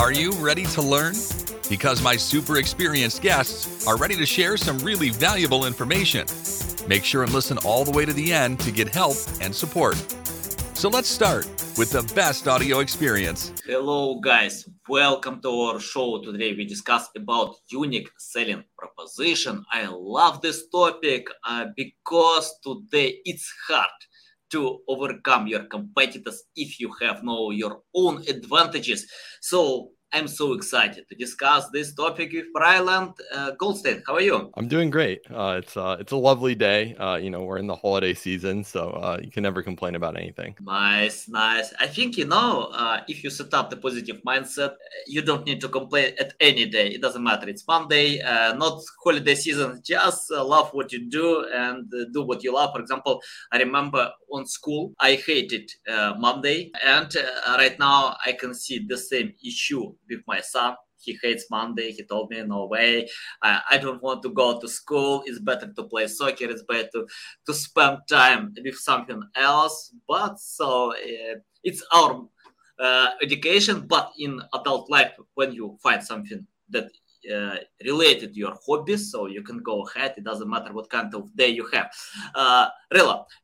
Are 0.00 0.12
you 0.12 0.32
ready 0.32 0.64
to 0.64 0.80
learn? 0.80 1.12
Because 1.68 2.00
my 2.00 2.16
super 2.16 2.56
experienced 2.56 3.20
guests 3.20 3.86
are 3.86 3.98
ready 3.98 4.16
to 4.16 4.24
share 4.24 4.56
some 4.56 4.78
really 4.78 5.10
valuable 5.10 5.66
information. 5.66 6.26
Make 6.88 7.04
sure 7.04 7.22
and 7.22 7.30
listen 7.34 7.58
all 7.66 7.84
the 7.84 7.90
way 7.90 8.06
to 8.06 8.12
the 8.14 8.32
end 8.32 8.60
to 8.60 8.70
get 8.70 8.88
help 8.88 9.18
and 9.42 9.54
support. 9.54 9.96
So 10.72 10.88
let's 10.88 11.06
start 11.06 11.44
with 11.76 11.90
the 11.90 12.10
best 12.14 12.48
audio 12.48 12.78
experience. 12.78 13.52
Hello 13.66 14.18
guys, 14.20 14.66
welcome 14.88 15.42
to 15.42 15.50
our 15.50 15.78
show. 15.78 16.22
Today 16.22 16.54
we 16.54 16.64
discuss 16.64 17.10
about 17.14 17.56
unique 17.70 18.08
selling 18.18 18.64
proposition. 18.78 19.62
I 19.70 19.86
love 19.86 20.40
this 20.40 20.66
topic 20.70 21.26
uh, 21.46 21.66
because 21.76 22.58
today 22.64 23.18
it's 23.26 23.52
hard 23.68 23.90
to 24.50 24.80
overcome 24.88 25.46
your 25.46 25.64
competitors 25.64 26.42
if 26.56 26.80
you 26.80 26.92
have 27.00 27.22
no 27.22 27.50
your 27.50 27.82
own 27.94 28.22
advantages. 28.28 29.06
So 29.40 29.90
I'm 30.12 30.26
so 30.26 30.54
excited 30.54 31.08
to 31.08 31.14
discuss 31.14 31.68
this 31.68 31.94
topic 31.94 32.32
with 32.32 32.46
Ryland 32.54 33.12
uh, 33.32 33.52
Goldstein. 33.52 34.02
How 34.04 34.14
are 34.14 34.20
you? 34.20 34.50
I'm 34.56 34.66
doing 34.66 34.90
great. 34.90 35.20
Uh, 35.30 35.60
it's 35.62 35.76
uh, 35.76 35.98
it's 36.00 36.10
a 36.10 36.16
lovely 36.16 36.56
day. 36.56 36.96
Uh, 36.96 37.14
you 37.14 37.30
know, 37.30 37.44
we're 37.44 37.58
in 37.58 37.68
the 37.68 37.76
holiday 37.76 38.12
season, 38.12 38.64
so 38.64 38.90
uh, 38.90 39.18
you 39.22 39.30
can 39.30 39.44
never 39.44 39.62
complain 39.62 39.94
about 39.94 40.16
anything. 40.16 40.56
Nice, 40.60 41.28
nice. 41.28 41.72
I 41.78 41.86
think 41.86 42.16
you 42.16 42.24
know, 42.24 42.70
uh, 42.72 43.02
if 43.06 43.22
you 43.22 43.30
set 43.30 43.54
up 43.54 43.70
the 43.70 43.76
positive 43.76 44.20
mindset, 44.26 44.74
you 45.06 45.22
don't 45.22 45.46
need 45.46 45.60
to 45.60 45.68
complain 45.68 46.14
at 46.18 46.34
any 46.40 46.66
day. 46.66 46.88
It 46.88 47.02
doesn't 47.02 47.22
matter. 47.22 47.48
It's 47.48 47.66
Monday, 47.68 48.18
not 48.18 48.82
holiday 49.04 49.36
season. 49.36 49.80
Just 49.84 50.32
love 50.32 50.70
what 50.72 50.90
you 50.92 51.08
do 51.08 51.46
and 51.54 51.88
do 52.12 52.22
what 52.22 52.42
you 52.42 52.52
love. 52.52 52.72
For 52.74 52.80
example, 52.80 53.22
I 53.52 53.58
remember 53.58 54.10
on 54.32 54.44
school, 54.46 54.92
I 54.98 55.14
hated 55.14 55.70
Monday, 56.18 56.72
and 56.84 57.14
right 57.46 57.78
now 57.78 58.16
I 58.26 58.32
can 58.32 58.54
see 58.54 58.84
the 58.88 58.98
same 58.98 59.34
issue 59.44 59.94
with 60.10 60.20
my 60.26 60.40
son. 60.40 60.74
He 60.98 61.18
hates 61.22 61.46
Monday. 61.50 61.92
He 61.92 62.04
told 62.04 62.30
me, 62.30 62.42
no 62.42 62.66
way. 62.66 63.08
I, 63.42 63.60
I 63.70 63.78
don't 63.78 64.02
want 64.02 64.22
to 64.22 64.30
go 64.30 64.60
to 64.60 64.68
school. 64.68 65.22
It's 65.26 65.38
better 65.38 65.72
to 65.72 65.84
play 65.84 66.06
soccer. 66.08 66.44
It's 66.44 66.62
better 66.64 66.88
to, 66.92 67.06
to 67.46 67.54
spend 67.54 67.98
time 68.08 68.54
with 68.62 68.76
something 68.76 69.22
else. 69.34 69.94
But 70.06 70.38
so 70.38 70.92
uh, 70.92 71.36
it's 71.64 71.82
our 71.94 72.26
uh, 72.78 73.08
education. 73.22 73.86
But 73.86 74.12
in 74.18 74.42
adult 74.52 74.90
life, 74.90 75.12
when 75.34 75.52
you 75.52 75.78
find 75.82 76.02
something 76.02 76.46
that 76.68 76.90
uh, 77.30 77.56
related 77.84 78.32
to 78.32 78.38
your 78.38 78.56
hobbies, 78.66 79.10
so 79.10 79.26
you 79.26 79.42
can 79.42 79.58
go 79.58 79.86
ahead. 79.86 80.14
It 80.16 80.24
doesn't 80.24 80.48
matter 80.48 80.72
what 80.72 80.88
kind 80.88 81.14
of 81.14 81.34
day 81.36 81.48
you 81.48 81.66
have. 81.72 81.90
Uh, 82.34 82.68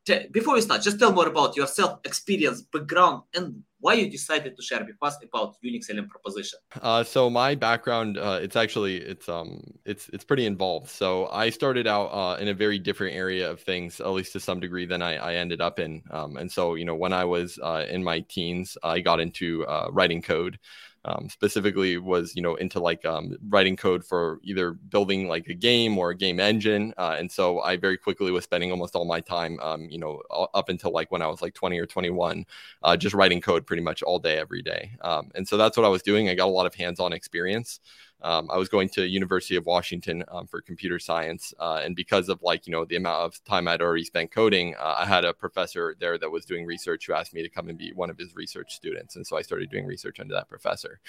t- 0.05 0.27
before 0.31 0.55
we 0.55 0.61
start, 0.61 0.81
just 0.81 0.99
tell 0.99 1.13
more 1.13 1.27
about 1.27 1.55
yourself, 1.55 1.99
experience, 2.03 2.61
background, 2.61 3.23
and 3.35 3.63
why 3.79 3.93
you 3.93 4.09
decided 4.09 4.55
to 4.55 4.61
share 4.61 4.83
with 4.83 4.95
us 5.01 5.17
about 5.23 5.55
unique 5.61 5.83
selling 5.83 6.07
proposition? 6.07 6.59
Uh, 6.81 7.03
so 7.03 7.29
my 7.29 7.55
background 7.55 8.17
uh, 8.17 8.39
it's 8.41 8.55
actually 8.55 8.97
it's 8.97 9.29
um 9.29 9.61
it's 9.85 10.09
it's 10.09 10.23
pretty 10.23 10.45
involved. 10.45 10.89
So 10.89 11.27
i 11.27 11.49
started 11.49 11.87
out 11.87 12.07
uh, 12.07 12.37
in 12.41 12.47
a 12.47 12.53
very 12.53 12.79
different 12.79 13.15
area 13.15 13.49
of 13.49 13.59
things 13.61 13.99
at 13.99 14.07
least 14.09 14.33
to 14.33 14.39
some 14.39 14.59
degree 14.59 14.85
than 14.85 15.01
i, 15.01 15.15
I 15.15 15.35
ended 15.35 15.61
up 15.61 15.79
in. 15.79 16.01
Um, 16.11 16.37
and 16.37 16.51
so 16.51 16.75
you 16.75 16.85
know 16.85 16.95
when 16.95 17.13
i 17.13 17.25
was 17.25 17.59
uh, 17.61 17.85
in 17.89 18.03
my 18.03 18.21
teens 18.21 18.77
i 18.83 18.99
got 18.99 19.19
into 19.19 19.65
uh, 19.67 19.89
writing 19.91 20.21
code 20.21 20.59
um, 21.07 21.29
specifically 21.29 21.97
was 21.97 22.35
you 22.35 22.41
know 22.41 22.55
into 22.55 22.79
like 22.79 23.05
um, 23.05 23.35
writing 23.49 23.75
code 23.75 24.03
for 24.03 24.39
either 24.43 24.73
building 24.73 25.27
like 25.27 25.47
a 25.47 25.53
game 25.53 25.97
or 25.97 26.11
a 26.11 26.15
game 26.15 26.39
engine 26.39 26.93
uh, 26.97 27.15
and 27.17 27.31
so 27.31 27.59
i 27.61 27.75
very 27.75 27.97
quickly 27.97 28.31
was 28.31 28.43
spending 28.43 28.71
almost 28.71 28.95
all 28.95 29.05
my 29.05 29.19
time 29.19 29.59
um, 29.61 29.87
you 29.89 29.97
know 29.97 30.21
up 30.53 30.69
until 30.69 30.91
like 30.91 31.11
when 31.11 31.21
i 31.21 31.27
was 31.27 31.41
like 31.41 31.53
20 31.53 31.79
or 31.79 31.85
21 31.85 32.45
uh, 32.83 32.97
just 32.97 33.15
writing 33.15 33.41
code 33.41 33.65
pretty 33.65 33.81
much 33.81 34.03
all 34.03 34.19
day 34.19 34.37
every 34.37 34.61
day. 34.61 34.91
Um, 35.01 35.31
and 35.35 35.47
so 35.47 35.57
that's 35.57 35.77
what 35.77 35.85
i 35.85 35.89
was 35.89 36.01
doing. 36.01 36.29
I 36.29 36.35
got 36.35 36.47
a 36.47 36.51
lot 36.51 36.65
of 36.65 36.75
hands-on 36.75 37.13
experience 37.13 37.79
um, 38.21 38.49
I 38.51 38.57
was 38.57 38.69
going 38.69 38.89
to 38.89 39.07
University 39.07 39.55
of 39.55 39.65
Washington 39.65 40.23
um, 40.29 40.47
for 40.47 40.61
computer 40.61 40.99
science, 40.99 41.53
uh, 41.59 41.81
and 41.83 41.95
because 41.95 42.29
of 42.29 42.41
like 42.41 42.67
you 42.67 42.71
know 42.71 42.85
the 42.85 42.95
amount 42.95 43.21
of 43.25 43.43
time 43.45 43.67
I'd 43.67 43.81
already 43.81 44.03
spent 44.03 44.31
coding, 44.31 44.75
uh, 44.79 44.95
I 44.99 45.05
had 45.05 45.25
a 45.25 45.33
professor 45.33 45.95
there 45.99 46.17
that 46.17 46.29
was 46.29 46.45
doing 46.45 46.65
research 46.65 47.05
who 47.05 47.13
asked 47.13 47.33
me 47.33 47.43
to 47.43 47.49
come 47.49 47.69
and 47.69 47.77
be 47.77 47.91
one 47.93 48.09
of 48.09 48.17
his 48.17 48.35
research 48.35 48.73
students, 48.73 49.15
and 49.15 49.25
so 49.25 49.37
I 49.37 49.41
started 49.41 49.69
doing 49.69 49.85
research 49.85 50.19
under 50.19 50.33
that 50.33 50.49
professor. 50.49 50.99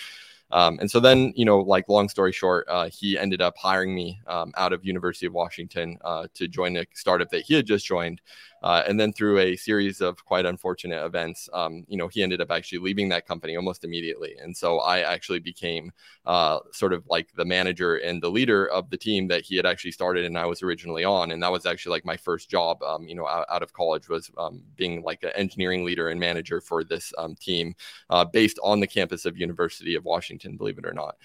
Um, 0.50 0.78
and 0.80 0.90
so 0.90 0.98
then, 0.98 1.32
you 1.36 1.44
know, 1.44 1.58
like 1.58 1.88
long 1.88 2.08
story 2.08 2.32
short, 2.32 2.66
uh, 2.68 2.88
he 2.90 3.18
ended 3.18 3.42
up 3.42 3.56
hiring 3.58 3.94
me 3.94 4.20
um, 4.26 4.52
out 4.56 4.72
of 4.72 4.84
University 4.84 5.26
of 5.26 5.34
Washington 5.34 5.98
uh, 6.02 6.26
to 6.34 6.48
join 6.48 6.76
a 6.76 6.86
startup 6.94 7.30
that 7.30 7.42
he 7.42 7.54
had 7.54 7.66
just 7.66 7.84
joined. 7.84 8.20
Uh, 8.62 8.82
and 8.88 8.98
then 8.98 9.12
through 9.12 9.38
a 9.38 9.56
series 9.56 10.00
of 10.00 10.24
quite 10.24 10.46
unfortunate 10.46 11.04
events, 11.04 11.48
um, 11.52 11.84
you 11.88 11.96
know, 11.96 12.08
he 12.08 12.22
ended 12.22 12.40
up 12.40 12.50
actually 12.50 12.78
leaving 12.78 13.08
that 13.08 13.26
company 13.26 13.56
almost 13.56 13.84
immediately. 13.84 14.36
And 14.42 14.56
so 14.56 14.78
I 14.80 15.00
actually 15.00 15.38
became 15.38 15.92
uh, 16.26 16.58
sort 16.72 16.92
of 16.92 17.04
like 17.08 17.28
the 17.36 17.44
manager 17.44 17.96
and 17.96 18.22
the 18.22 18.30
leader 18.30 18.66
of 18.66 18.90
the 18.90 18.96
team 18.96 19.28
that 19.28 19.42
he 19.42 19.56
had 19.56 19.66
actually 19.66 19.92
started 19.92 20.24
and 20.24 20.36
I 20.36 20.46
was 20.46 20.62
originally 20.62 21.04
on. 21.04 21.30
And 21.30 21.42
that 21.42 21.52
was 21.52 21.66
actually 21.66 21.92
like 21.92 22.04
my 22.04 22.16
first 22.16 22.50
job, 22.50 22.82
um, 22.82 23.06
you 23.06 23.14
know, 23.14 23.26
out, 23.26 23.46
out, 23.48 23.62
of 23.62 23.72
college 23.72 24.08
was 24.08 24.30
um, 24.38 24.62
being 24.76 25.02
like 25.02 25.22
an 25.22 25.30
engineering 25.34 25.84
leader 25.84 26.08
and 26.08 26.18
manager 26.18 26.60
for 26.60 26.84
this 26.84 27.12
um, 27.18 27.34
team 27.36 27.74
uh, 28.10 28.24
based 28.24 28.58
on 28.62 28.80
the 28.80 28.86
campus 28.86 29.24
of 29.24 29.36
University 29.36 29.94
of 29.94 30.04
Washington, 30.04 30.56
believe 30.56 30.78
it 30.78 30.86
or 30.86 30.92
not. 30.92 31.16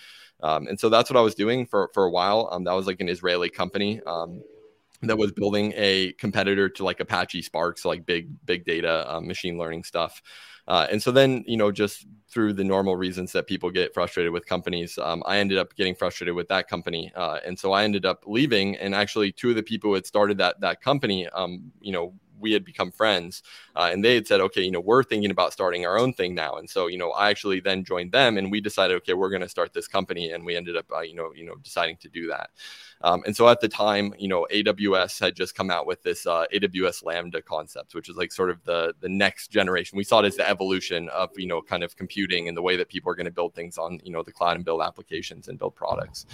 Um, 0.42 0.68
and 0.68 0.80
so 0.80 0.90
that's 0.90 1.10
what 1.10 1.18
I 1.18 1.22
was 1.22 1.36
doing 1.36 1.66
for, 1.66 1.90
for 1.94 2.04
a 2.04 2.10
while. 2.10 2.50
Um, 2.52 2.64
that 2.66 2.74
was 2.74 2.88
like 2.88 3.00
an 3.00 3.10
Israeli 3.10 3.50
company 3.50 4.02
that 5.04 5.18
was 5.18 5.32
building 5.32 5.74
a 5.76 6.14
competitor 6.14 6.70
to 6.70 6.84
like 6.84 7.00
Apache 7.00 7.42
Spark, 7.44 7.78
so 7.78 7.90
like 7.90 8.06
big 8.06 8.30
big 8.46 8.66
data 8.66 9.14
uh, 9.14 9.22
machine 9.22 9.58
learning 9.58 9.84
stuff. 9.84 10.22
Uh, 10.68 10.88
and 10.90 11.02
so 11.02 11.12
then 11.12 11.44
you 11.46 11.58
know 11.58 11.72
just 11.72 12.06
through 12.30 12.54
the 12.54 12.64
normal 12.64 12.96
reasons 12.96 13.32
that 13.34 13.48
people 13.48 13.70
get 13.70 13.94
frustrated 13.94 14.32
with 14.32 14.46
companies, 14.46 14.98
um, 14.98 15.22
I 15.26 15.38
ended 15.38 15.58
up 15.58 15.76
getting 15.76 15.94
frustrated 15.94 16.36
with 16.36 16.48
that 16.48 16.68
company, 16.68 17.12
uh, 17.16 17.40
and 17.46 17.58
so 17.58 17.74
I 17.74 17.84
ended 17.84 18.06
up 18.06 18.24
leaving. 18.26 18.76
And 18.78 18.96
actually, 18.96 19.32
two 19.32 19.50
of 19.50 19.56
the 19.56 19.64
people 19.64 19.90
who 19.90 19.96
had 19.96 20.06
started 20.06 20.38
that 20.38 20.60
that 20.62 20.82
company, 20.82 21.28
um, 21.30 21.72
you 21.82 21.92
know, 21.92 22.14
we 22.44 22.52
had 22.52 22.64
become 22.64 22.92
friends 22.92 23.42
uh, 23.76 23.90
and 23.92 24.06
they 24.06 24.14
had 24.14 24.28
said 24.28 24.40
okay 24.40 24.62
you 24.62 24.70
know 24.70 24.80
we're 24.80 25.04
thinking 25.04 25.32
about 25.32 25.52
starting 25.52 25.86
our 25.86 25.98
own 25.98 26.14
thing 26.14 26.36
now 26.36 26.58
and 26.58 26.70
so 26.70 26.86
you 26.86 26.98
know 26.98 27.12
i 27.14 27.30
actually 27.32 27.60
then 27.60 27.84
joined 27.84 28.12
them 28.12 28.38
and 28.38 28.52
we 28.52 28.62
decided 28.62 28.96
okay 28.96 29.14
we're 29.14 29.30
going 29.30 29.42
to 29.42 29.50
start 29.50 29.74
this 29.74 29.88
company 29.88 30.32
and 30.32 30.46
we 30.46 30.56
ended 30.56 30.78
up 30.78 30.86
uh, 30.96 31.02
you 31.02 31.16
know 31.16 31.34
you 31.34 31.46
know 31.46 31.56
deciding 31.64 31.98
to 31.98 32.08
do 32.10 32.28
that 32.28 32.52
um, 33.04 33.22
and 33.26 33.36
so 33.36 33.50
at 33.50 33.60
the 33.60 33.68
time, 33.68 34.14
you 34.18 34.30
know, 34.30 34.48
AWS 34.52 35.20
had 35.20 35.36
just 35.36 35.56
come 35.56 35.70
out 35.70 35.86
with 35.86 36.02
this 36.04 36.26
uh, 36.26 36.46
AWS 36.54 37.04
Lambda 37.04 37.42
concept, 37.42 37.94
which 37.94 38.08
is 38.08 38.16
like 38.16 38.32
sort 38.32 38.50
of 38.50 38.64
the 38.64 38.96
the 39.02 39.10
next 39.10 39.50
generation. 39.50 39.98
We 39.98 40.06
saw 40.06 40.20
it 40.20 40.26
as 40.26 40.38
the 40.38 40.50
evolution 40.50 41.10
of 41.10 41.30
you 41.36 41.46
know 41.46 41.62
kind 41.62 41.84
of 41.84 41.98
computing 41.98 42.48
and 42.48 42.56
the 42.56 42.62
way 42.62 42.78
that 42.78 42.88
people 42.88 43.12
are 43.12 43.16
going 43.16 43.26
to 43.26 43.32
build 43.32 43.54
things 43.54 43.78
on 43.78 44.00
you 44.04 44.12
know 44.12 44.24
the 44.24 44.32
cloud 44.32 44.56
and 44.56 44.64
build 44.64 44.82
applications 44.82 45.50
and 45.50 45.60
build 45.60 45.76
products. 45.76 46.26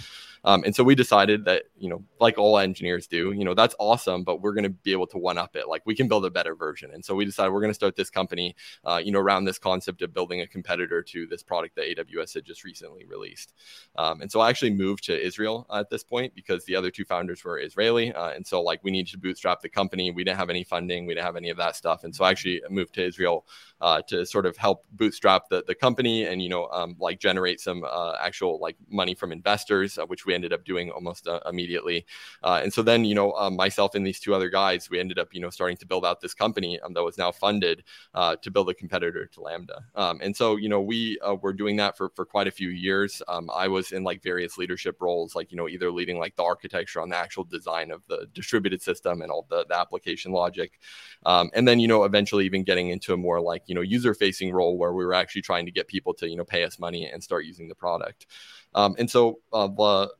Um, 0.44 0.64
and 0.64 0.74
so 0.74 0.82
we 0.84 0.94
decided 0.94 1.44
that 1.44 1.64
you 1.78 1.88
know 1.88 2.04
like 2.20 2.38
all 2.38 2.58
engineers 2.58 3.06
do, 3.06 3.32
you 3.32 3.44
know 3.44 3.54
that's 3.54 3.74
awesome, 3.78 4.24
but 4.24 4.40
we're 4.40 4.54
going 4.54 4.64
to 4.64 4.70
be 4.70 4.92
able 4.92 5.06
to 5.08 5.18
one 5.18 5.38
up 5.38 5.56
it. 5.56 5.68
Like 5.68 5.82
we 5.86 5.94
can 5.94 6.08
build 6.08 6.24
a 6.24 6.30
better 6.30 6.54
version. 6.54 6.90
And 6.92 7.04
so 7.04 7.14
we 7.14 7.24
decided 7.24 7.52
we're 7.52 7.60
going 7.60 7.70
to 7.70 7.74
start 7.74 7.96
this 7.96 8.10
company, 8.10 8.56
uh, 8.84 9.00
you 9.02 9.12
know, 9.12 9.20
around 9.20 9.44
this 9.44 9.58
concept 9.58 10.02
of 10.02 10.12
building 10.12 10.40
a 10.40 10.46
competitor 10.46 11.02
to 11.02 11.26
this 11.26 11.42
product 11.42 11.76
that 11.76 11.86
AWS 11.86 12.34
had 12.34 12.44
just 12.44 12.64
recently 12.64 13.04
released. 13.04 13.52
Um, 13.96 14.20
and 14.20 14.30
so 14.30 14.40
I 14.40 14.48
actually 14.48 14.70
moved 14.70 15.04
to 15.04 15.26
Israel 15.26 15.66
at 15.72 15.90
this 15.90 16.04
point 16.04 16.34
because 16.34 16.64
the 16.64 16.76
other 16.76 16.90
two 16.90 17.04
founders 17.04 17.44
were 17.44 17.58
Israeli. 17.58 18.12
Uh, 18.12 18.30
and 18.30 18.46
so, 18.46 18.62
like, 18.62 18.80
we 18.82 18.90
needed 18.90 19.12
to 19.12 19.18
bootstrap 19.18 19.60
the 19.60 19.68
company. 19.68 20.10
We 20.10 20.24
didn't 20.24 20.38
have 20.38 20.50
any 20.50 20.64
funding, 20.64 21.06
we 21.06 21.14
didn't 21.14 21.26
have 21.26 21.36
any 21.36 21.50
of 21.50 21.56
that 21.58 21.76
stuff. 21.76 22.04
And 22.04 22.14
so, 22.14 22.24
I 22.24 22.30
actually 22.30 22.62
moved 22.70 22.94
to 22.94 23.04
Israel 23.04 23.46
uh, 23.80 24.02
to 24.08 24.24
sort 24.26 24.46
of 24.46 24.56
help 24.56 24.84
bootstrap 24.92 25.48
the, 25.48 25.64
the 25.66 25.74
company 25.74 26.24
and, 26.24 26.42
you 26.42 26.48
know, 26.48 26.68
um, 26.68 26.96
like 26.98 27.18
generate 27.20 27.60
some 27.60 27.84
uh, 27.84 28.14
actual 28.20 28.58
like 28.60 28.76
money 28.88 29.14
from 29.14 29.32
investors, 29.32 29.98
uh, 29.98 30.06
which 30.06 30.26
we 30.26 30.29
ended 30.34 30.52
up 30.52 30.64
doing 30.64 30.90
almost 30.90 31.26
uh, 31.26 31.40
immediately. 31.48 32.06
Uh, 32.42 32.60
and 32.62 32.72
so, 32.72 32.82
then, 32.82 33.04
you 33.04 33.14
know, 33.14 33.32
um, 33.32 33.56
myself 33.56 33.94
and 33.94 34.06
these 34.06 34.20
two 34.20 34.34
other 34.34 34.50
guys, 34.50 34.90
we 34.90 35.00
ended 35.00 35.18
up, 35.18 35.28
you 35.32 35.40
know, 35.40 35.50
starting 35.50 35.76
to 35.76 35.86
build 35.86 36.04
out 36.04 36.20
this 36.20 36.34
company 36.34 36.80
um, 36.80 36.92
that 36.94 37.02
was 37.02 37.18
now 37.18 37.32
funded 37.32 37.84
to 38.14 38.50
build 38.50 38.68
a 38.70 38.74
competitor 38.74 39.26
to 39.26 39.40
Lambda. 39.40 39.82
Um, 39.94 40.20
and 40.22 40.36
so, 40.36 40.56
you 40.56 40.68
know, 40.68 40.80
we 40.80 41.18
were 41.42 41.52
doing 41.52 41.76
that 41.76 41.96
for, 41.96 42.10
for 42.10 42.24
quite 42.24 42.46
a 42.46 42.50
few 42.50 42.68
years. 42.68 43.22
Um, 43.28 43.50
I 43.54 43.68
was 43.68 43.92
in 43.92 44.04
like 44.04 44.22
various 44.22 44.58
leadership 44.58 44.96
roles, 45.00 45.34
like, 45.34 45.50
you 45.50 45.56
know, 45.56 45.68
either 45.68 45.90
leading 45.90 46.18
like 46.18 46.36
the 46.36 46.42
architecture 46.42 47.00
on 47.00 47.08
the 47.08 47.16
actual 47.16 47.44
design 47.44 47.90
of 47.90 48.02
the 48.08 48.26
distributed 48.32 48.82
system 48.82 49.22
and 49.22 49.30
all 49.30 49.46
the, 49.48 49.64
the 49.68 49.76
application 49.76 50.32
logic. 50.32 50.78
Um, 51.26 51.50
and 51.54 51.66
then, 51.66 51.80
you 51.80 51.88
know, 51.88 52.04
eventually 52.04 52.44
even 52.46 52.64
getting 52.64 52.90
into 52.90 53.12
a 53.12 53.16
more 53.16 53.40
like, 53.40 53.62
you 53.66 53.74
know, 53.74 53.80
user 53.80 54.14
facing 54.14 54.52
role 54.52 54.78
where 54.78 54.92
we 54.92 55.04
were 55.04 55.14
actually 55.14 55.42
trying 55.42 55.66
to 55.66 55.72
get 55.72 55.88
people 55.88 56.14
to, 56.14 56.28
you 56.28 56.36
know, 56.36 56.44
pay 56.44 56.64
us 56.64 56.78
money 56.78 57.06
and 57.06 57.22
start 57.22 57.44
using 57.44 57.68
the 57.68 57.74
product. 57.74 58.26
Um, 58.74 58.94
and 58.98 59.10
so 59.10 59.40
uh, 59.52 59.66
the 59.66 60.12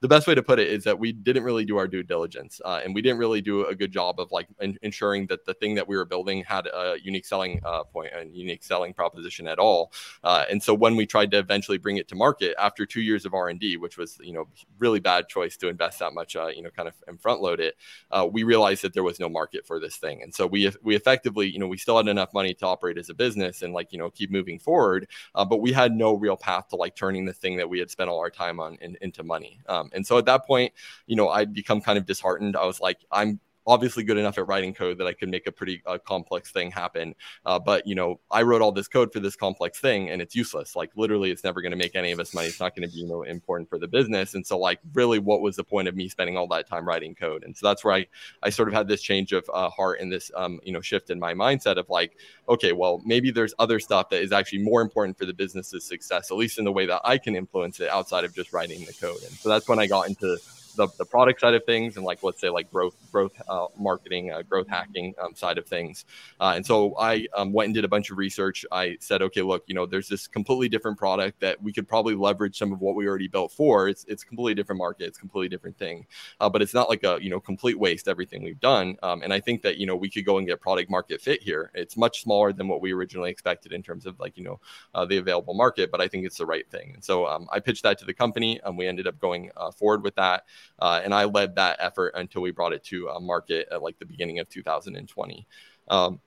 the 0.00 0.08
best 0.08 0.26
way 0.26 0.34
to 0.34 0.42
put 0.42 0.58
it 0.58 0.68
is 0.68 0.84
that 0.84 0.98
we 0.98 1.12
didn't 1.12 1.42
really 1.42 1.64
do 1.64 1.76
our 1.76 1.88
due 1.88 2.02
diligence 2.02 2.60
uh, 2.64 2.80
and 2.84 2.94
we 2.94 3.02
didn't 3.02 3.18
really 3.18 3.40
do 3.40 3.66
a 3.66 3.74
good 3.74 3.92
job 3.92 4.20
of 4.20 4.30
like 4.32 4.46
in- 4.60 4.78
ensuring 4.82 5.26
that 5.26 5.44
the 5.44 5.54
thing 5.54 5.74
that 5.74 5.86
we 5.86 5.96
were 5.96 6.04
building 6.04 6.42
had 6.44 6.66
a 6.66 6.96
unique 7.02 7.24
selling 7.24 7.60
uh, 7.64 7.82
point 7.84 8.10
and 8.14 8.34
unique 8.34 8.62
selling 8.62 8.92
proposition 8.92 9.46
at 9.46 9.58
all 9.58 9.92
uh, 10.24 10.44
and 10.50 10.62
so 10.62 10.74
when 10.74 10.96
we 10.96 11.06
tried 11.06 11.30
to 11.30 11.38
eventually 11.38 11.78
bring 11.78 11.96
it 11.96 12.08
to 12.08 12.14
market 12.14 12.54
after 12.58 12.84
two 12.84 13.00
years 13.00 13.24
of 13.24 13.34
r&d 13.34 13.76
which 13.76 13.96
was 13.96 14.18
you 14.22 14.32
know 14.32 14.46
really 14.78 15.00
bad 15.00 15.28
choice 15.28 15.56
to 15.56 15.68
invest 15.68 15.98
that 15.98 16.12
much 16.12 16.36
uh, 16.36 16.48
you 16.48 16.62
know 16.62 16.70
kind 16.70 16.88
of 16.88 16.94
and 17.06 17.20
front 17.20 17.40
load 17.40 17.60
it 17.60 17.76
uh, 18.10 18.26
we 18.30 18.42
realized 18.42 18.82
that 18.82 18.92
there 18.92 19.02
was 19.02 19.20
no 19.20 19.28
market 19.28 19.66
for 19.66 19.80
this 19.80 19.96
thing 19.96 20.22
and 20.22 20.34
so 20.34 20.46
we 20.46 20.70
we 20.82 20.94
effectively 20.94 21.48
you 21.48 21.58
know 21.58 21.66
we 21.66 21.76
still 21.76 21.96
had 21.96 22.08
enough 22.08 22.32
money 22.34 22.54
to 22.54 22.66
operate 22.66 22.98
as 22.98 23.08
a 23.08 23.14
business 23.14 23.62
and 23.62 23.72
like 23.72 23.92
you 23.92 23.98
know 23.98 24.10
keep 24.10 24.30
moving 24.30 24.58
forward 24.58 25.08
uh, 25.34 25.44
but 25.44 25.60
we 25.60 25.72
had 25.72 25.92
no 25.92 26.14
real 26.14 26.36
path 26.36 26.68
to 26.68 26.76
like 26.76 26.94
turning 26.94 27.24
the 27.24 27.32
thing 27.32 27.56
that 27.56 27.68
we 27.68 27.78
had 27.78 27.90
spent 27.90 28.10
all 28.10 28.18
our 28.18 28.30
time 28.30 28.60
on 28.60 28.76
in, 28.80 28.96
into 29.00 29.22
money 29.22 29.60
um, 29.68 29.85
Um, 29.86 29.90
and 29.94 30.06
so 30.06 30.18
at 30.18 30.24
that 30.26 30.46
point, 30.46 30.72
you 31.06 31.16
know, 31.16 31.28
I'd 31.28 31.52
become 31.52 31.80
kind 31.80 31.98
of 31.98 32.06
disheartened. 32.06 32.56
I 32.56 32.66
was 32.66 32.80
like, 32.80 32.98
I'm 33.10 33.40
obviously 33.66 34.04
good 34.04 34.16
enough 34.16 34.38
at 34.38 34.46
writing 34.46 34.72
code 34.72 34.98
that 34.98 35.06
I 35.06 35.12
could 35.12 35.28
make 35.28 35.46
a 35.46 35.52
pretty 35.52 35.82
uh, 35.86 35.98
complex 35.98 36.52
thing 36.52 36.70
happen. 36.70 37.14
Uh, 37.44 37.58
but 37.58 37.86
you 37.86 37.94
know, 37.94 38.20
I 38.30 38.42
wrote 38.42 38.62
all 38.62 38.72
this 38.72 38.88
code 38.88 39.12
for 39.12 39.20
this 39.20 39.36
complex 39.36 39.80
thing, 39.80 40.10
and 40.10 40.22
it's 40.22 40.34
useless. 40.34 40.76
Like 40.76 40.90
literally, 40.96 41.30
it's 41.30 41.44
never 41.44 41.60
going 41.60 41.72
to 41.72 41.76
make 41.76 41.96
any 41.96 42.12
of 42.12 42.20
us 42.20 42.34
money. 42.34 42.48
It's 42.48 42.60
not 42.60 42.76
going 42.76 42.88
to 42.88 42.94
be 42.94 43.00
you 43.00 43.08
know 43.08 43.22
important 43.22 43.68
for 43.68 43.78
the 43.78 43.88
business. 43.88 44.34
And 44.34 44.46
so, 44.46 44.58
like, 44.58 44.80
really, 44.94 45.18
what 45.18 45.40
was 45.40 45.56
the 45.56 45.64
point 45.64 45.88
of 45.88 45.96
me 45.96 46.08
spending 46.08 46.36
all 46.36 46.46
that 46.48 46.68
time 46.68 46.86
writing 46.86 47.14
code? 47.14 47.44
And 47.44 47.56
so 47.56 47.66
that's 47.66 47.84
where 47.84 47.94
I 47.94 48.06
I 48.42 48.50
sort 48.50 48.68
of 48.68 48.74
had 48.74 48.88
this 48.88 49.02
change 49.02 49.32
of 49.32 49.48
uh, 49.52 49.70
heart 49.70 50.00
and 50.00 50.12
this 50.12 50.30
um, 50.36 50.60
you 50.62 50.72
know 50.72 50.80
shift 50.80 51.10
in 51.10 51.18
my 51.18 51.34
mindset 51.34 51.76
of 51.76 51.88
like, 51.88 52.16
okay, 52.48 52.72
well, 52.72 53.02
maybe 53.04 53.30
there's 53.30 53.54
other 53.58 53.80
stuff 53.80 54.10
that 54.10 54.22
is 54.22 54.32
actually 54.32 54.62
more 54.62 54.80
important 54.80 55.18
for 55.18 55.26
the 55.26 55.34
business's 55.34 55.84
success, 55.84 56.30
at 56.30 56.36
least 56.36 56.58
in 56.58 56.64
the 56.64 56.72
way 56.72 56.86
that 56.86 57.00
I 57.04 57.18
can 57.18 57.34
influence 57.36 57.80
it 57.80 57.88
outside 57.88 58.24
of 58.24 58.34
just 58.34 58.52
writing 58.52 58.84
the 58.84 58.92
code. 58.92 59.22
And 59.22 59.32
so 59.32 59.48
that's 59.48 59.68
when 59.68 59.78
I 59.78 59.86
got 59.86 60.08
into 60.08 60.38
the, 60.76 60.88
the 60.98 61.04
product 61.04 61.40
side 61.40 61.54
of 61.54 61.64
things 61.64 61.96
and 61.96 62.04
like 62.04 62.22
let's 62.22 62.40
say 62.40 62.48
like 62.48 62.70
growth 62.70 62.94
growth 63.10 63.32
uh, 63.48 63.66
marketing 63.78 64.32
uh, 64.32 64.42
growth 64.42 64.68
hacking 64.68 65.14
um, 65.22 65.34
side 65.34 65.58
of 65.58 65.66
things. 65.66 66.04
Uh, 66.40 66.52
and 66.56 66.64
so 66.64 66.96
i 66.98 67.26
um, 67.36 67.52
went 67.52 67.66
and 67.66 67.74
did 67.74 67.84
a 67.84 67.88
bunch 67.88 68.10
of 68.10 68.18
research. 68.18 68.64
I 68.70 68.96
said 69.00 69.22
okay 69.22 69.42
look 69.42 69.64
you 69.66 69.74
know 69.74 69.86
there's 69.86 70.08
this 70.08 70.26
completely 70.26 70.68
different 70.68 70.98
product 70.98 71.40
that 71.40 71.62
we 71.62 71.72
could 71.72 71.88
probably 71.88 72.14
leverage 72.14 72.58
some 72.58 72.72
of 72.72 72.80
what 72.80 72.94
we 72.94 73.06
already 73.06 73.28
built 73.28 73.52
for. 73.52 73.88
It's 73.88 74.04
it's 74.04 74.24
completely 74.24 74.54
different 74.54 74.78
market. 74.78 75.06
It's 75.06 75.18
completely 75.18 75.48
different 75.48 75.78
thing. 75.78 76.06
Uh, 76.40 76.48
but 76.48 76.62
it's 76.62 76.74
not 76.74 76.88
like 76.88 77.04
a 77.04 77.18
you 77.20 77.30
know 77.30 77.40
complete 77.40 77.78
waste 77.78 78.08
everything 78.08 78.42
we've 78.42 78.60
done. 78.60 78.96
Um, 79.02 79.22
and 79.22 79.32
i 79.32 79.40
think 79.40 79.62
that 79.62 79.76
you 79.78 79.86
know 79.86 79.96
we 79.96 80.10
could 80.10 80.24
go 80.24 80.38
and 80.38 80.46
get 80.46 80.60
product 80.60 80.90
market 80.90 81.20
fit 81.20 81.42
here. 81.42 81.70
It's 81.74 81.96
much 81.96 82.22
smaller 82.22 82.52
than 82.52 82.68
what 82.68 82.80
we 82.80 82.92
originally 82.92 83.30
expected 83.30 83.72
in 83.72 83.82
terms 83.82 84.06
of 84.06 84.18
like 84.20 84.36
you 84.36 84.44
know 84.44 84.60
uh, 84.94 85.04
the 85.04 85.16
available 85.18 85.54
market 85.54 85.90
but 85.90 86.00
i 86.00 86.08
think 86.08 86.26
it's 86.26 86.38
the 86.38 86.46
right 86.46 86.68
thing. 86.70 86.92
And 86.94 87.04
so 87.04 87.26
um, 87.26 87.48
i 87.52 87.60
pitched 87.60 87.82
that 87.82 87.98
to 87.98 88.04
the 88.04 88.14
company. 88.14 88.60
And 88.64 88.76
we 88.76 88.86
ended 88.86 89.06
up 89.06 89.18
going 89.20 89.50
uh, 89.56 89.70
forward 89.70 90.02
with 90.02 90.14
that 90.16 90.44
uh, 90.78 91.00
and 91.02 91.14
I 91.14 91.24
led 91.24 91.56
that 91.56 91.76
effort 91.80 92.12
until 92.14 92.42
we 92.42 92.50
brought 92.50 92.72
it 92.72 92.84
to 92.84 93.10
uh, 93.10 93.20
market 93.20 93.68
at 93.70 93.82
like 93.82 93.98
the 93.98 94.06
beginning 94.06 94.38
of 94.38 94.48
2020. 94.48 95.46
Um, 95.88 96.20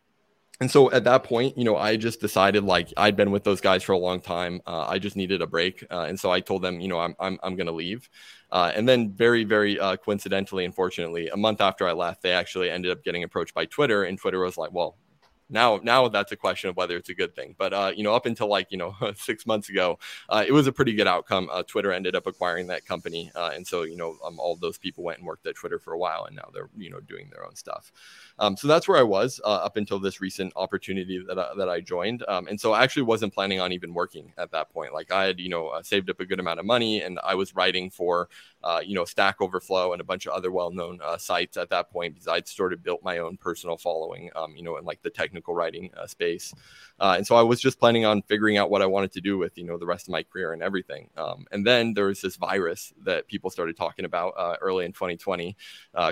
and 0.62 0.70
so 0.70 0.92
at 0.92 1.06
that 1.06 1.24
point, 1.24 1.58
you 1.58 1.64
know, 1.64 1.78
I 1.78 1.96
just 1.96 2.20
decided 2.20 2.66
like 2.66 2.92
I'd 2.98 3.16
been 3.16 3.32
with 3.32 3.46
those 3.46 3.62
guys 3.62 3.82
for 3.82 3.94
a 3.94 3.98
long 3.98 4.20
time. 4.20 4.62
Uh, 4.68 4.86
I 4.90 5.00
just 5.00 5.16
needed 5.16 5.42
a 5.42 5.48
break, 5.48 5.86
uh, 5.90 6.06
and 6.10 6.20
so 6.20 6.32
I 6.32 6.42
told 6.42 6.64
them, 6.64 6.82
you 6.82 6.90
know, 6.90 7.00
I'm 7.00 7.16
I'm 7.20 7.40
I'm 7.42 7.56
going 7.56 7.68
to 7.68 7.74
leave. 7.74 8.10
Uh, 8.52 8.72
and 8.76 8.88
then 8.88 9.14
very 9.14 9.46
very 9.46 9.80
uh, 9.80 9.96
coincidentally, 9.96 10.66
unfortunately, 10.66 11.30
a 11.30 11.38
month 11.38 11.62
after 11.62 11.88
I 11.88 11.94
left, 11.94 12.24
they 12.24 12.34
actually 12.34 12.70
ended 12.70 12.92
up 12.92 13.04
getting 13.04 13.24
approached 13.24 13.54
by 13.54 13.66
Twitter, 13.66 14.04
and 14.04 14.18
Twitter 14.18 14.40
was 14.42 14.58
like, 14.58 14.74
well, 14.74 14.98
now 15.50 15.80
now 15.84 16.08
that's 16.08 16.32
a 16.32 16.36
question 16.36 16.70
of 16.70 16.76
whether 16.76 16.96
it's 16.96 17.10
a 17.10 17.14
good 17.14 17.36
thing 17.36 17.56
but 17.58 17.74
uh, 17.74 17.92
you 17.96 18.04
know 18.04 18.14
up 18.14 18.26
until 18.26 18.48
like 18.48 18.68
you 18.72 18.78
know 18.78 18.96
six 19.16 19.46
months 19.46 19.70
ago 19.70 19.98
uh, 20.30 20.44
it 20.48 20.52
was 20.52 20.68
a 20.68 20.72
pretty 20.72 20.94
good 20.94 21.08
outcome 21.08 21.50
uh, 21.52 21.64
twitter 21.64 21.92
ended 21.92 22.16
up 22.16 22.28
acquiring 22.28 22.68
that 22.68 22.86
company 22.86 23.32
uh, 23.36 23.52
and 23.54 23.66
so 23.66 23.84
you 23.84 23.98
know 23.98 24.18
um, 24.26 24.40
all 24.40 24.56
those 24.56 24.78
people 24.78 25.04
went 25.04 25.18
and 25.18 25.28
worked 25.28 25.46
at 25.48 25.56
twitter 25.56 25.80
for 25.80 25.94
a 25.94 25.98
while 25.98 26.26
and 26.26 26.36
now 26.36 26.50
they're 26.54 26.70
you 26.78 26.90
know 26.90 27.00
doing 27.02 27.30
their 27.32 27.46
own 27.46 27.56
stuff 27.56 27.92
um, 28.38 28.56
so 28.56 28.68
that's 28.68 28.88
where 28.88 28.98
I 28.98 29.04
was 29.04 29.42
uh, 29.44 29.48
up 29.48 29.76
until 29.76 30.00
this 30.00 30.22
recent 30.22 30.54
opportunity 30.56 31.22
that 31.28 31.38
I, 31.38 31.52
that 31.58 31.70
I 31.70 31.82
joined. 31.82 32.24
Um, 32.28 32.48
and 32.48 32.60
so 32.60 32.72
I 32.72 32.84
actually 32.84 33.04
wasn't 33.04 33.34
planning 33.34 33.60
on 33.60 33.74
even 33.74 33.94
working 33.94 34.34
at 34.38 34.52
that 34.52 34.70
point. 34.72 34.94
Like 34.94 35.12
I 35.12 35.26
had, 35.26 35.40
you 35.40 35.50
know, 35.50 35.68
uh, 35.68 35.84
saved 35.84 36.10
up 36.10 36.22
a 36.22 36.26
good 36.26 36.40
amount 36.40 36.60
of 36.60 36.66
money 36.66 37.02
and 37.02 37.20
I 37.24 37.36
was 37.36 37.54
writing 37.54 37.90
for, 37.90 38.30
you 38.86 38.96
know, 38.96 39.04
Stack 39.06 39.42
Overflow 39.42 39.92
and 39.92 40.02
a 40.02 40.06
bunch 40.06 40.26
of 40.26 40.34
other 40.34 40.52
well-known 40.52 41.00
sites 41.18 41.58
at 41.58 41.70
that 41.70 41.92
point 41.92 42.14
because 42.14 42.28
I'd 42.28 42.48
sort 42.48 42.72
of 42.72 42.82
built 42.82 43.04
my 43.04 43.18
own 43.18 43.38
personal 43.38 43.78
following, 43.78 44.30
um, 44.36 44.56
you 44.56 44.64
know, 44.64 44.78
in 44.78 44.86
like 44.86 45.02
the 45.02 45.10
technical 45.10 45.39
writing 45.48 45.90
uh, 45.98 46.08
space. 46.08 46.54
Uh, 47.00 47.16
and 47.18 47.26
so 47.26 47.36
I 47.36 47.42
was 47.42 47.62
just 47.62 47.80
planning 47.80 48.06
on 48.06 48.22
figuring 48.24 48.58
out 48.58 48.70
what 48.70 48.82
I 48.82 48.86
wanted 48.86 49.12
to 49.14 49.22
do 49.22 49.38
with, 49.38 49.58
you 49.58 49.64
know, 49.64 49.78
the 49.78 49.86
rest 49.86 50.08
of 50.08 50.12
my 50.12 50.24
career 50.24 50.54
and 50.54 50.62
everything. 50.62 51.10
Um, 51.16 51.46
and 51.52 51.66
then 51.66 51.94
there 51.94 52.06
was 52.06 52.22
this 52.22 52.36
virus 52.36 52.94
that 53.04 53.28
people 53.28 53.50
started 53.50 53.78
talking 53.78 54.06
about 54.06 54.34
early 54.62 54.86
in 54.86 54.92
2020 54.92 55.56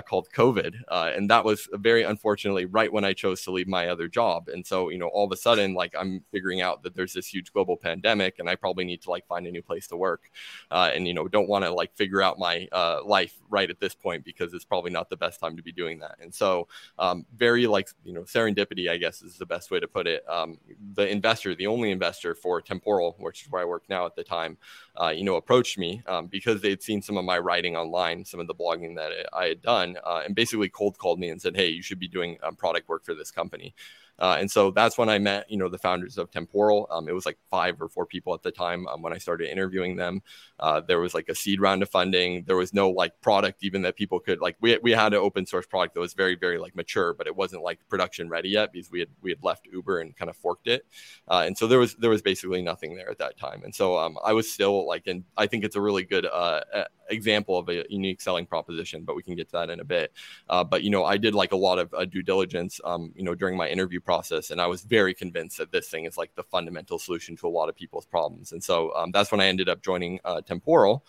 called 0.06 0.28
COVID. 0.34 0.74
and 0.90 1.28
that 1.30 1.44
was 1.44 1.68
very 1.74 2.04
unfortunately 2.04 2.64
right 2.64 2.92
when 2.92 3.04
I 3.04 3.12
chose 3.12 3.42
to 3.42 3.50
leave 3.50 3.68
my 3.68 3.88
other 3.88 4.08
job. 4.08 4.48
And 4.48 4.66
so, 4.66 4.88
you 4.88 4.98
know, 4.98 5.08
all 5.08 5.26
of 5.26 5.32
a 5.32 5.36
sudden, 5.36 5.74
like 5.74 5.94
I'm 5.98 6.24
figuring 6.30 6.60
out 6.60 6.82
that 6.82 6.94
there's 6.94 7.12
this 7.12 7.26
huge 7.26 7.52
global 7.52 7.76
pandemic 7.76 8.38
and 8.38 8.48
I 8.48 8.56
probably 8.56 8.84
need 8.84 9.02
to 9.02 9.10
like 9.10 9.26
find 9.26 9.46
a 9.46 9.50
new 9.50 9.62
place 9.62 9.86
to 9.88 9.96
work. 9.96 10.30
Uh, 10.70 10.90
and, 10.94 11.06
you 11.06 11.14
know, 11.14 11.28
don't 11.28 11.48
want 11.48 11.64
to 11.64 11.72
like 11.72 11.94
figure 11.94 12.22
out 12.22 12.38
my 12.38 12.68
uh, 12.72 13.00
life 13.04 13.36
right 13.50 13.70
at 13.70 13.80
this 13.80 13.94
point 13.94 14.24
because 14.24 14.54
it's 14.54 14.64
probably 14.64 14.90
not 14.90 15.10
the 15.10 15.16
best 15.16 15.40
time 15.40 15.56
to 15.56 15.62
be 15.62 15.72
doing 15.72 15.98
that. 16.00 16.16
And 16.20 16.34
so, 16.34 16.68
um, 16.98 17.26
very 17.36 17.66
like, 17.66 17.88
you 18.04 18.12
know, 18.12 18.22
serendipity, 18.22 18.90
I 18.90 18.96
guess 18.96 19.17
is 19.22 19.38
the 19.38 19.46
best 19.46 19.70
way 19.70 19.80
to 19.80 19.88
put 19.88 20.06
it. 20.06 20.28
Um, 20.28 20.58
the 20.94 21.08
investor, 21.08 21.54
the 21.54 21.66
only 21.66 21.90
investor 21.90 22.34
for 22.34 22.60
Temporal, 22.60 23.16
which 23.18 23.42
is 23.42 23.50
where 23.50 23.62
I 23.62 23.64
work 23.64 23.84
now 23.88 24.06
at 24.06 24.16
the 24.16 24.24
time, 24.24 24.56
uh, 25.00 25.08
you 25.08 25.24
know, 25.24 25.36
approached 25.36 25.78
me 25.78 26.02
um, 26.06 26.26
because 26.26 26.60
they'd 26.60 26.82
seen 26.82 27.02
some 27.02 27.16
of 27.16 27.24
my 27.24 27.38
writing 27.38 27.76
online, 27.76 28.24
some 28.24 28.40
of 28.40 28.46
the 28.46 28.54
blogging 28.54 28.96
that 28.96 29.12
I 29.32 29.46
had 29.46 29.62
done, 29.62 29.96
uh, 30.04 30.22
and 30.24 30.34
basically 30.34 30.68
cold 30.68 30.98
called 30.98 31.18
me 31.18 31.28
and 31.30 31.40
said, 31.40 31.56
"Hey, 31.56 31.68
you 31.68 31.82
should 31.82 31.98
be 31.98 32.08
doing 32.08 32.38
um, 32.42 32.56
product 32.56 32.88
work 32.88 33.04
for 33.04 33.14
this 33.14 33.30
company." 33.30 33.74
Uh, 34.18 34.36
and 34.38 34.50
so 34.50 34.70
that's 34.70 34.98
when 34.98 35.08
I 35.08 35.18
met, 35.18 35.50
you 35.50 35.56
know, 35.56 35.68
the 35.68 35.78
founders 35.78 36.18
of 36.18 36.30
Temporal. 36.30 36.88
Um, 36.90 37.08
it 37.08 37.12
was 37.12 37.26
like 37.26 37.38
five 37.50 37.80
or 37.80 37.88
four 37.88 38.06
people 38.06 38.34
at 38.34 38.42
the 38.42 38.50
time 38.50 38.86
um, 38.88 39.02
when 39.02 39.12
I 39.12 39.18
started 39.18 39.50
interviewing 39.50 39.96
them. 39.96 40.22
Uh, 40.58 40.80
there 40.80 41.00
was 41.00 41.14
like 41.14 41.28
a 41.28 41.34
seed 41.34 41.60
round 41.60 41.82
of 41.82 41.90
funding. 41.90 42.44
There 42.46 42.56
was 42.56 42.74
no 42.74 42.90
like 42.90 43.20
product 43.20 43.62
even 43.62 43.82
that 43.82 43.96
people 43.96 44.18
could 44.18 44.40
like. 44.40 44.56
We, 44.60 44.78
we 44.78 44.92
had 44.92 45.12
an 45.14 45.20
open 45.20 45.46
source 45.46 45.66
product 45.66 45.94
that 45.94 46.00
was 46.00 46.14
very 46.14 46.34
very 46.34 46.58
like 46.58 46.74
mature, 46.74 47.14
but 47.14 47.26
it 47.26 47.36
wasn't 47.36 47.62
like 47.62 47.78
production 47.88 48.28
ready 48.28 48.48
yet 48.50 48.72
because 48.72 48.90
we 48.90 49.00
had 49.00 49.08
we 49.22 49.30
had 49.30 49.42
left 49.42 49.66
Uber 49.72 50.00
and 50.00 50.16
kind 50.16 50.28
of 50.28 50.36
forked 50.36 50.66
it. 50.66 50.84
Uh, 51.28 51.44
and 51.46 51.56
so 51.56 51.66
there 51.66 51.78
was 51.78 51.94
there 51.96 52.10
was 52.10 52.22
basically 52.22 52.62
nothing 52.62 52.96
there 52.96 53.10
at 53.10 53.18
that 53.18 53.38
time. 53.38 53.62
And 53.62 53.74
so 53.74 53.96
um, 53.96 54.18
I 54.24 54.32
was 54.32 54.50
still 54.50 54.86
like, 54.86 55.06
and 55.06 55.24
I 55.36 55.46
think 55.46 55.64
it's 55.64 55.76
a 55.76 55.80
really 55.80 56.04
good 56.04 56.26
uh, 56.26 56.60
example 57.10 57.58
of 57.58 57.68
a 57.68 57.84
unique 57.88 58.20
selling 58.20 58.46
proposition. 58.46 59.02
But 59.04 59.16
we 59.16 59.22
can 59.22 59.34
get 59.34 59.48
to 59.48 59.52
that 59.52 59.70
in 59.70 59.80
a 59.80 59.84
bit. 59.84 60.12
Uh, 60.48 60.64
but 60.64 60.82
you 60.82 60.90
know, 60.90 61.04
I 61.04 61.16
did 61.16 61.34
like 61.34 61.52
a 61.52 61.56
lot 61.56 61.78
of 61.78 61.92
uh, 61.94 62.04
due 62.04 62.22
diligence, 62.22 62.80
um, 62.84 63.12
you 63.14 63.22
know, 63.22 63.34
during 63.34 63.56
my 63.56 63.68
interview 63.68 64.00
process. 64.00 64.50
And 64.50 64.60
I 64.60 64.66
was 64.66 64.82
very 64.82 65.14
convinced 65.14 65.58
that 65.58 65.72
this 65.72 65.88
thing 65.88 66.04
is 66.04 66.16
like 66.16 66.34
the 66.34 66.42
fundamental 66.42 66.98
solution 66.98 67.36
to 67.36 67.46
a 67.46 67.50
lot 67.50 67.68
of 67.68 67.76
people's 67.76 68.06
problems. 68.06 68.52
And 68.52 68.62
so 68.62 68.94
um, 68.94 69.10
that's 69.10 69.30
when 69.30 69.40
I 69.40 69.46
ended 69.46 69.68
up 69.68 69.82
joining 69.82 70.20
uh, 70.24 70.40
Temporal. 70.42 71.04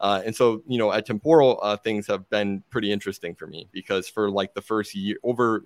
Uh, 0.00 0.22
and 0.24 0.34
so, 0.34 0.62
you 0.66 0.78
know, 0.78 0.92
at 0.92 1.06
Temporal, 1.06 1.58
uh, 1.62 1.76
things 1.76 2.06
have 2.06 2.28
been 2.30 2.62
pretty 2.70 2.92
interesting 2.92 3.34
for 3.34 3.46
me 3.46 3.68
because 3.72 4.08
for 4.08 4.30
like 4.30 4.54
the 4.54 4.62
first 4.62 4.94
year, 4.94 5.16
over 5.24 5.64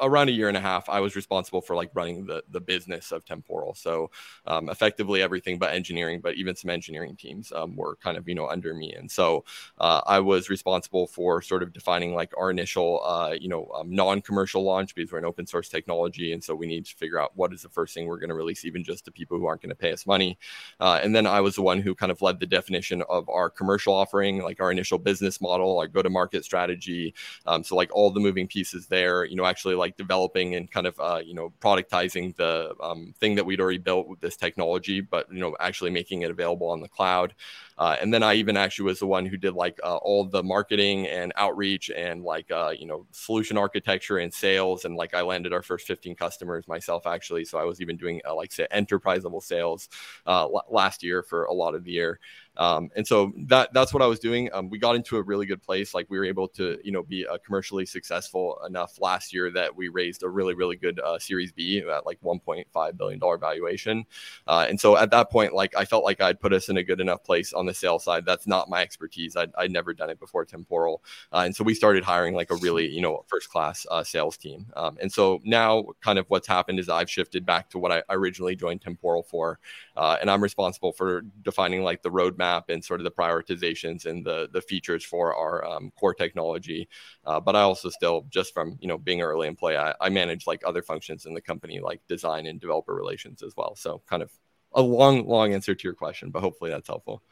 around 0.00 0.28
a 0.28 0.32
year 0.32 0.48
and 0.48 0.56
a 0.56 0.60
half, 0.60 0.88
I 0.88 1.00
was 1.00 1.16
responsible 1.16 1.60
for 1.60 1.76
like 1.76 1.90
running 1.94 2.26
the 2.26 2.42
the 2.50 2.60
business 2.60 3.12
of 3.12 3.24
Temporal. 3.24 3.74
So 3.74 4.10
um, 4.46 4.68
effectively 4.68 5.22
everything 5.22 5.58
but 5.58 5.72
engineering, 5.72 6.20
but 6.20 6.34
even 6.34 6.56
some 6.56 6.70
engineering 6.70 7.16
teams 7.16 7.52
um, 7.52 7.76
were 7.76 7.96
kind 7.96 8.16
of 8.16 8.28
you 8.28 8.34
know 8.34 8.48
under 8.48 8.74
me. 8.74 8.92
And 8.92 9.10
so 9.10 9.44
uh, 9.78 10.02
I 10.06 10.20
was 10.20 10.50
responsible 10.50 11.06
for 11.06 11.42
sort 11.42 11.62
of 11.62 11.72
defining 11.72 12.14
like 12.14 12.32
our 12.38 12.50
initial 12.50 13.02
uh, 13.04 13.34
you 13.38 13.48
know 13.48 13.70
um, 13.74 13.90
non-commercial 13.94 14.62
launch 14.62 14.94
because 14.94 15.12
we're 15.12 15.18
an 15.18 15.24
open 15.24 15.46
source 15.46 15.68
technology, 15.68 16.32
and 16.32 16.42
so 16.42 16.54
we 16.54 16.66
need 16.66 16.86
to 16.86 16.94
figure 16.94 17.20
out 17.20 17.32
what 17.34 17.52
is 17.52 17.62
the 17.62 17.68
first 17.68 17.94
thing 17.94 18.06
we're 18.06 18.18
going 18.18 18.28
to 18.30 18.34
release, 18.34 18.64
even 18.64 18.84
just 18.84 19.04
to 19.04 19.12
people 19.12 19.38
who 19.38 19.46
aren't 19.46 19.62
going 19.62 19.70
to 19.70 19.76
pay 19.76 19.92
us 19.92 20.06
money. 20.06 20.38
Uh, 20.80 21.00
and 21.02 21.14
then 21.14 21.26
I 21.26 21.40
was 21.40 21.56
the 21.56 21.62
one 21.62 21.80
who 21.80 21.94
kind 21.94 22.12
of 22.12 22.22
led 22.22 22.40
the 22.40 22.46
definition 22.46 23.02
of 23.08 23.28
our 23.28 23.50
commercial 23.50 23.94
offering, 23.94 24.42
like 24.42 24.60
our 24.60 24.70
initial 24.70 24.98
business 24.98 25.40
model, 25.40 25.78
our 25.78 25.88
go-to-market 25.88 26.44
strategy. 26.44 27.14
Um, 27.46 27.64
so 27.64 27.76
like 27.76 27.94
all 27.94 28.10
the 28.10 28.20
moving 28.20 28.46
pieces 28.46 28.86
there, 28.86 29.24
you 29.24 29.36
know 29.36 29.41
know, 29.42 29.48
actually 29.48 29.74
like 29.74 29.96
developing 29.96 30.54
and 30.54 30.70
kind 30.70 30.86
of, 30.86 30.98
uh, 31.00 31.20
you 31.24 31.34
know, 31.34 31.52
productizing 31.60 32.34
the 32.36 32.74
um, 32.80 33.14
thing 33.20 33.34
that 33.34 33.44
we'd 33.44 33.60
already 33.60 33.78
built 33.78 34.08
with 34.08 34.20
this 34.20 34.36
technology, 34.36 35.00
but, 35.00 35.32
you 35.32 35.40
know, 35.40 35.56
actually 35.60 35.90
making 35.90 36.22
it 36.22 36.30
available 36.30 36.68
on 36.68 36.80
the 36.80 36.88
cloud. 36.88 37.34
Uh, 37.78 37.96
and 38.00 38.12
then 38.12 38.22
I 38.22 38.34
even 38.34 38.56
actually 38.56 38.84
was 38.84 39.00
the 39.00 39.06
one 39.06 39.26
who 39.26 39.36
did 39.36 39.54
like 39.54 39.78
uh, 39.82 39.96
all 39.96 40.24
the 40.24 40.42
marketing 40.42 41.08
and 41.08 41.32
outreach 41.36 41.90
and 41.90 42.22
like, 42.22 42.50
uh, 42.50 42.72
you 42.78 42.86
know, 42.86 43.06
solution 43.10 43.58
architecture 43.58 44.18
and 44.18 44.32
sales. 44.32 44.84
And 44.84 44.94
like 44.94 45.14
I 45.14 45.22
landed 45.22 45.52
our 45.52 45.62
first 45.62 45.86
15 45.86 46.14
customers 46.14 46.68
myself, 46.68 47.06
actually. 47.06 47.44
So 47.44 47.58
I 47.58 47.64
was 47.64 47.80
even 47.80 47.96
doing 47.96 48.20
uh, 48.28 48.34
like 48.34 48.52
say 48.52 48.66
enterprise 48.70 49.24
level 49.24 49.40
sales 49.40 49.88
uh, 50.26 50.46
last 50.70 51.02
year 51.02 51.22
for 51.22 51.44
a 51.44 51.52
lot 51.52 51.74
of 51.74 51.84
the 51.84 51.92
year. 51.92 52.20
Um, 52.56 52.90
and 52.94 53.06
so 53.06 53.32
that 53.46 53.72
that's 53.72 53.94
what 53.94 54.02
I 54.02 54.06
was 54.06 54.18
doing. 54.18 54.50
Um, 54.52 54.68
we 54.68 54.78
got 54.78 54.94
into 54.94 55.16
a 55.16 55.22
really 55.22 55.46
good 55.46 55.62
place. 55.62 55.94
Like 55.94 56.06
we 56.10 56.18
were 56.18 56.24
able 56.24 56.48
to, 56.48 56.78
you 56.84 56.92
know, 56.92 57.02
be 57.02 57.26
uh, 57.26 57.38
commercially 57.44 57.86
successful 57.86 58.60
enough 58.66 59.00
last 59.00 59.32
year 59.32 59.50
that 59.52 59.74
we 59.74 59.88
raised 59.88 60.22
a 60.22 60.28
really 60.28 60.54
really 60.54 60.76
good 60.76 61.00
uh, 61.00 61.18
Series 61.18 61.52
B 61.52 61.78
at 61.78 62.04
like 62.04 62.20
1.5 62.20 62.96
billion 62.96 63.18
dollar 63.18 63.38
valuation, 63.38 64.04
uh, 64.46 64.66
and 64.68 64.78
so 64.78 64.96
at 64.96 65.10
that 65.10 65.30
point, 65.30 65.54
like 65.54 65.74
I 65.76 65.84
felt 65.84 66.04
like 66.04 66.20
I'd 66.20 66.40
put 66.40 66.52
us 66.52 66.68
in 66.68 66.76
a 66.76 66.82
good 66.82 67.00
enough 67.00 67.24
place 67.24 67.52
on 67.52 67.66
the 67.66 67.74
sales 67.74 68.04
side. 68.04 68.26
That's 68.26 68.46
not 68.46 68.68
my 68.68 68.82
expertise. 68.82 69.36
I'd, 69.36 69.52
I'd 69.56 69.70
never 69.70 69.94
done 69.94 70.10
it 70.10 70.20
before 70.20 70.44
Temporal, 70.44 71.02
uh, 71.32 71.42
and 71.44 71.56
so 71.56 71.64
we 71.64 71.74
started 71.74 72.04
hiring 72.04 72.34
like 72.34 72.50
a 72.50 72.56
really 72.56 72.86
you 72.86 73.00
know 73.00 73.24
first 73.28 73.48
class 73.48 73.86
uh, 73.90 74.04
sales 74.04 74.36
team. 74.36 74.66
Um, 74.76 74.98
and 75.00 75.10
so 75.10 75.40
now, 75.44 75.84
kind 76.02 76.18
of 76.18 76.26
what's 76.28 76.48
happened 76.48 76.78
is 76.78 76.88
I've 76.90 77.10
shifted 77.10 77.46
back 77.46 77.70
to 77.70 77.78
what 77.78 77.92
I 77.92 78.02
originally 78.10 78.56
joined 78.56 78.82
Temporal 78.82 79.22
for, 79.22 79.58
uh, 79.96 80.18
and 80.20 80.30
I'm 80.30 80.42
responsible 80.42 80.92
for 80.92 81.22
defining 81.42 81.82
like 81.82 82.02
the 82.02 82.10
roadmap 82.10 82.41
and 82.68 82.84
sort 82.84 83.00
of 83.00 83.04
the 83.04 83.10
prioritizations 83.10 84.06
and 84.06 84.24
the 84.24 84.48
the 84.52 84.60
features 84.62 85.04
for 85.04 85.34
our 85.34 85.64
um, 85.64 85.90
core 85.98 86.14
technology. 86.14 86.88
Uh, 87.24 87.40
but 87.40 87.56
I 87.56 87.62
also 87.62 87.88
still, 87.88 88.26
just 88.30 88.52
from 88.52 88.76
you 88.80 88.88
know 88.88 88.98
being 88.98 89.22
early 89.22 89.48
in 89.48 89.56
play, 89.56 89.76
I, 89.76 89.94
I 90.00 90.08
manage 90.08 90.46
like 90.46 90.62
other 90.66 90.82
functions 90.82 91.26
in 91.26 91.34
the 91.34 91.40
company, 91.40 91.80
like 91.80 92.00
design 92.08 92.46
and 92.46 92.60
developer 92.60 92.94
relations 92.94 93.42
as 93.42 93.54
well. 93.56 93.74
So 93.76 94.02
kind 94.08 94.22
of 94.22 94.30
a 94.74 94.82
long, 94.82 95.26
long 95.26 95.54
answer 95.54 95.74
to 95.74 95.84
your 95.84 95.94
question, 95.94 96.30
but 96.30 96.40
hopefully 96.40 96.70
that's 96.70 96.88
helpful. 96.88 97.22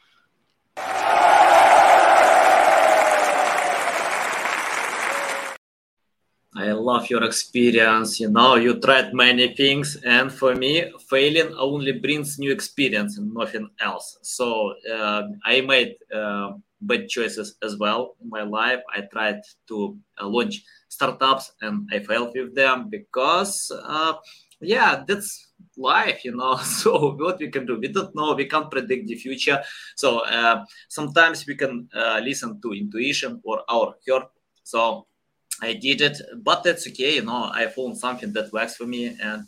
I 6.56 6.72
love 6.72 7.08
your 7.08 7.22
experience. 7.22 8.18
You 8.18 8.28
know, 8.30 8.56
you 8.56 8.80
tried 8.80 9.14
many 9.14 9.54
things, 9.54 9.96
and 10.04 10.32
for 10.32 10.54
me, 10.56 10.90
failing 11.08 11.54
only 11.56 11.92
brings 11.92 12.38
new 12.38 12.50
experience 12.50 13.18
and 13.18 13.32
nothing 13.32 13.68
else. 13.80 14.18
So 14.22 14.74
uh, 14.92 15.28
I 15.44 15.60
made 15.60 15.94
uh, 16.12 16.52
bad 16.80 17.08
choices 17.08 17.54
as 17.62 17.76
well 17.76 18.16
in 18.20 18.28
my 18.28 18.42
life. 18.42 18.80
I 18.92 19.02
tried 19.02 19.42
to 19.68 19.96
uh, 20.20 20.26
launch 20.26 20.64
startups, 20.88 21.52
and 21.62 21.88
I 21.92 22.00
failed 22.00 22.32
with 22.34 22.56
them 22.56 22.88
because, 22.90 23.70
uh, 23.84 24.14
yeah, 24.60 25.04
that's 25.06 25.52
life, 25.76 26.24
you 26.24 26.36
know. 26.36 26.56
So 26.82 27.14
what 27.14 27.38
we 27.38 27.48
can 27.48 27.64
do? 27.64 27.78
We 27.78 27.88
don't 27.88 28.14
know. 28.16 28.34
We 28.34 28.46
can't 28.46 28.70
predict 28.70 29.06
the 29.06 29.14
future. 29.14 29.62
So 29.94 30.24
uh, 30.26 30.64
sometimes 30.88 31.46
we 31.46 31.54
can 31.54 31.88
uh, 31.94 32.20
listen 32.24 32.60
to 32.60 32.72
intuition 32.72 33.40
or 33.44 33.62
our 33.68 33.94
heart. 34.08 34.30
So 34.64 35.06
I 35.62 35.74
did 35.74 36.00
it, 36.00 36.18
but 36.42 36.62
that's 36.62 36.86
okay. 36.88 37.16
You 37.16 37.22
know, 37.22 37.50
I 37.52 37.66
found 37.66 37.96
something 37.98 38.32
that 38.32 38.52
works 38.52 38.76
for 38.76 38.86
me, 38.86 39.16
and 39.20 39.44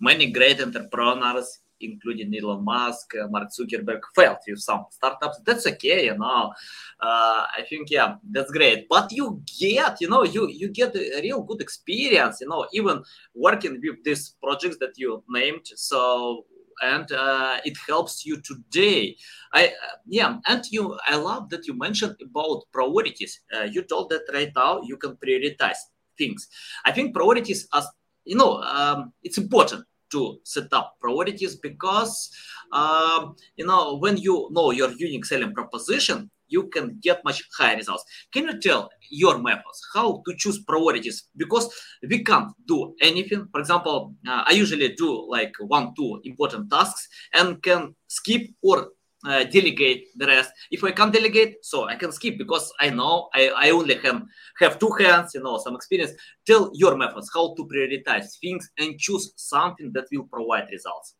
many 0.00 0.30
great 0.30 0.60
entrepreneurs, 0.60 1.60
including 1.80 2.34
Elon 2.34 2.64
Musk, 2.64 3.14
Mark 3.30 3.48
Zuckerberg, 3.50 4.00
failed 4.14 4.38
with 4.46 4.60
some 4.60 4.86
startups. 4.90 5.40
That's 5.44 5.66
okay. 5.66 6.06
You 6.06 6.18
know, 6.18 6.52
uh, 7.00 7.46
I 7.58 7.64
think 7.68 7.90
yeah, 7.90 8.16
that's 8.30 8.50
great. 8.50 8.86
But 8.88 9.12
you 9.12 9.42
get, 9.58 10.00
you 10.00 10.08
know, 10.08 10.24
you 10.24 10.48
you 10.48 10.68
get 10.68 10.94
a 10.96 11.20
real 11.22 11.42
good 11.42 11.60
experience. 11.60 12.40
You 12.40 12.48
know, 12.48 12.66
even 12.72 13.02
working 13.34 13.80
with 13.82 14.02
these 14.04 14.34
projects 14.42 14.78
that 14.80 14.92
you 14.96 15.22
named. 15.28 15.66
So 15.74 16.46
and 16.82 17.10
uh, 17.12 17.58
it 17.64 17.76
helps 17.88 18.26
you 18.26 18.40
today. 18.40 19.16
I 19.54 19.66
uh, 19.68 19.96
yeah, 20.06 20.38
and 20.46 20.64
you 20.70 20.98
I 21.06 21.16
love 21.16 21.48
that 21.50 21.66
you 21.66 21.74
mentioned 21.74 22.16
about 22.20 22.64
priorities. 22.72 23.40
Uh, 23.54 23.64
you 23.64 23.82
told 23.82 24.10
that 24.10 24.22
right 24.32 24.52
now 24.54 24.82
you 24.82 24.96
can 24.96 25.16
prioritize 25.16 25.78
things. 26.18 26.48
I 26.84 26.92
think 26.92 27.14
priorities 27.14 27.68
as 27.72 27.86
you 28.24 28.36
know 28.36 28.60
um, 28.62 29.12
it's 29.22 29.38
important 29.38 29.86
to 30.10 30.38
set 30.44 30.72
up 30.72 30.96
priorities 31.00 31.56
because 31.56 32.30
um, 32.72 33.36
you 33.56 33.66
know 33.66 33.96
when 33.96 34.16
you 34.16 34.48
know 34.50 34.70
your 34.70 34.90
unique 34.92 35.24
selling 35.24 35.54
proposition 35.54 36.30
you 36.52 36.68
can 36.68 36.98
get 37.00 37.24
much 37.24 37.42
higher 37.58 37.76
results. 37.76 38.04
Can 38.32 38.44
you 38.44 38.60
tell 38.60 38.90
your 39.10 39.38
methods 39.38 39.80
how 39.94 40.22
to 40.26 40.34
choose 40.36 40.58
priorities? 40.62 41.24
Because 41.36 41.66
we 42.08 42.22
can't 42.22 42.52
do 42.66 42.94
anything. 43.00 43.48
For 43.50 43.60
example, 43.60 44.14
uh, 44.28 44.44
I 44.46 44.52
usually 44.52 44.94
do 44.94 45.26
like 45.28 45.54
one, 45.58 45.94
two 45.96 46.20
important 46.24 46.70
tasks 46.70 47.08
and 47.32 47.62
can 47.62 47.94
skip 48.08 48.42
or 48.62 48.88
uh, 49.24 49.44
delegate 49.44 50.08
the 50.16 50.26
rest. 50.26 50.50
If 50.70 50.82
I 50.84 50.90
can't 50.90 51.12
delegate, 51.12 51.64
so 51.64 51.84
I 51.84 51.94
can 51.94 52.12
skip 52.12 52.38
because 52.38 52.72
I 52.80 52.90
know 52.90 53.28
I, 53.34 53.50
I 53.56 53.70
only 53.70 53.96
have, 53.98 54.22
have 54.58 54.78
two 54.78 54.90
hands, 54.98 55.32
you 55.34 55.42
know, 55.42 55.58
some 55.58 55.74
experience. 55.74 56.12
Tell 56.46 56.70
your 56.74 56.96
methods 56.96 57.30
how 57.32 57.54
to 57.54 57.64
prioritize 57.66 58.38
things 58.40 58.68
and 58.78 58.98
choose 58.98 59.32
something 59.36 59.92
that 59.94 60.06
will 60.12 60.24
provide 60.24 60.68
results. 60.70 61.14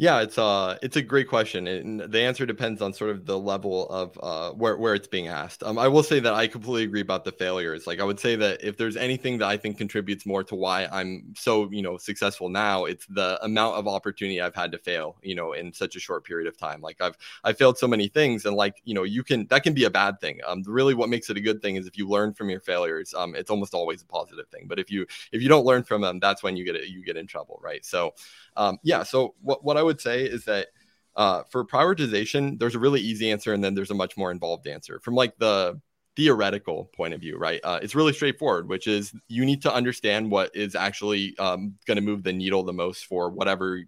Yeah, 0.00 0.22
it's 0.22 0.38
uh 0.38 0.78
it's 0.80 0.96
a 0.96 1.02
great 1.02 1.28
question, 1.28 1.66
and 1.68 2.00
the 2.00 2.20
answer 2.22 2.46
depends 2.46 2.80
on 2.80 2.94
sort 2.94 3.10
of 3.10 3.26
the 3.26 3.38
level 3.38 3.86
of 3.90 4.18
uh 4.22 4.50
where 4.52 4.78
where 4.78 4.94
it's 4.94 5.06
being 5.06 5.28
asked. 5.28 5.62
Um, 5.62 5.78
I 5.78 5.88
will 5.88 6.02
say 6.02 6.20
that 6.20 6.32
I 6.32 6.46
completely 6.46 6.84
agree 6.84 7.02
about 7.02 7.26
the 7.26 7.32
failures. 7.32 7.86
Like 7.86 8.00
I 8.00 8.04
would 8.04 8.18
say 8.18 8.34
that 8.36 8.64
if 8.64 8.78
there's 8.78 8.96
anything 8.96 9.36
that 9.38 9.48
I 9.48 9.58
think 9.58 9.76
contributes 9.76 10.24
more 10.24 10.42
to 10.44 10.54
why 10.54 10.86
I'm 10.90 11.34
so 11.36 11.70
you 11.70 11.82
know 11.82 11.98
successful 11.98 12.48
now, 12.48 12.86
it's 12.86 13.04
the 13.08 13.38
amount 13.44 13.76
of 13.76 13.86
opportunity 13.86 14.40
I've 14.40 14.54
had 14.54 14.72
to 14.72 14.78
fail, 14.78 15.16
you 15.22 15.34
know, 15.34 15.52
in 15.52 15.70
such 15.70 15.96
a 15.96 16.00
short 16.00 16.24
period 16.24 16.48
of 16.48 16.56
time. 16.56 16.80
Like 16.80 16.98
I've 17.02 17.18
I 17.44 17.52
failed 17.52 17.76
so 17.76 17.86
many 17.86 18.08
things, 18.08 18.46
and 18.46 18.56
like 18.56 18.80
you 18.86 18.94
know 18.94 19.02
you 19.02 19.22
can 19.22 19.48
that 19.48 19.64
can 19.64 19.74
be 19.74 19.84
a 19.84 19.90
bad 19.90 20.18
thing. 20.18 20.40
Um, 20.46 20.62
really, 20.66 20.94
what 20.94 21.10
makes 21.10 21.28
it 21.28 21.36
a 21.36 21.42
good 21.42 21.60
thing 21.60 21.76
is 21.76 21.86
if 21.86 21.98
you 21.98 22.08
learn 22.08 22.32
from 22.32 22.48
your 22.48 22.60
failures. 22.60 23.12
Um, 23.14 23.34
it's 23.34 23.50
almost 23.50 23.74
always 23.74 24.00
a 24.00 24.06
positive 24.06 24.48
thing. 24.48 24.64
But 24.66 24.78
if 24.78 24.90
you 24.90 25.06
if 25.30 25.42
you 25.42 25.48
don't 25.50 25.66
learn 25.66 25.82
from 25.82 26.00
them, 26.00 26.20
that's 26.20 26.42
when 26.42 26.56
you 26.56 26.64
get 26.64 26.88
you 26.88 27.04
get 27.04 27.18
in 27.18 27.26
trouble, 27.26 27.60
right? 27.62 27.84
So 27.84 28.14
um, 28.56 28.78
yeah. 28.82 29.02
So 29.02 29.34
what, 29.40 29.64
what 29.64 29.76
I 29.76 29.82
would 29.82 29.89
say 29.98 30.24
is 30.24 30.44
that 30.44 30.66
uh, 31.16 31.44
for 31.50 31.64
prioritization, 31.64 32.58
there's 32.58 32.74
a 32.74 32.78
really 32.78 33.00
easy 33.00 33.30
answer, 33.30 33.54
and 33.54 33.64
then 33.64 33.74
there's 33.74 33.90
a 33.90 33.94
much 33.94 34.18
more 34.18 34.30
involved 34.30 34.66
answer. 34.66 35.00
From 35.00 35.14
like 35.14 35.38
the 35.38 35.80
theoretical 36.16 36.90
point 36.94 37.14
of 37.14 37.20
view, 37.20 37.38
right? 37.38 37.60
Uh, 37.64 37.78
it's 37.82 37.94
really 37.94 38.12
straightforward, 38.12 38.68
which 38.68 38.86
is 38.86 39.14
you 39.28 39.46
need 39.46 39.62
to 39.62 39.72
understand 39.72 40.30
what 40.30 40.54
is 40.54 40.74
actually 40.74 41.36
um, 41.38 41.74
going 41.86 41.96
to 41.96 42.02
move 42.02 42.22
the 42.22 42.32
needle 42.32 42.62
the 42.62 42.72
most 42.72 43.06
for 43.06 43.30
whatever 43.30 43.82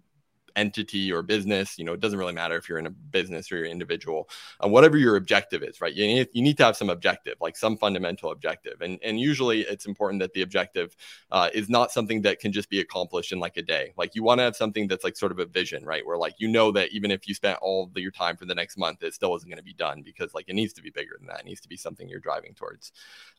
entity 0.55 1.11
or 1.11 1.21
business 1.21 1.77
you 1.77 1.85
know 1.85 1.93
it 1.93 1.99
doesn't 1.99 2.19
really 2.19 2.33
matter 2.33 2.55
if 2.55 2.69
you're 2.69 2.79
in 2.79 2.87
a 2.87 2.91
business 2.91 3.51
or 3.51 3.57
you're 3.57 3.65
individual 3.65 4.29
uh, 4.63 4.67
whatever 4.67 4.97
your 4.97 5.15
objective 5.15 5.63
is 5.63 5.81
right? 5.81 5.93
You 5.93 6.07
need, 6.07 6.29
you 6.33 6.41
need 6.41 6.57
to 6.57 6.63
have 6.63 6.77
some 6.77 6.89
objective 6.89 7.35
like 7.41 7.57
some 7.57 7.77
fundamental 7.77 8.31
objective. 8.31 8.81
And 8.81 8.99
and 9.03 9.19
usually 9.19 9.61
it's 9.61 9.85
important 9.85 10.21
that 10.21 10.33
the 10.33 10.41
objective 10.41 10.95
uh, 11.31 11.49
is 11.53 11.69
not 11.69 11.91
something 11.91 12.21
that 12.21 12.39
can 12.39 12.51
just 12.51 12.69
be 12.69 12.79
accomplished 12.79 13.31
in 13.31 13.39
like 13.39 13.57
a 13.57 13.61
day. 13.61 13.93
Like 13.97 14.15
you 14.15 14.23
want 14.23 14.39
to 14.39 14.43
have 14.43 14.55
something 14.55 14.87
that's 14.87 15.03
like 15.03 15.17
sort 15.17 15.31
of 15.31 15.39
a 15.39 15.45
vision 15.45 15.85
right? 15.85 16.05
Where 16.05 16.17
like 16.17 16.35
you 16.37 16.47
know 16.47 16.71
that 16.71 16.91
even 16.91 17.11
if 17.11 17.27
you 17.27 17.33
spent 17.33 17.59
all 17.61 17.91
your 17.95 18.11
time 18.11 18.37
for 18.37 18.45
the 18.45 18.55
next 18.55 18.77
month 18.77 19.03
it 19.03 19.13
still 19.13 19.35
isn't 19.35 19.49
going 19.49 19.57
to 19.57 19.63
be 19.63 19.73
done 19.73 20.01
because 20.01 20.33
like 20.33 20.45
it 20.47 20.53
needs 20.53 20.73
to 20.73 20.81
be 20.81 20.89
bigger 20.89 21.15
than 21.19 21.27
that. 21.27 21.41
It 21.41 21.45
needs 21.45 21.61
to 21.61 21.69
be 21.69 21.77
something 21.77 22.07
you're 22.07 22.19
driving 22.19 22.53
towards. 22.53 22.91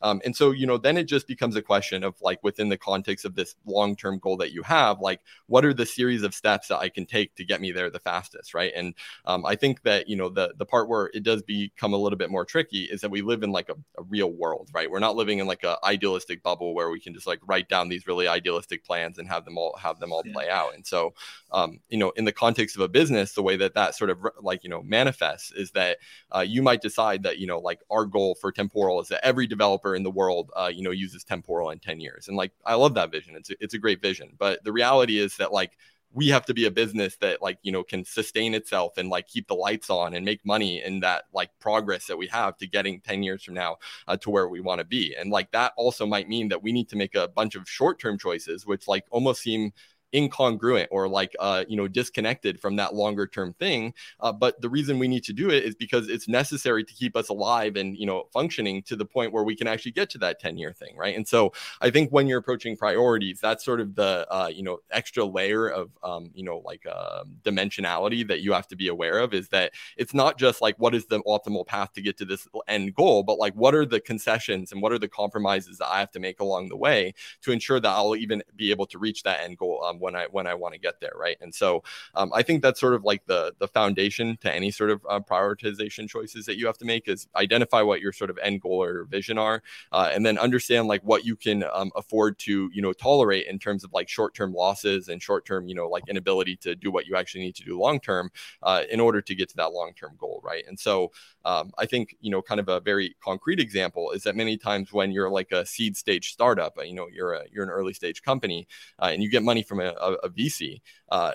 Um, 0.02 0.21
and 0.25 0.37
so 0.37 0.50
you 0.50 0.66
know 0.66 0.76
then 0.76 0.97
it 0.97 1.04
just 1.04 1.26
becomes 1.26 1.56
a 1.56 1.62
question 1.62 2.04
of 2.04 2.14
like 2.21 2.42
within 2.42 2.68
the 2.68 2.78
context 2.78 3.25
of 3.25 3.35
this 3.35 3.56
long-term 3.64 4.18
goal 4.18 4.37
that 4.37 4.52
you 4.52 4.62
have 4.62 5.00
like 5.00 5.21
what 5.47 5.64
are 5.64 5.73
the 5.73 5.87
series 5.87 6.23
of 6.23 6.35
steps 6.35 6.68
that 6.68 6.78
i 6.78 6.88
can 6.88 7.03
can 7.04 7.18
take 7.18 7.34
to 7.37 7.44
get 7.44 7.61
me 7.61 7.73
there 7.73 7.90
the 7.90 7.99
fastest, 7.99 8.54
right? 8.54 8.73
And 8.75 8.94
um, 9.25 9.44
I 9.44 9.56
think 9.56 9.82
that 9.82 10.08
you 10.08 10.16
know 10.16 10.28
the 10.28 10.54
the 10.56 10.66
part 10.66 10.88
where 10.88 11.11
it 11.14 11.23
does 11.23 11.42
become 11.42 11.92
a 11.92 11.96
little 11.96 12.18
bit 12.18 12.30
more 12.30 12.44
tricky 12.44 12.84
is 12.84 13.00
that 13.00 13.11
we 13.11 13.23
live 13.23 13.42
in 13.42 13.52
like 13.52 13.68
a, 13.68 13.75
a 13.99 14.02
real 14.02 14.32
world, 14.32 14.70
right? 14.75 14.90
We're 14.90 14.99
not 14.99 15.16
living 15.16 15.38
in 15.38 15.46
like 15.46 15.64
a 15.64 15.78
idealistic 15.84 16.42
bubble 16.42 16.75
where 16.75 16.90
we 16.90 17.00
can 17.00 17.14
just 17.14 17.26
like 17.26 17.40
write 17.46 17.68
down 17.68 17.88
these 17.88 18.06
really 18.06 18.28
idealistic 18.28 18.84
plans 18.84 19.18
and 19.18 19.28
have 19.28 19.44
them 19.44 19.58
all 19.58 19.76
have 19.80 20.00
them 20.00 20.12
all 20.12 20.23
yeah. 20.25 20.32
play 20.32 20.49
out. 20.50 20.75
And 20.75 20.87
so, 20.87 21.14
um, 21.52 21.80
you 21.88 21.99
know, 21.99 22.11
in 22.11 22.25
the 22.25 22.32
context 22.32 22.76
of 22.76 22.82
a 22.82 22.88
business, 22.88 23.34
the 23.34 23.42
way 23.42 23.56
that 23.56 23.75
that 23.75 23.94
sort 23.94 24.11
of 24.11 24.18
like 24.40 24.64
you 24.64 24.70
know 24.70 24.82
manifests 24.82 25.52
is 25.52 25.70
that 25.73 25.99
uh, 26.34 26.40
you 26.40 26.62
might 26.62 26.80
decide 26.80 27.23
that 27.23 27.38
you 27.38 27.46
know 27.46 27.58
like 27.58 27.80
our 27.90 28.04
goal 28.04 28.34
for 28.34 28.52
temporal 28.52 29.00
is 29.00 29.08
that 29.08 29.25
every 29.25 29.46
developer 29.46 29.94
in 29.94 30.02
the 30.02 30.11
world 30.11 30.50
uh, 30.56 30.70
you 30.73 30.82
know 30.82 30.90
uses 30.90 31.25
temporal 31.25 31.70
in 31.70 31.78
10 31.78 32.00
years 32.00 32.28
and 32.28 32.37
like 32.37 32.52
i 32.64 32.75
love 32.75 32.94
that 32.94 33.11
vision 33.11 33.34
it's 33.37 33.50
a, 33.50 33.54
it's 33.61 33.75
a 33.75 33.78
great 33.78 34.00
vision 34.00 34.30
but 34.38 34.62
the 34.64 34.73
reality 34.73 35.18
is 35.18 35.37
that 35.37 35.52
like 35.52 35.73
we 36.14 36.28
have 36.28 36.47
to 36.47 36.54
be 36.54 36.64
a 36.64 36.71
business 36.71 37.16
that 37.16 37.42
like 37.42 37.59
you 37.62 37.73
know 37.73 37.83
can 37.83 38.04
sustain 38.04 38.54
itself 38.54 38.97
and 38.97 39.11
like 39.11 39.26
keep 39.26 39.49
the 39.49 39.54
lights 39.54 39.90
on 39.90 40.14
and 40.14 40.25
make 40.25 40.44
money 40.47 40.83
in 40.83 41.00
that 41.00 41.25
like 41.33 41.50
progress 41.61 42.06
that 42.06 42.16
we 42.16 42.26
have 42.28 42.56
to 42.56 42.66
getting 42.66 43.00
10 43.00 43.23
years 43.23 43.42
from 43.42 43.54
now 43.54 43.76
uh, 44.06 44.16
to 44.16 44.30
where 44.30 44.49
we 44.49 44.61
want 44.61 44.78
to 44.78 44.85
be. 44.85 45.14
And 45.18 45.30
like 45.30 45.50
that 45.52 45.73
also 45.76 46.06
might 46.06 46.28
mean 46.28 46.49
that 46.49 46.62
we 46.62 46.73
need 46.73 46.88
to 46.90 46.97
make 46.97 47.14
a 47.14 47.28
bunch 47.28 47.56
of 47.56 47.68
short-term 47.68 48.18
choices 48.18 48.64
which 48.64 48.88
like 48.88 49.04
almost 49.11 49.42
seem 49.42 49.73
incongruent 50.14 50.87
or 50.90 51.09
like 51.09 51.35
uh, 51.40 51.64
you 51.68 51.76
know 51.76 51.88
disconnected 51.88 52.61
from 52.61 52.76
that 52.76 52.94
longer 52.94 53.26
term 53.26 53.52
thing 53.54 53.92
uh, 54.21 54.33
but 54.33 54.61
the 54.61 54.68
reason 54.68 54.99
we 54.99 55.09
need 55.09 55.25
to 55.25 55.33
do 55.33 55.50
it 55.50 55.64
is 55.64 55.75
because 55.75 56.09
it's 56.09 56.28
necessary 56.28 56.85
to 56.85 56.94
keep 56.94 57.16
us 57.16 57.28
alive 57.28 57.76
and 57.76 57.97
you 57.97 58.06
know 58.06 58.25
functioning 58.33 58.83
to 58.83 58.97
the 58.97 59.04
point 59.04 59.33
where 59.33 59.42
we 59.42 59.56
can 59.56 59.66
actually 59.66 59.90
get 59.90 60.09
to 60.09 60.18
that 60.18 60.38
10 60.40 60.56
year 60.56 60.73
thing 60.73 60.97
right? 60.97 61.16
And 61.16 61.26
so 61.26 61.52
i 61.80 61.90
think 61.90 62.11
when 62.11 62.26
you're 62.26 62.38
approaching 62.38 62.76
priorities 62.76 63.40
that's 63.40 63.64
sort 63.64 63.80
of 63.80 63.94
the 63.94 64.26
uh, 64.30 64.49
you 64.49 64.62
know 64.62 64.78
extra 64.90 65.25
layer 65.25 65.68
of 65.68 65.90
um, 66.02 66.30
you 66.35 66.44
know 66.44 66.59
like 66.64 66.85
uh, 66.87 67.25
dimensionality 67.42 68.26
that 68.26 68.40
you 68.40 68.52
have 68.52 68.68
to 68.68 68.76
be 68.76 68.88
aware 68.88 69.18
of 69.18 69.35
is 69.35 69.49
that 69.49 69.73
it's 69.97 70.14
not 70.14 70.38
just 70.38 70.62
like 70.62 70.76
what 70.78 70.94
is 70.94 71.06
the 71.06 71.21
optimal 71.23 71.66
path 71.66 71.92
to 71.92 72.02
get 72.02 72.16
to 72.18 72.25
this 72.25 72.47
end 72.68 72.94
goal 72.94 73.23
but 73.23 73.38
like 73.38 73.54
what 73.54 73.75
are 73.75 73.85
the 73.87 74.00
concessions 74.00 74.73
and 74.73 74.80
what 74.80 74.92
are 74.92 74.99
the 74.99 75.09
compromises 75.09 75.78
that 75.78 75.88
i 75.88 75.99
have 75.99 76.11
to 76.11 76.21
make 76.21 76.40
along 76.40 76.68
the 76.68 76.76
way 76.76 77.12
to 77.42 77.50
ensure 77.52 77.80
that 77.80 77.90
i'll 77.90 78.16
even 78.16 78.42
be 78.56 78.71
able 78.71 78.87
to 78.87 78.99
reach 78.99 79.23
that 79.23 79.40
end 79.40 79.59
goal 79.59 79.83
um, 79.85 79.99
when 80.04 80.14
I 80.14 80.26
when 80.30 80.46
I 80.46 80.54
want 80.54 80.75
to 80.75 80.80
get 80.80 81.00
there, 81.00 81.14
right? 81.16 81.38
And 81.40 81.52
so 81.54 81.82
um, 82.14 82.30
I 82.34 82.42
think 82.42 82.62
that's 82.62 82.78
sort 82.78 82.94
of 82.94 83.04
like 83.04 83.25
the 83.26 83.54
the 83.58 83.66
foundation 83.66 84.37
to 84.42 84.54
any 84.54 84.70
sort 84.70 84.90
of 84.90 85.00
uh, 85.08 85.18
prioritization 85.18 86.08
choices 86.08 86.44
that 86.46 86.58
you 86.58 86.66
have 86.66 86.78
to 86.78 86.84
make 86.84 87.08
is 87.08 87.26
identify 87.34 87.80
what 87.80 88.00
your 88.00 88.12
sort 88.12 88.30
of 88.30 88.38
end 88.42 88.61
goal 88.61 88.82
or 88.82 89.04
vision 89.04 89.38
are, 89.38 89.62
uh, 89.92 90.11
and 90.12 90.25
then 90.25 90.38
understand 90.38 90.87
like 90.87 91.02
what 91.02 91.25
you 91.25 91.37
can 91.37 91.64
um, 91.73 91.90
afford 91.96 92.38
to 92.40 92.70
you 92.73 92.82
know 92.82 92.92
tolerate 92.92 93.46
in 93.46 93.58
terms 93.58 93.82
of 93.82 93.92
like 93.92 94.08
short 94.08 94.34
term 94.34 94.52
losses 94.52 95.08
and 95.08 95.23
short 95.23 95.46
term 95.46 95.66
you 95.66 95.75
know 95.75 95.88
like 95.88 96.04
inability 96.08 96.56
to 96.56 96.76
do 96.76 96.90
what 96.90 97.06
you 97.06 97.16
actually 97.16 97.40
need 97.40 97.54
to 97.54 97.64
do 97.64 97.78
long 97.78 97.99
term 97.99 98.30
uh, 98.62 98.82
in 98.90 99.00
order 99.00 99.23
to 99.23 99.34
get 99.34 99.49
to 99.49 99.56
that 99.56 99.73
long 99.73 99.92
term 99.94 100.12
goal, 100.18 100.40
right? 100.44 100.64
And 100.68 100.78
so 100.78 101.11
um, 101.46 101.73
I 101.78 101.87
think 101.87 102.16
you 102.20 102.30
know 102.30 102.42
kind 102.42 102.61
of 102.61 102.68
a 102.68 102.80
very 102.80 103.16
concrete 103.25 103.61
example 103.61 104.11
is 104.11 104.23
that 104.25 104.37
many 104.37 104.56
times 104.58 104.92
when 104.92 105.11
you're 105.11 105.30
like 105.30 105.50
a 105.52 105.64
seed 105.64 105.96
stage 105.96 106.32
startup, 106.32 106.76
uh, 106.78 106.82
you 106.82 106.94
know 106.94 107.08
you're 107.11 107.32
a 107.32 107.44
you're 107.50 107.64
an 107.64 107.70
early 107.70 107.94
stage 107.94 108.23
company 108.23 108.68
uh, 108.99 109.11
and 109.12 109.23
you 109.23 109.30
get 109.30 109.42
money 109.42 109.62
from 109.62 109.80
a, 109.80 109.93
a, 110.00 110.12
a 110.24 110.28
VC. 110.28 110.82
Uh, 111.10 111.32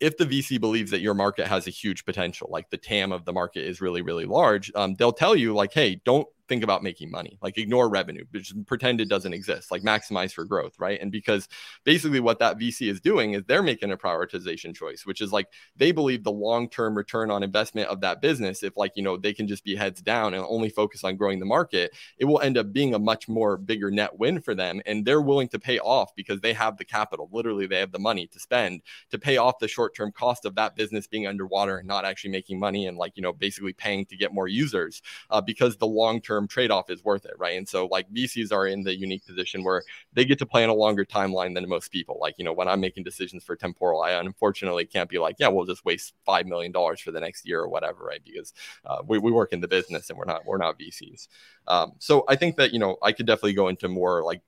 if 0.00 0.16
the 0.16 0.26
VC 0.26 0.60
believes 0.60 0.90
that 0.90 1.00
your 1.00 1.14
market 1.14 1.46
has 1.46 1.66
a 1.66 1.70
huge 1.70 2.04
potential, 2.04 2.48
like 2.50 2.68
the 2.70 2.76
TAM 2.76 3.12
of 3.12 3.24
the 3.24 3.32
market 3.32 3.64
is 3.64 3.80
really, 3.80 4.02
really 4.02 4.26
large, 4.26 4.70
um, 4.74 4.94
they'll 4.94 5.12
tell 5.12 5.34
you, 5.34 5.54
like, 5.54 5.72
hey, 5.72 6.00
don't 6.04 6.28
think 6.48 6.62
about 6.62 6.82
making 6.82 7.10
money. 7.10 7.38
Like 7.42 7.58
ignore 7.58 7.88
revenue, 7.88 8.24
just 8.32 8.54
pretend 8.66 9.00
it 9.00 9.08
doesn't 9.08 9.32
exist. 9.32 9.70
Like 9.70 9.82
maximize 9.82 10.32
for 10.32 10.44
growth, 10.44 10.74
right? 10.78 11.00
And 11.00 11.10
because 11.10 11.48
basically 11.84 12.20
what 12.20 12.38
that 12.38 12.58
VC 12.58 12.88
is 12.90 13.00
doing 13.00 13.32
is 13.34 13.44
they're 13.44 13.62
making 13.62 13.92
a 13.92 13.96
prioritization 13.96 14.74
choice, 14.74 15.04
which 15.04 15.20
is 15.20 15.32
like 15.32 15.48
they 15.76 15.92
believe 15.92 16.24
the 16.24 16.32
long-term 16.32 16.96
return 16.96 17.30
on 17.30 17.42
investment 17.42 17.88
of 17.88 18.00
that 18.00 18.20
business, 18.20 18.62
if 18.62 18.76
like 18.76 18.92
you 18.96 19.02
know 19.02 19.16
they 19.16 19.32
can 19.32 19.48
just 19.48 19.64
be 19.64 19.76
heads 19.76 20.00
down 20.00 20.34
and 20.34 20.44
only 20.48 20.68
focus 20.68 21.04
on 21.04 21.16
growing 21.16 21.40
the 21.40 21.46
market, 21.46 21.94
it 22.18 22.24
will 22.24 22.40
end 22.40 22.58
up 22.58 22.72
being 22.72 22.94
a 22.94 22.98
much 22.98 23.28
more 23.28 23.56
bigger 23.56 23.90
net 23.90 24.16
win 24.18 24.40
for 24.40 24.54
them, 24.54 24.80
and 24.86 25.04
they're 25.04 25.22
willing 25.22 25.48
to 25.48 25.58
pay 25.58 25.78
off 25.78 26.14
because 26.14 26.40
they 26.40 26.52
have 26.52 26.76
the 26.76 26.84
capital. 26.84 27.28
Literally, 27.32 27.66
they 27.66 27.80
have 27.80 27.92
the 27.92 27.98
money 27.98 28.26
to 28.28 28.40
spend 28.40 28.82
to 29.10 29.18
pay 29.18 29.36
off 29.36 29.58
the 29.58 29.68
short-term 29.86 30.12
cost 30.12 30.44
of 30.44 30.54
that 30.56 30.74
business 30.74 31.06
being 31.06 31.26
underwater 31.26 31.78
and 31.78 31.88
not 31.88 32.04
actually 32.04 32.30
making 32.30 32.58
money, 32.58 32.86
and 32.86 32.96
like 32.98 33.12
you 33.14 33.22
know 33.22 33.32
basically 33.32 33.72
paying 33.72 34.04
to 34.06 34.16
get 34.16 34.34
more 34.34 34.48
users 34.48 35.00
uh, 35.30 35.40
because 35.40 35.76
the 35.76 35.86
long-term 35.86 36.48
trade 36.48 36.70
off 36.70 36.90
is 36.90 37.04
worth 37.04 37.24
it, 37.24 37.34
right? 37.38 37.56
And 37.56 37.68
so 37.68 37.86
like 37.86 38.12
VCs 38.12 38.52
are 38.52 38.66
in 38.66 38.82
the 38.82 38.96
unique 38.96 39.24
position 39.24 39.62
where 39.62 39.82
they 40.12 40.24
get 40.24 40.38
to 40.38 40.46
play 40.46 40.56
plan 40.56 40.70
a 40.70 40.74
longer 40.74 41.04
timeline 41.04 41.54
than 41.54 41.68
most 41.68 41.90
people. 41.90 42.16
Like, 42.18 42.36
you 42.38 42.44
know, 42.44 42.52
when 42.54 42.66
I'm 42.66 42.80
making 42.80 43.04
decisions 43.04 43.44
for 43.44 43.56
temporal, 43.56 44.02
I 44.02 44.12
unfortunately 44.12 44.86
can't 44.86 45.10
be 45.10 45.18
like, 45.18 45.36
yeah, 45.38 45.48
we'll 45.48 45.66
just 45.66 45.84
waste 45.84 46.14
$5 46.26 46.46
million 46.46 46.72
for 46.72 47.10
the 47.10 47.20
next 47.20 47.46
year 47.46 47.60
or 47.60 47.68
whatever, 47.68 48.04
right? 48.04 48.22
Because 48.24 48.54
uh, 48.86 49.02
we, 49.06 49.18
we 49.18 49.30
work 49.30 49.52
in 49.52 49.60
the 49.60 49.68
business 49.68 50.08
and 50.08 50.18
we're 50.18 50.24
not, 50.24 50.46
we're 50.46 50.56
not 50.56 50.78
VCs. 50.78 51.28
Um, 51.68 51.92
so 51.98 52.24
I 52.26 52.36
think 52.36 52.56
that, 52.56 52.72
you 52.72 52.78
know, 52.78 52.96
I 53.02 53.12
could 53.12 53.26
definitely 53.26 53.52
go 53.52 53.68
into 53.68 53.86
more 53.86 54.24
like 54.24 54.40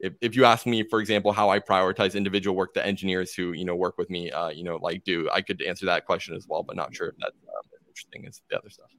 if, 0.00 0.14
if 0.20 0.34
you 0.34 0.44
ask 0.44 0.66
me, 0.66 0.82
for 0.82 1.00
example, 1.00 1.32
how 1.32 1.50
I 1.50 1.60
prioritize 1.60 2.14
individual 2.14 2.56
work, 2.56 2.74
the 2.74 2.84
engineers 2.84 3.34
who 3.34 3.52
you 3.52 3.64
know 3.64 3.76
work 3.76 3.98
with 3.98 4.10
me, 4.10 4.30
uh, 4.30 4.48
you 4.48 4.64
know, 4.64 4.76
like 4.76 5.04
do, 5.04 5.28
I 5.32 5.42
could 5.42 5.62
answer 5.62 5.86
that 5.86 6.06
question 6.06 6.34
as 6.34 6.46
well, 6.48 6.62
but 6.62 6.76
not 6.76 6.94
sure 6.94 7.08
if 7.08 7.14
that's 7.18 7.36
um, 7.36 7.62
interesting 7.88 8.26
as 8.26 8.42
the 8.50 8.58
other 8.58 8.70
stuff. 8.70 8.90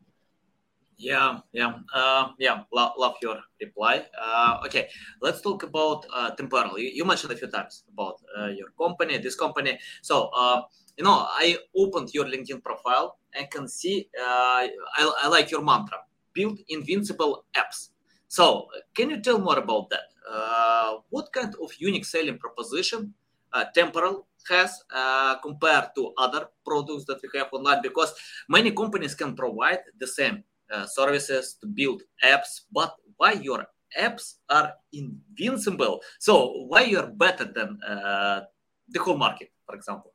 Yeah, 0.97 1.39
yeah, 1.51 1.79
uh, 1.95 2.29
yeah. 2.37 2.61
Lo- 2.71 2.93
love 2.95 3.15
your 3.23 3.39
reply. 3.59 4.05
Uh, 4.21 4.59
okay, 4.65 4.87
let's 5.19 5.41
talk 5.41 5.63
about 5.63 6.05
uh, 6.13 6.29
Temporal. 6.35 6.77
You, 6.77 6.91
you, 6.93 7.05
mentioned 7.05 7.33
a 7.33 7.35
few 7.35 7.47
times 7.47 7.83
about 7.91 8.21
uh, 8.37 8.49
your 8.49 8.69
company, 8.77 9.17
this 9.17 9.35
company. 9.35 9.79
So, 10.03 10.29
uh, 10.35 10.61
you 10.97 11.03
know, 11.03 11.25
I 11.27 11.57
opened 11.75 12.13
your 12.13 12.25
LinkedIn 12.25 12.63
profile 12.63 13.17
and 13.33 13.49
can 13.49 13.67
see 13.67 14.09
uh, 14.15 14.23
I, 14.23 15.11
I 15.23 15.27
like 15.27 15.49
your 15.49 15.63
mantra: 15.63 15.97
build 16.33 16.59
invincible 16.69 17.45
apps. 17.57 17.89
So, 18.27 18.67
can 18.93 19.09
you 19.09 19.21
tell 19.21 19.39
more 19.39 19.57
about 19.57 19.89
that? 19.89 20.10
Uh, 20.91 20.99
what 21.09 21.31
kind 21.31 21.53
of 21.61 21.71
unique 21.79 22.05
selling 22.05 22.37
proposition 22.37 23.13
uh, 23.53 23.65
Temporal 23.73 24.27
has 24.49 24.83
uh, 24.93 25.37
compared 25.39 25.89
to 25.95 26.13
other 26.17 26.47
products 26.65 27.05
that 27.05 27.19
we 27.21 27.39
have 27.39 27.47
online? 27.51 27.81
Because 27.81 28.13
many 28.49 28.71
companies 28.71 29.15
can 29.15 29.35
provide 29.35 29.79
the 29.99 30.07
same 30.07 30.43
services 30.87 31.57
to 31.59 31.67
build 31.67 32.01
apps, 32.23 32.61
but 32.71 32.95
why 33.17 33.33
your 33.33 33.65
apps 33.99 34.35
are 34.49 34.73
invincible? 34.93 35.99
So 36.17 36.65
why 36.69 36.83
you're 36.83 37.07
better 37.07 37.43
than 37.43 37.77
the 38.87 38.99
whole 38.99 39.17
market, 39.17 39.51
for 39.65 39.75
example? 39.75 40.13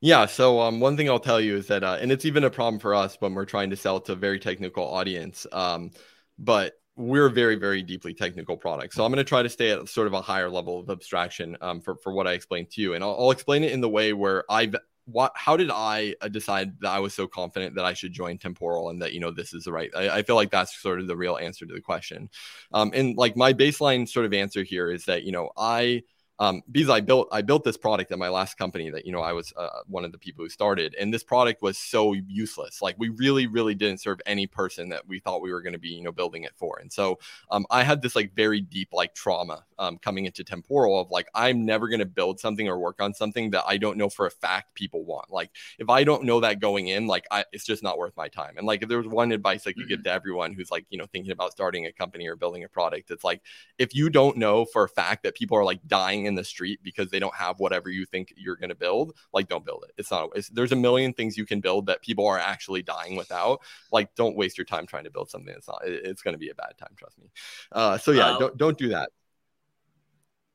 Yeah. 0.00 0.26
So 0.26 0.60
um, 0.60 0.80
one 0.80 0.96
thing 0.96 1.10
I'll 1.10 1.20
tell 1.20 1.40
you 1.40 1.56
is 1.56 1.66
that, 1.66 1.84
uh, 1.84 1.98
and 2.00 2.10
it's 2.10 2.24
even 2.24 2.44
a 2.44 2.50
problem 2.50 2.80
for 2.80 2.94
us 2.94 3.16
when 3.20 3.34
we're 3.34 3.44
trying 3.44 3.70
to 3.70 3.76
sell 3.76 4.00
to 4.00 4.12
a 4.12 4.16
very 4.16 4.40
technical 4.40 4.84
audience. 4.84 5.46
Um, 5.52 5.90
but 6.38 6.72
we're 7.02 7.28
very, 7.28 7.56
very 7.56 7.82
deeply 7.82 8.14
technical 8.14 8.56
product. 8.56 8.94
So 8.94 9.04
I'm 9.04 9.10
going 9.10 9.24
to 9.24 9.28
try 9.28 9.42
to 9.42 9.48
stay 9.48 9.70
at 9.70 9.88
sort 9.88 10.06
of 10.06 10.12
a 10.12 10.22
higher 10.22 10.48
level 10.48 10.78
of 10.78 10.88
abstraction 10.88 11.56
um, 11.60 11.80
for, 11.80 11.96
for 11.96 12.12
what 12.12 12.26
I 12.26 12.32
explained 12.32 12.70
to 12.70 12.80
you. 12.80 12.94
And 12.94 13.02
I'll, 13.02 13.16
I'll, 13.18 13.30
explain 13.32 13.64
it 13.64 13.72
in 13.72 13.80
the 13.80 13.88
way 13.88 14.12
where 14.12 14.44
I've 14.48 14.76
what 15.06 15.32
how 15.34 15.56
did 15.56 15.70
I 15.70 16.14
uh, 16.20 16.28
decide 16.28 16.78
that 16.80 16.90
I 16.90 17.00
was 17.00 17.12
so 17.12 17.26
confident 17.26 17.74
that 17.74 17.84
I 17.84 17.92
should 17.92 18.12
join 18.12 18.38
Temporal 18.38 18.90
and 18.90 19.02
that 19.02 19.12
you 19.12 19.20
know 19.20 19.32
this 19.32 19.52
is 19.52 19.64
the 19.64 19.72
right? 19.72 19.90
I, 19.96 20.18
I 20.18 20.22
feel 20.22 20.36
like 20.36 20.50
that's 20.50 20.80
sort 20.80 21.00
of 21.00 21.08
the 21.08 21.16
real 21.16 21.36
answer 21.36 21.66
to 21.66 21.74
the 21.74 21.80
question. 21.80 22.30
Um, 22.72 22.92
and 22.94 23.16
like 23.16 23.36
my 23.36 23.52
baseline 23.52 24.08
sort 24.08 24.26
of 24.26 24.32
answer 24.32 24.62
here 24.62 24.90
is 24.90 25.04
that 25.06 25.24
you 25.24 25.32
know 25.32 25.50
I 25.56 26.02
um, 26.38 26.62
because 26.70 26.90
I 26.90 27.00
built 27.00 27.28
I 27.30 27.42
built 27.42 27.62
this 27.62 27.76
product 27.76 28.10
at 28.10 28.18
my 28.18 28.28
last 28.28 28.56
company 28.56 28.90
that 28.90 29.06
you 29.06 29.12
know 29.12 29.20
I 29.20 29.32
was 29.32 29.52
uh, 29.56 29.68
one 29.86 30.04
of 30.04 30.12
the 30.12 30.18
people 30.18 30.44
who 30.44 30.48
started, 30.48 30.96
and 30.98 31.12
this 31.12 31.22
product 31.22 31.62
was 31.62 31.78
so 31.78 32.14
useless. 32.14 32.80
Like 32.80 32.96
we 32.98 33.10
really, 33.10 33.46
really 33.46 33.74
didn't 33.74 34.00
serve 34.00 34.20
any 34.26 34.46
person 34.46 34.88
that 34.88 35.06
we 35.06 35.20
thought 35.20 35.42
we 35.42 35.52
were 35.52 35.62
going 35.62 35.74
to 35.74 35.78
be 35.78 35.90
you 35.90 36.02
know 36.02 36.12
building 36.12 36.44
it 36.44 36.52
for. 36.56 36.78
And 36.80 36.92
so 36.92 37.18
um, 37.50 37.66
I 37.70 37.82
had 37.84 38.02
this 38.02 38.16
like 38.16 38.34
very 38.34 38.60
deep 38.60 38.88
like 38.92 39.14
trauma 39.14 39.64
um, 39.78 39.98
coming 39.98 40.24
into 40.24 40.42
temporal 40.42 40.98
of 41.00 41.10
like 41.10 41.28
I'm 41.34 41.64
never 41.64 41.88
going 41.88 42.00
to 42.00 42.06
build 42.06 42.40
something 42.40 42.66
or 42.66 42.78
work 42.78 43.00
on 43.00 43.14
something 43.14 43.50
that 43.50 43.64
I 43.66 43.76
don't 43.76 43.98
know 43.98 44.08
for 44.08 44.26
a 44.26 44.30
fact 44.30 44.74
people 44.74 45.04
want. 45.04 45.30
Like 45.30 45.50
if 45.78 45.90
I 45.90 46.02
don't 46.02 46.24
know 46.24 46.40
that 46.40 46.60
going 46.60 46.88
in, 46.88 47.06
like 47.06 47.26
I, 47.30 47.44
it's 47.52 47.64
just 47.64 47.82
not 47.82 47.98
worth 47.98 48.16
my 48.16 48.28
time. 48.28 48.56
And 48.56 48.66
like 48.66 48.82
if 48.82 48.88
there 48.88 48.98
was 48.98 49.06
one 49.06 49.32
advice 49.32 49.66
I 49.66 49.72
could 49.72 49.88
give 49.88 50.00
mm-hmm. 50.00 50.04
to 50.04 50.12
everyone 50.12 50.54
who's 50.54 50.70
like 50.70 50.86
you 50.88 50.98
know 50.98 51.06
thinking 51.06 51.32
about 51.32 51.52
starting 51.52 51.86
a 51.86 51.92
company 51.92 52.26
or 52.26 52.36
building 52.36 52.64
a 52.64 52.68
product, 52.68 53.10
it's 53.10 53.24
like 53.24 53.42
if 53.78 53.94
you 53.94 54.08
don't 54.10 54.36
know 54.36 54.64
for 54.64 54.84
a 54.84 54.88
fact 54.88 55.22
that 55.22 55.34
people 55.34 55.56
are 55.56 55.64
like 55.64 55.80
dying 55.86 56.21
in 56.26 56.34
the 56.34 56.44
street 56.44 56.80
because 56.82 57.10
they 57.10 57.18
don't 57.18 57.34
have 57.34 57.58
whatever 57.58 57.90
you 57.90 58.04
think 58.04 58.32
you're 58.36 58.56
going 58.56 58.68
to 58.70 58.74
build, 58.74 59.14
like 59.32 59.48
don't 59.48 59.64
build 59.64 59.84
it. 59.88 59.94
It's 59.98 60.10
not. 60.10 60.30
It's, 60.34 60.48
there's 60.48 60.72
a 60.72 60.76
million 60.76 61.12
things 61.12 61.36
you 61.36 61.46
can 61.46 61.60
build 61.60 61.86
that 61.86 62.02
people 62.02 62.26
are 62.26 62.38
actually 62.38 62.82
dying 62.82 63.16
without. 63.16 63.60
Like 63.90 64.14
don't 64.14 64.36
waste 64.36 64.58
your 64.58 64.64
time 64.64 64.86
trying 64.86 65.04
to 65.04 65.10
build 65.10 65.30
something 65.30 65.52
that's 65.52 65.68
not. 65.68 65.82
It, 65.86 66.04
it's 66.04 66.22
going 66.22 66.34
to 66.34 66.38
be 66.38 66.50
a 66.50 66.54
bad 66.54 66.74
time. 66.78 66.94
Trust 66.96 67.18
me. 67.18 67.30
Uh, 67.70 67.98
so 67.98 68.12
yeah, 68.12 68.36
don't 68.38 68.56
don't 68.56 68.78
do 68.78 68.88
that. 68.88 69.10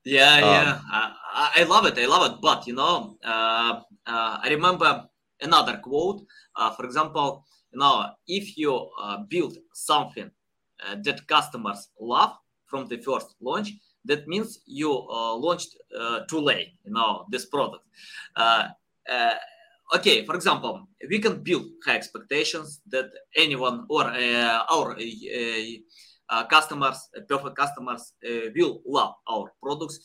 Yeah, 0.03 0.35
um, 0.35 0.41
yeah, 0.41 0.79
I, 0.89 1.51
I, 1.57 1.63
love 1.63 1.85
it. 1.85 1.99
I 1.99 2.05
love 2.05 2.31
it. 2.31 2.37
But 2.41 2.65
you 2.65 2.73
know, 2.73 3.17
uh, 3.25 3.81
uh, 4.05 4.37
I 4.41 4.47
remember 4.49 5.05
another 5.41 5.77
quote. 5.83 6.25
Uh, 6.55 6.71
for 6.71 6.85
example, 6.85 7.45
you 7.73 7.79
know, 7.79 8.11
if 8.25 8.57
you 8.57 8.89
uh, 9.01 9.17
build 9.27 9.57
something 9.73 10.31
uh, 10.87 10.95
that 11.03 11.27
customers 11.27 11.89
love 11.99 12.37
from 12.65 12.87
the 12.87 12.97
first 12.97 13.35
launch, 13.41 13.73
that 14.07 14.27
means 14.27 14.59
you 14.65 14.91
uh, 14.91 15.35
launched 15.35 15.75
uh, 15.97 16.19
too 16.29 16.39
late 16.39 16.69
you 16.83 16.91
know 16.91 17.25
this 17.29 17.45
product. 17.45 17.83
Uh, 18.35 18.69
okay 19.95 20.25
for 20.25 20.35
example 20.35 20.85
we 21.09 21.17
can 21.17 21.41
build 21.41 21.65
high 21.85 21.95
expectations 21.95 22.81
that 22.89 23.09
anyone 23.37 23.85
or 23.89 24.03
our 24.69 24.97
uh, 26.29 26.45
customers, 26.45 27.09
uh, 27.15 27.21
perfect 27.27 27.55
customers 27.55 28.13
uh, 28.27 28.49
will 28.55 28.81
love 28.85 29.13
our 29.29 29.53
products, 29.63 29.99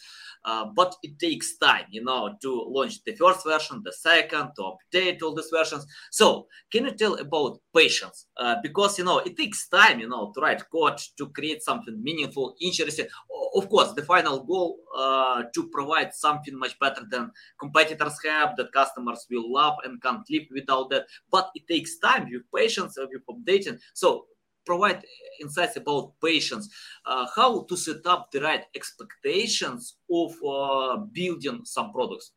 but 0.75 0.95
it 1.03 1.19
takes 1.19 1.57
time, 1.59 1.87
you 1.91 2.05
know, 2.05 2.35
to 2.41 2.65
launch 2.69 3.03
the 3.05 3.13
first 3.17 3.45
version, 3.45 3.83
the 3.85 3.93
second, 3.93 4.51
to 4.57 4.63
update 4.73 5.23
all 5.23 5.35
these 5.35 5.51
versions. 5.53 5.85
So, 6.11 6.47
can 6.71 6.85
you 6.85 6.93
tell 6.93 7.15
about 7.15 7.59
patience? 7.75 8.27
because 8.63 8.99
you 8.99 9.05
know 9.05 9.19
it 9.19 9.37
takes 9.37 9.69
time, 9.69 10.01
you 10.01 10.09
know, 10.09 10.33
to 10.35 10.41
write 10.41 10.63
code 10.71 11.01
to 11.17 11.29
create 11.29 11.63
something 11.63 12.01
meaningful, 12.03 12.55
interesting. 12.61 13.07
Of 13.55 13.69
course, 13.69 13.93
the 13.93 14.03
final 14.03 14.45
goal 14.45 14.79
to 15.53 15.69
provide 15.73 16.15
something 16.15 16.57
much 16.59 16.79
better 16.79 17.03
than 17.11 17.31
competitors 17.59 18.19
have 18.25 18.57
that 18.57 18.73
customers 18.73 19.27
will 19.31 19.53
love 19.53 19.77
and 19.85 20.03
can't 20.03 20.25
live 20.31 20.47
without 20.53 20.91
that. 20.91 21.07
But 21.31 21.51
it 21.55 21.67
takes 21.69 21.99
time 21.99 22.29
with 22.31 22.43
patience, 22.55 22.97
with 22.99 23.23
updating. 23.31 23.79
So 23.95 24.27
provide 24.65 25.05
insights 25.41 25.77
about 25.77 26.13
patience, 26.23 26.69
uh, 27.07 27.27
how 27.35 27.63
to 27.65 27.77
set 27.77 28.07
up 28.07 28.31
the 28.31 28.41
right 28.41 28.65
expectations 28.75 29.97
of 30.11 30.33
uh, 30.47 30.97
building 31.13 31.61
some 31.65 31.93
products. 31.93 32.33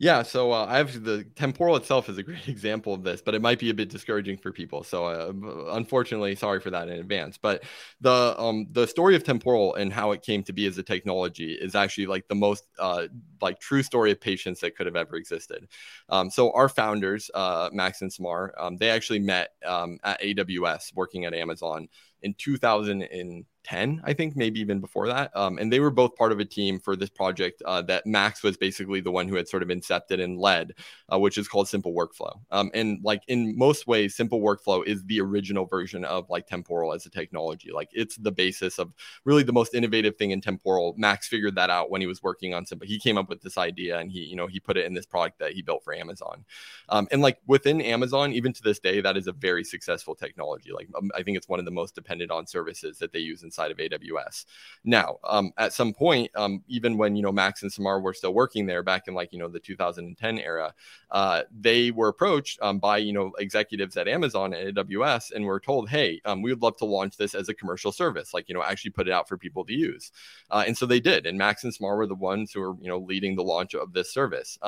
Yeah, 0.00 0.22
so 0.22 0.52
uh, 0.52 0.64
I 0.68 0.76
have 0.78 1.02
the 1.02 1.24
temporal 1.34 1.74
itself 1.74 2.08
is 2.08 2.18
a 2.18 2.22
great 2.22 2.46
example 2.48 2.94
of 2.94 3.02
this, 3.02 3.20
but 3.20 3.34
it 3.34 3.42
might 3.42 3.58
be 3.58 3.70
a 3.70 3.74
bit 3.74 3.88
discouraging 3.88 4.38
for 4.38 4.52
people. 4.52 4.84
So, 4.84 5.06
uh, 5.06 5.74
unfortunately, 5.74 6.36
sorry 6.36 6.60
for 6.60 6.70
that 6.70 6.88
in 6.88 7.00
advance. 7.00 7.36
But 7.36 7.64
the 8.00 8.34
um 8.38 8.68
the 8.70 8.86
story 8.86 9.16
of 9.16 9.24
temporal 9.24 9.74
and 9.74 9.92
how 9.92 10.12
it 10.12 10.22
came 10.22 10.44
to 10.44 10.52
be 10.52 10.66
as 10.66 10.78
a 10.78 10.84
technology 10.84 11.52
is 11.52 11.74
actually 11.74 12.06
like 12.06 12.28
the 12.28 12.36
most 12.36 12.64
uh 12.78 13.08
like 13.42 13.58
true 13.58 13.82
story 13.82 14.12
of 14.12 14.20
patience 14.20 14.60
that 14.60 14.76
could 14.76 14.86
have 14.86 14.94
ever 14.96 15.16
existed. 15.16 15.66
Um, 16.08 16.30
so 16.30 16.52
our 16.52 16.68
founders, 16.68 17.30
uh, 17.34 17.68
Max 17.72 18.00
and 18.02 18.12
Samar, 18.12 18.54
um, 18.58 18.76
they 18.76 18.90
actually 18.90 19.18
met 19.20 19.50
um, 19.66 19.98
at 20.04 20.22
AWS 20.22 20.92
working 20.94 21.24
at 21.24 21.34
Amazon 21.34 21.88
in 22.22 22.34
2000 22.34 23.02
and 23.02 23.44
10, 23.64 24.00
I 24.04 24.12
think, 24.12 24.36
maybe 24.36 24.60
even 24.60 24.80
before 24.80 25.08
that. 25.08 25.34
Um, 25.36 25.58
and 25.58 25.72
they 25.72 25.80
were 25.80 25.90
both 25.90 26.16
part 26.16 26.32
of 26.32 26.40
a 26.40 26.44
team 26.44 26.78
for 26.78 26.96
this 26.96 27.10
project 27.10 27.62
uh, 27.66 27.82
that 27.82 28.06
Max 28.06 28.42
was 28.42 28.56
basically 28.56 29.00
the 29.00 29.10
one 29.10 29.28
who 29.28 29.36
had 29.36 29.48
sort 29.48 29.62
of 29.62 29.68
incepted 29.68 30.22
and 30.22 30.38
led, 30.38 30.74
uh, 31.12 31.18
which 31.18 31.38
is 31.38 31.48
called 31.48 31.68
Simple 31.68 31.92
Workflow. 31.92 32.38
Um, 32.50 32.70
and 32.74 32.98
like 33.02 33.22
in 33.28 33.56
most 33.56 33.86
ways, 33.86 34.14
Simple 34.14 34.40
Workflow 34.40 34.86
is 34.86 35.04
the 35.04 35.20
original 35.20 35.66
version 35.66 36.04
of 36.04 36.30
like 36.30 36.46
temporal 36.46 36.92
as 36.92 37.04
a 37.06 37.10
technology. 37.10 37.70
Like 37.72 37.88
it's 37.92 38.16
the 38.16 38.32
basis 38.32 38.78
of 38.78 38.92
really 39.24 39.42
the 39.42 39.52
most 39.52 39.74
innovative 39.74 40.16
thing 40.16 40.30
in 40.30 40.40
temporal. 40.40 40.94
Max 40.96 41.28
figured 41.28 41.56
that 41.56 41.70
out 41.70 41.90
when 41.90 42.00
he 42.00 42.06
was 42.06 42.22
working 42.22 42.54
on 42.54 42.64
Simple. 42.64 42.86
He 42.86 42.98
came 42.98 43.18
up 43.18 43.28
with 43.28 43.42
this 43.42 43.58
idea 43.58 43.98
and 43.98 44.10
he, 44.10 44.20
you 44.20 44.36
know, 44.36 44.46
he 44.46 44.60
put 44.60 44.76
it 44.76 44.86
in 44.86 44.94
this 44.94 45.06
product 45.06 45.38
that 45.40 45.52
he 45.52 45.62
built 45.62 45.84
for 45.84 45.94
Amazon. 45.94 46.44
Um, 46.88 47.08
and 47.10 47.22
like 47.22 47.38
within 47.46 47.80
Amazon, 47.80 48.32
even 48.32 48.52
to 48.52 48.62
this 48.62 48.78
day, 48.78 49.00
that 49.00 49.16
is 49.16 49.26
a 49.26 49.32
very 49.32 49.64
successful 49.64 50.14
technology. 50.14 50.72
Like 50.72 50.88
um, 50.96 51.10
I 51.14 51.22
think 51.22 51.36
it's 51.36 51.48
one 51.48 51.58
of 51.58 51.64
the 51.64 51.70
most 51.70 51.94
dependent 51.94 52.30
on 52.30 52.46
services 52.46 52.98
that 52.98 53.12
they 53.12 53.18
use 53.18 53.42
inside 53.48 53.70
of 53.70 53.78
AWS. 53.78 54.44
Now, 54.84 55.16
um, 55.24 55.52
at 55.56 55.72
some 55.72 55.94
point, 55.94 56.30
um, 56.36 56.62
even 56.68 56.98
when 56.98 57.16
you 57.16 57.22
know 57.22 57.32
Max 57.32 57.62
and 57.62 57.72
Samar 57.72 58.00
were 58.00 58.12
still 58.12 58.34
working 58.34 58.66
there 58.66 58.82
back 58.82 59.08
in 59.08 59.14
like 59.14 59.32
you 59.32 59.38
know 59.38 59.48
the 59.48 59.58
2010 59.58 60.38
era, 60.38 60.74
uh, 61.10 61.42
they 61.58 61.90
were 61.90 62.08
approached 62.08 62.58
um, 62.62 62.78
by 62.78 62.98
you 62.98 63.12
know 63.12 63.32
executives 63.38 63.96
at 63.96 64.08
Amazon 64.08 64.52
and 64.52 64.76
AWS 64.76 65.32
and 65.32 65.44
were 65.44 65.60
told, 65.60 65.88
hey, 65.88 66.20
um, 66.24 66.42
we 66.42 66.50
would 66.52 66.62
love 66.62 66.76
to 66.78 66.84
launch 66.84 67.16
this 67.16 67.34
as 67.34 67.48
a 67.48 67.54
commercial 67.54 67.92
service, 67.92 68.34
like 68.34 68.48
you 68.48 68.54
know 68.54 68.62
actually 68.62 68.90
put 68.90 69.08
it 69.08 69.12
out 69.12 69.28
for 69.28 69.38
people 69.38 69.64
to 69.64 69.72
use. 69.72 70.12
Uh, 70.50 70.64
and 70.66 70.76
so 70.76 70.86
they 70.86 71.00
did, 71.00 71.26
and 71.26 71.38
Max 71.38 71.64
and 71.64 71.74
Samar 71.74 71.96
were 71.96 72.06
the 72.06 72.14
ones 72.14 72.52
who 72.52 72.60
were 72.60 72.74
you 72.80 72.88
know 72.88 72.98
leading 72.98 73.36
the 73.36 73.42
launch 73.42 73.74
of 73.74 73.92
this 73.92 74.12
service. 74.12 74.58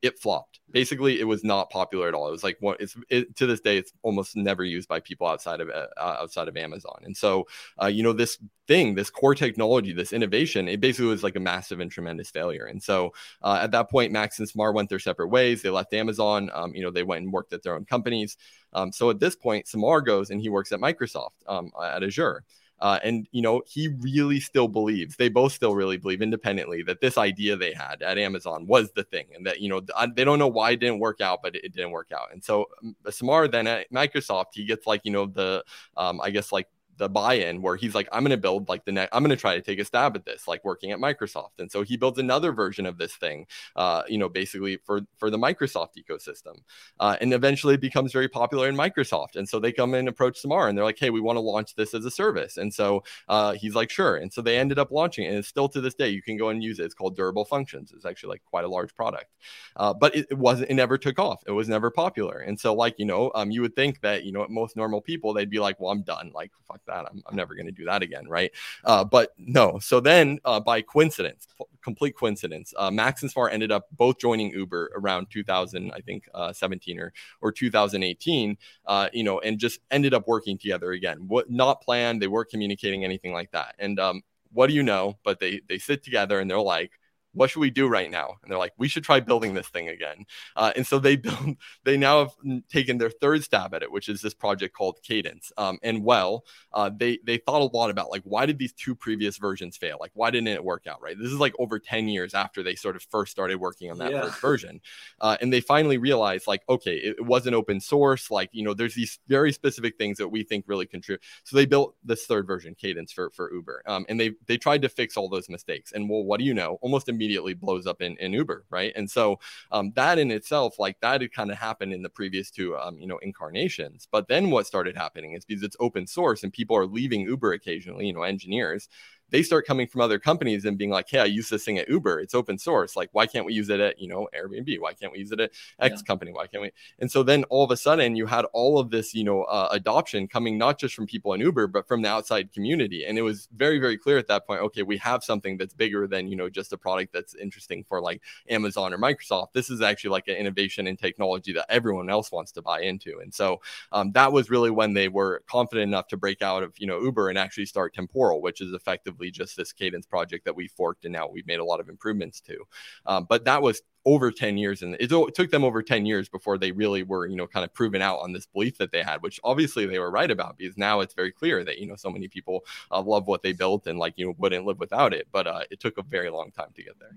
It 0.00 0.18
flopped. 0.18 0.60
Basically, 0.70 1.18
it 1.18 1.24
was 1.24 1.42
not 1.42 1.70
popular 1.70 2.06
at 2.06 2.14
all. 2.14 2.28
It 2.28 2.30
was 2.30 2.44
like 2.44 2.56
what 2.60 2.80
it's 2.80 2.96
it, 3.08 3.34
to 3.36 3.46
this 3.46 3.60
day, 3.60 3.78
it's 3.78 3.92
almost 4.02 4.36
never 4.36 4.62
used 4.62 4.88
by 4.88 5.00
people 5.00 5.26
outside 5.26 5.60
of 5.60 5.70
uh, 5.70 5.88
outside 5.98 6.46
of 6.46 6.56
Amazon. 6.56 7.00
And 7.02 7.16
so, 7.16 7.48
uh, 7.82 7.86
you 7.86 8.04
know, 8.04 8.12
this 8.12 8.38
thing, 8.68 8.94
this 8.94 9.10
core 9.10 9.34
technology, 9.34 9.92
this 9.92 10.12
innovation, 10.12 10.68
it 10.68 10.80
basically 10.80 11.06
was 11.08 11.24
like 11.24 11.34
a 11.34 11.40
massive 11.40 11.80
and 11.80 11.90
tremendous 11.90 12.30
failure. 12.30 12.66
And 12.66 12.80
so, 12.80 13.12
uh, 13.42 13.58
at 13.60 13.72
that 13.72 13.90
point, 13.90 14.12
Max 14.12 14.38
and 14.38 14.48
Samar 14.48 14.72
went 14.72 14.88
their 14.88 15.00
separate 15.00 15.28
ways. 15.28 15.62
They 15.62 15.70
left 15.70 15.92
Amazon. 15.94 16.50
Um, 16.54 16.74
you 16.76 16.82
know, 16.82 16.90
they 16.92 17.02
went 17.02 17.24
and 17.24 17.32
worked 17.32 17.52
at 17.52 17.64
their 17.64 17.74
own 17.74 17.84
companies. 17.84 18.36
Um, 18.72 18.92
so 18.92 19.10
at 19.10 19.18
this 19.18 19.34
point, 19.34 19.66
Samar 19.66 20.00
goes 20.00 20.30
and 20.30 20.40
he 20.40 20.48
works 20.48 20.70
at 20.70 20.80
Microsoft 20.80 21.30
um, 21.48 21.72
at 21.82 22.04
Azure. 22.04 22.44
Uh, 22.80 22.98
and 23.02 23.26
you 23.32 23.42
know, 23.42 23.62
he 23.66 23.88
really 24.00 24.40
still 24.40 24.68
believes. 24.68 25.16
They 25.16 25.28
both 25.28 25.52
still 25.52 25.74
really 25.74 25.96
believe 25.96 26.22
independently 26.22 26.82
that 26.84 27.00
this 27.00 27.18
idea 27.18 27.56
they 27.56 27.72
had 27.72 28.02
at 28.02 28.18
Amazon 28.18 28.66
was 28.66 28.92
the 28.92 29.04
thing, 29.04 29.26
and 29.34 29.46
that 29.46 29.60
you 29.60 29.68
know 29.68 29.80
they 30.14 30.24
don't 30.24 30.38
know 30.38 30.48
why 30.48 30.72
it 30.72 30.80
didn't 30.80 31.00
work 31.00 31.20
out, 31.20 31.40
but 31.42 31.56
it, 31.56 31.74
didn't 31.74 31.90
work 31.90 32.12
out. 32.12 32.32
And 32.32 32.42
so 32.42 32.66
Samar 33.10 33.48
then 33.48 33.66
at 33.66 33.90
Microsoft, 33.92 34.46
he 34.52 34.64
gets 34.64 34.86
like 34.86 35.02
you 35.04 35.12
know 35.12 35.26
the 35.26 35.64
um, 35.96 36.20
I 36.20 36.30
guess 36.30 36.52
like 36.52 36.68
the 36.98 37.08
buy-in 37.08 37.62
where 37.62 37.76
he's 37.76 37.94
like 37.94 38.08
i'm 38.12 38.22
going 38.22 38.30
to 38.30 38.36
build 38.36 38.68
like 38.68 38.84
the 38.84 38.92
next 38.92 39.14
i'm 39.14 39.22
going 39.22 39.30
to 39.30 39.40
try 39.40 39.54
to 39.54 39.62
take 39.62 39.78
a 39.78 39.84
stab 39.84 40.14
at 40.16 40.24
this 40.24 40.46
like 40.46 40.64
working 40.64 40.92
at 40.92 40.98
microsoft. 40.98 41.58
And 41.58 41.70
so 41.70 41.82
he 41.82 41.96
builds 41.96 42.18
another 42.18 42.52
version 42.52 42.86
of 42.86 42.98
this 42.98 43.14
thing 43.14 43.46
uh, 43.76 44.02
you 44.08 44.18
know 44.18 44.28
basically 44.28 44.78
for 44.84 45.02
for 45.16 45.30
the 45.30 45.38
microsoft 45.38 45.90
ecosystem 45.98 46.60
uh, 47.00 47.16
and 47.20 47.32
eventually 47.32 47.74
it 47.74 47.80
becomes 47.80 48.12
very 48.12 48.28
popular 48.28 48.68
in 48.68 48.76
microsoft. 48.76 49.36
And 49.36 49.48
so 49.48 49.58
they 49.60 49.72
come 49.72 49.94
and 49.94 50.08
approach 50.08 50.38
samar 50.38 50.68
and 50.68 50.76
they're 50.76 50.84
like 50.84 50.98
hey 50.98 51.10
we 51.10 51.20
want 51.20 51.36
to 51.36 51.40
launch 51.40 51.74
this 51.74 51.94
as 51.94 52.04
a 52.04 52.10
service. 52.10 52.56
And 52.56 52.72
so 52.72 53.04
uh, 53.28 53.52
he's 53.52 53.74
like 53.74 53.90
sure. 53.90 54.16
And 54.16 54.32
so 54.32 54.42
they 54.42 54.58
ended 54.58 54.78
up 54.78 54.90
launching 54.90 55.24
it 55.24 55.28
and 55.28 55.38
it's 55.38 55.48
still 55.48 55.68
to 55.70 55.80
this 55.80 55.94
day 55.94 56.08
you 56.08 56.22
can 56.22 56.36
go 56.36 56.48
and 56.48 56.62
use 56.62 56.78
it. 56.78 56.84
It's 56.84 56.94
called 56.94 57.16
durable 57.16 57.44
functions. 57.44 57.92
It's 57.94 58.04
actually 58.04 58.30
like 58.30 58.42
quite 58.44 58.64
a 58.64 58.68
large 58.68 58.94
product 58.94 59.30
uh, 59.76 59.94
but 59.94 60.14
it, 60.14 60.26
it, 60.30 60.38
wasn't 60.38 60.70
it 60.70 60.74
never 60.74 60.98
took 60.98 61.18
off. 61.18 61.42
It 61.46 61.52
was 61.52 61.68
never 61.68 61.90
popular. 61.90 62.38
And 62.40 62.58
so 62.58 62.74
like 62.74 62.98
you 62.98 63.06
know 63.06 63.30
um, 63.34 63.50
you 63.50 63.62
would 63.62 63.76
think 63.76 64.00
that 64.00 64.24
you 64.24 64.32
know 64.32 64.46
most 64.48 64.76
normal 64.76 65.00
people 65.00 65.32
they'd 65.32 65.50
be 65.50 65.60
like 65.60 65.78
well 65.80 65.90
i'm 65.90 66.02
done. 66.02 66.30
Like 66.34 66.52
fuck 66.66 66.80
that. 66.88 67.06
I'm, 67.10 67.22
I'm 67.26 67.36
never 67.36 67.54
going 67.54 67.66
to 67.66 67.72
do 67.72 67.84
that 67.84 68.02
again, 68.02 68.28
right? 68.28 68.50
Uh, 68.84 69.04
but 69.04 69.32
no. 69.38 69.78
So 69.78 70.00
then, 70.00 70.38
uh, 70.44 70.60
by 70.60 70.82
coincidence, 70.82 71.46
complete 71.82 72.16
coincidence, 72.16 72.74
uh, 72.76 72.90
Max 72.90 73.22
and 73.22 73.30
Samar 73.30 73.50
ended 73.50 73.70
up 73.70 73.86
both 73.92 74.18
joining 74.18 74.50
Uber 74.50 74.92
around 74.96 75.28
2000, 75.30 75.92
I 75.92 76.00
think, 76.00 76.28
uh, 76.34 76.52
17 76.52 76.98
or 76.98 77.12
or 77.40 77.52
2018. 77.52 78.56
Uh, 78.86 79.08
you 79.12 79.24
know, 79.24 79.38
and 79.40 79.58
just 79.58 79.80
ended 79.90 80.14
up 80.14 80.26
working 80.26 80.58
together 80.58 80.92
again. 80.92 81.24
What 81.28 81.50
not 81.50 81.82
planned? 81.82 82.20
They 82.20 82.28
weren't 82.28 82.50
communicating 82.50 83.04
anything 83.04 83.32
like 83.32 83.50
that. 83.52 83.74
And 83.78 83.98
um, 84.00 84.22
what 84.52 84.68
do 84.68 84.74
you 84.74 84.82
know? 84.82 85.18
But 85.24 85.40
they 85.40 85.60
they 85.68 85.78
sit 85.78 86.02
together 86.02 86.40
and 86.40 86.50
they're 86.50 86.58
like 86.58 86.92
what 87.38 87.50
should 87.50 87.60
we 87.60 87.70
do 87.70 87.86
right 87.86 88.10
now? 88.10 88.34
And 88.42 88.50
they're 88.50 88.58
like, 88.58 88.72
we 88.78 88.88
should 88.88 89.04
try 89.04 89.20
building 89.20 89.54
this 89.54 89.68
thing 89.68 89.88
again. 89.88 90.26
Uh, 90.56 90.72
and 90.74 90.84
so 90.84 90.98
they 90.98 91.14
build, 91.28 91.56
they 91.84 91.96
now 91.96 92.18
have 92.18 92.32
taken 92.68 92.98
their 92.98 93.10
third 93.10 93.44
stab 93.44 93.72
at 93.74 93.84
it, 93.84 93.92
which 93.92 94.08
is 94.08 94.20
this 94.20 94.34
project 94.34 94.74
called 94.74 94.98
Cadence. 95.04 95.52
Um, 95.56 95.78
and 95.84 96.02
well, 96.02 96.44
uh, 96.72 96.90
they 96.94 97.20
they 97.24 97.36
thought 97.36 97.62
a 97.62 97.76
lot 97.76 97.90
about 97.90 98.10
like 98.10 98.22
why 98.24 98.44
did 98.44 98.58
these 98.58 98.72
two 98.72 98.96
previous 98.96 99.36
versions 99.36 99.76
fail? 99.76 99.98
Like 100.00 100.10
why 100.14 100.32
didn't 100.32 100.48
it 100.48 100.64
work 100.64 100.88
out 100.88 101.00
right? 101.00 101.16
This 101.16 101.30
is 101.30 101.38
like 101.38 101.54
over 101.60 101.78
ten 101.78 102.08
years 102.08 102.34
after 102.34 102.64
they 102.64 102.74
sort 102.74 102.96
of 102.96 103.02
first 103.02 103.30
started 103.30 103.60
working 103.60 103.88
on 103.90 103.98
that 103.98 104.10
yeah. 104.10 104.22
first 104.22 104.40
version, 104.40 104.80
uh, 105.20 105.36
and 105.40 105.52
they 105.52 105.60
finally 105.60 105.96
realized 105.96 106.48
like 106.48 106.62
okay, 106.68 106.96
it, 106.96 107.16
it, 107.18 107.24
wasn't 107.24 107.54
open 107.54 107.80
source. 107.80 108.32
Like 108.32 108.50
you 108.52 108.64
know, 108.64 108.74
there's 108.74 108.94
these 108.94 109.20
very 109.28 109.52
specific 109.52 109.96
things 109.96 110.18
that 110.18 110.28
we 110.28 110.42
think 110.42 110.64
really 110.66 110.86
contribute. 110.86 111.22
So 111.44 111.56
they 111.56 111.66
built 111.66 111.94
this 112.02 112.26
third 112.26 112.48
version, 112.48 112.74
Cadence, 112.74 113.12
for 113.12 113.30
for 113.30 113.52
Uber, 113.52 113.84
um, 113.86 114.04
and 114.08 114.18
they 114.18 114.32
they 114.46 114.56
tried 114.56 114.82
to 114.82 114.88
fix 114.88 115.16
all 115.16 115.28
those 115.28 115.48
mistakes. 115.48 115.92
And 115.92 116.10
well, 116.10 116.24
what 116.24 116.40
do 116.40 116.44
you 116.44 116.54
know? 116.54 116.78
Almost 116.82 117.08
immediately 117.08 117.27
immediately 117.28 117.52
blows 117.52 117.86
up 117.86 118.00
in, 118.00 118.16
in 118.16 118.32
Uber, 118.32 118.64
right? 118.70 118.90
And 118.96 119.10
so 119.10 119.38
um, 119.70 119.92
that 119.96 120.18
in 120.18 120.30
itself, 120.30 120.78
like 120.78 120.98
that 121.00 121.20
had 121.20 121.32
kind 121.32 121.50
of 121.50 121.58
happened 121.58 121.92
in 121.92 122.00
the 122.00 122.08
previous 122.08 122.50
two, 122.50 122.74
um, 122.78 122.98
you 122.98 123.06
know, 123.06 123.18
incarnations. 123.18 124.08
But 124.10 124.28
then 124.28 124.50
what 124.50 124.66
started 124.66 124.96
happening 124.96 125.34
is 125.34 125.44
because 125.44 125.62
it's 125.62 125.76
open 125.78 126.06
source 126.06 126.42
and 126.42 126.50
people 126.50 126.74
are 126.74 126.86
leaving 126.86 127.20
Uber 127.20 127.52
occasionally, 127.52 128.06
you 128.06 128.14
know, 128.14 128.22
engineers 128.22 128.88
they 129.30 129.42
start 129.42 129.66
coming 129.66 129.86
from 129.86 130.00
other 130.00 130.18
companies 130.18 130.64
and 130.64 130.78
being 130.78 130.90
like, 130.90 131.08
hey, 131.08 131.20
I 131.20 131.24
use 131.24 131.48
this 131.48 131.64
thing 131.64 131.78
at 131.78 131.88
Uber. 131.88 132.20
It's 132.20 132.34
open 132.34 132.58
source. 132.58 132.96
Like, 132.96 133.10
why 133.12 133.26
can't 133.26 133.44
we 133.44 133.52
use 133.52 133.68
it 133.68 133.80
at, 133.80 134.00
you 134.00 134.08
know, 134.08 134.28
Airbnb? 134.36 134.80
Why 134.80 134.92
can't 134.94 135.12
we 135.12 135.18
use 135.18 135.32
it 135.32 135.40
at 135.40 135.50
X 135.78 136.00
yeah. 136.00 136.06
company? 136.06 136.32
Why 136.32 136.46
can't 136.46 136.62
we? 136.62 136.70
And 136.98 137.10
so 137.10 137.22
then 137.22 137.44
all 137.44 137.64
of 137.64 137.70
a 137.70 137.76
sudden 137.76 138.16
you 138.16 138.26
had 138.26 138.44
all 138.52 138.78
of 138.78 138.90
this, 138.90 139.14
you 139.14 139.24
know, 139.24 139.42
uh, 139.44 139.68
adoption 139.70 140.28
coming 140.28 140.56
not 140.56 140.78
just 140.78 140.94
from 140.94 141.06
people 141.06 141.32
in 141.34 141.40
Uber, 141.40 141.66
but 141.66 141.86
from 141.86 142.02
the 142.02 142.08
outside 142.08 142.52
community. 142.52 143.04
And 143.04 143.18
it 143.18 143.22
was 143.22 143.48
very, 143.54 143.78
very 143.78 143.98
clear 143.98 144.18
at 144.18 144.28
that 144.28 144.46
point, 144.46 144.62
okay, 144.62 144.82
we 144.82 144.96
have 144.98 145.22
something 145.22 145.56
that's 145.58 145.74
bigger 145.74 146.06
than, 146.06 146.28
you 146.28 146.36
know, 146.36 146.48
just 146.48 146.72
a 146.72 146.78
product 146.78 147.12
that's 147.12 147.34
interesting 147.34 147.84
for 147.84 148.00
like 148.00 148.22
Amazon 148.48 148.94
or 148.94 148.98
Microsoft. 148.98 149.52
This 149.52 149.68
is 149.70 149.80
actually 149.80 150.10
like 150.10 150.28
an 150.28 150.36
innovation 150.36 150.86
in 150.86 150.96
technology 150.96 151.52
that 151.52 151.66
everyone 151.68 152.08
else 152.08 152.32
wants 152.32 152.52
to 152.52 152.62
buy 152.62 152.80
into. 152.80 153.18
And 153.20 153.32
so 153.32 153.60
um, 153.92 154.12
that 154.12 154.32
was 154.32 154.50
really 154.50 154.70
when 154.70 154.94
they 154.94 155.08
were 155.08 155.42
confident 155.48 155.88
enough 155.88 156.08
to 156.08 156.16
break 156.16 156.40
out 156.40 156.62
of, 156.62 156.72
you 156.78 156.86
know, 156.86 157.00
Uber 157.00 157.28
and 157.28 157.38
actually 157.38 157.66
start 157.66 157.94
Temporal, 157.94 158.40
which 158.40 158.60
is 158.60 158.72
effectively 158.72 159.17
just 159.30 159.56
this 159.56 159.72
cadence 159.72 160.06
project 160.06 160.44
that 160.44 160.56
we 160.56 160.68
forked 160.68 161.04
and 161.04 161.12
now 161.12 161.28
we've 161.28 161.46
made 161.46 161.60
a 161.60 161.64
lot 161.64 161.80
of 161.80 161.88
improvements 161.88 162.40
to. 162.42 162.58
Um, 163.06 163.26
but 163.28 163.44
that 163.44 163.62
was 163.62 163.82
over 164.08 164.30
10 164.30 164.56
years 164.56 164.82
and 164.82 164.96
it, 165.00 165.10
took 165.34 165.50
them 165.50 165.64
over 165.64 165.82
10 165.82 166.06
years 166.06 166.30
before 166.30 166.56
they 166.56 166.72
really 166.72 167.02
were 167.02 167.26
you 167.26 167.36
know 167.36 167.46
kind 167.46 167.62
of 167.62 167.74
proven 167.74 168.00
out 168.00 168.18
on 168.20 168.32
this 168.32 168.46
belief 168.46 168.78
that 168.78 168.90
they 168.90 169.02
had 169.02 169.20
which 169.22 169.38
obviously 169.44 169.84
they 169.84 169.98
were 169.98 170.10
right 170.10 170.30
about 170.30 170.56
because 170.56 170.78
now 170.78 171.00
it's 171.00 171.12
very 171.12 171.30
clear 171.30 171.62
that 171.62 171.78
you 171.78 171.86
know 171.86 171.94
so 171.94 172.08
many 172.08 172.26
people 172.26 172.64
uh, 172.90 173.02
love 173.02 173.26
what 173.26 173.42
they 173.42 173.52
built 173.52 173.86
and 173.86 173.98
like 173.98 174.14
you 174.16 174.24
know 174.24 174.34
wouldn't 174.38 174.64
live 174.64 174.78
without 174.78 175.12
it 175.12 175.26
but 175.30 175.46
uh, 175.46 175.60
it 175.70 175.78
took 175.78 175.98
a 175.98 176.02
very 176.02 176.30
long 176.30 176.50
time 176.52 176.70
to 176.74 176.82
get 176.82 176.98
there 176.98 177.14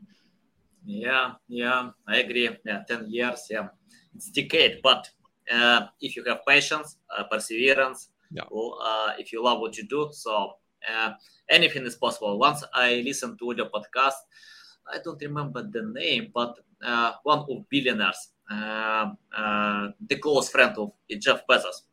yeah 0.85 1.33
yeah 1.47 1.91
i 2.07 2.17
agree 2.17 2.49
yeah 2.65 2.83
10 2.87 3.09
years 3.09 3.47
yeah 3.49 3.69
it's 4.13 4.29
decade 4.29 4.81
but 4.83 5.09
uh, 5.49 5.87
if 6.01 6.15
you 6.17 6.23
have 6.25 6.45
patience 6.45 6.97
uh, 7.17 7.23
perseverance 7.23 8.09
yeah. 8.33 8.43
well, 8.49 8.77
uh, 8.81 9.13
if 9.17 9.31
you 9.31 9.43
love 9.43 9.59
what 9.59 9.77
you 9.77 9.85
do 9.87 10.09
so 10.11 10.55
anything 11.49 11.85
is 11.85 11.95
possible. 11.95 12.37
Once 12.39 12.63
I 12.73 13.01
listened 13.05 13.37
to 13.39 13.51
audio 13.51 13.69
podcast, 13.69 14.19
I 14.91 14.97
don't 15.03 15.21
remember 15.21 15.63
the 15.63 15.83
name, 15.83 16.31
but 16.33 16.59
uh, 16.83 17.13
one 17.23 17.45
of 17.49 17.69
billionaires, 17.69 18.29
uh, 18.49 19.11
uh, 19.35 19.87
the 20.07 20.17
close 20.17 20.49
friend 20.49 20.75
of 20.77 20.91
Jeff 21.19 21.45
Bezos, 21.47 21.83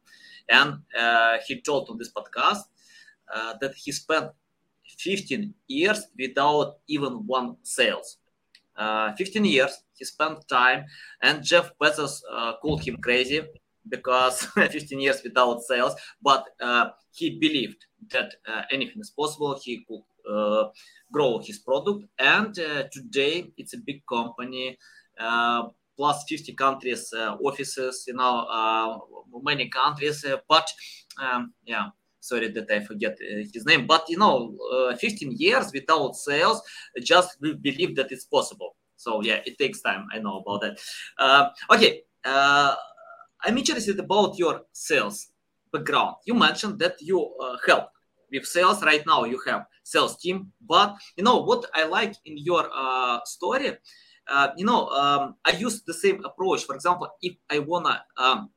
and 0.49 0.79
uh, 0.99 1.39
he 1.47 1.61
told 1.61 1.89
on 1.91 1.99
this 1.99 2.11
podcast 2.13 2.63
uh, 3.33 3.55
that 3.61 3.75
he 3.75 3.93
spent 3.93 4.31
15 4.99 5.55
years 5.69 6.07
without 6.19 6.79
even 6.89 7.27
one 7.27 7.57
sales. 7.63 8.19
15 9.19 9.45
years 9.45 9.83
he 9.95 10.05
spent 10.05 10.47
time, 10.49 10.85
and 11.21 11.43
Jeff 11.43 11.73
Bezos 11.81 12.23
called 12.63 12.83
him 12.83 12.97
crazy 12.97 13.43
because 13.89 14.43
15 14.55 15.01
years 15.01 15.23
without 15.23 15.63
sales, 15.63 15.95
but 16.23 16.45
he 17.13 17.39
believed 17.39 17.85
that 18.13 18.35
uh, 18.47 18.63
anything 18.71 19.01
is 19.01 19.11
possible. 19.11 19.59
He 19.63 19.85
could 19.87 20.03
uh, 20.31 20.69
grow 21.13 21.39
his 21.39 21.59
product, 21.59 22.05
and 22.19 22.59
uh, 22.59 22.85
today 22.93 23.53
it's 23.57 23.75
a 23.75 23.79
big 23.79 24.03
company. 24.07 24.79
plus 25.99 26.23
50 26.29 26.55
countries 26.55 27.13
offices 27.45 28.05
you 28.07 28.15
know 28.15 28.35
many 29.43 29.69
countries 29.69 30.25
but 30.49 30.67
um, 31.21 31.53
yeah 31.67 31.87
sorry 32.21 32.49
that 32.49 32.71
I 32.71 32.81
forget 32.81 33.17
his 33.55 33.65
name, 33.65 33.87
but 33.87 34.05
you 34.09 34.19
know, 34.19 34.55
uh, 34.73 34.97
15 34.97 35.33
years 35.37 35.71
without 35.73 36.15
sales, 36.15 36.61
just 37.03 37.41
believe 37.41 37.97
that 37.97 38.13
it's 38.13 38.25
possible. 38.25 38.77
So 38.97 39.23
yeah, 39.23 39.41
it 39.47 39.59
takes 39.59 39.81
time. 39.81 40.07
I 40.13 40.19
know 40.19 40.39
about 40.41 40.61
that. 40.63 40.79
Uh, 41.19 41.51
okay, 41.75 42.03
uh, 42.25 42.75
I'm 43.45 43.57
interested 43.59 43.99
about 43.99 44.39
your 44.39 44.63
sales 44.73 45.29
background. 45.73 46.17
You 46.27 46.35
mentioned 46.35 46.79
that 46.81 46.97
you 47.01 47.35
uh, 47.41 47.57
help 47.67 47.89
with 48.31 48.47
sales 48.47 48.83
right 48.83 49.05
now 49.07 49.25
you 49.25 49.41
have 49.47 49.67
sales 49.83 50.17
team 50.17 50.53
but 50.67 50.95
you 51.17 51.25
know 51.25 51.39
what 51.43 51.65
i 51.75 51.85
like 51.85 52.15
in 52.25 52.37
your 52.37 52.69
uh, 52.73 53.19
story 53.25 53.73
uh, 54.29 54.49
you 54.57 54.65
know 54.65 54.89
um, 54.89 55.35
i 55.45 55.53
use 55.53 55.83
the 55.83 55.95
same 55.95 56.25
approach. 56.25 56.65
For 56.65 56.75
example 56.75 57.09
if 57.23 57.37
i 57.51 57.59
wanna 57.59 58.03
um, 58.17 58.51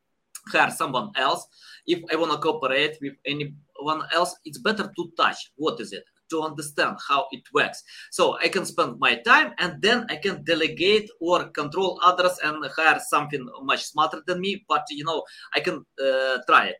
hire 0.48 0.72
someone 0.72 1.12
else 1.16 1.46
if 1.86 2.00
i 2.12 2.16
wanna 2.16 2.38
cooperate 2.38 2.98
with 3.02 3.14
anyone 3.26 4.02
else 4.14 4.36
it's 4.46 4.58
better 4.60 4.92
to 4.96 5.12
touch. 5.18 5.52
What 5.56 5.80
is 5.80 5.94
it 5.94 6.04
to 6.32 6.42
understand 6.42 6.98
how 7.08 7.28
it 7.32 7.44
works 7.54 7.84
so 8.10 8.38
i 8.40 8.48
can 8.48 8.66
spend 8.66 8.98
my 9.00 9.14
time 9.32 9.54
and 9.60 9.82
then 9.82 10.06
i 10.10 10.16
can 10.16 10.44
delegate 10.44 11.08
or 11.20 11.50
control 11.50 12.00
others 12.04 12.36
and 12.44 12.66
hire 12.76 13.00
something 13.14 13.48
much 13.62 13.84
smarter 13.86 14.22
than 14.26 14.42
me 14.42 14.66
but 14.68 14.84
you 14.90 15.04
know 15.04 15.22
i 15.54 15.60
can 15.60 15.86
uh, 16.04 16.38
try 16.48 16.66
it 16.68 16.78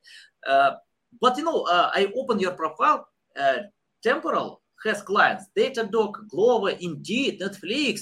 uh, 0.48 0.72
but 1.20 1.38
you 1.38 1.44
know, 1.44 1.64
uh, 1.64 1.92
I 1.94 2.12
open 2.16 2.40
your 2.40 2.52
profile. 2.52 3.08
Uh, 3.38 3.58
Temporal 4.04 4.62
has 4.86 5.02
clients: 5.02 5.46
Datadog, 5.58 6.14
Glovo, 6.34 6.78
Indeed, 6.80 7.42
Netflix. 7.42 8.02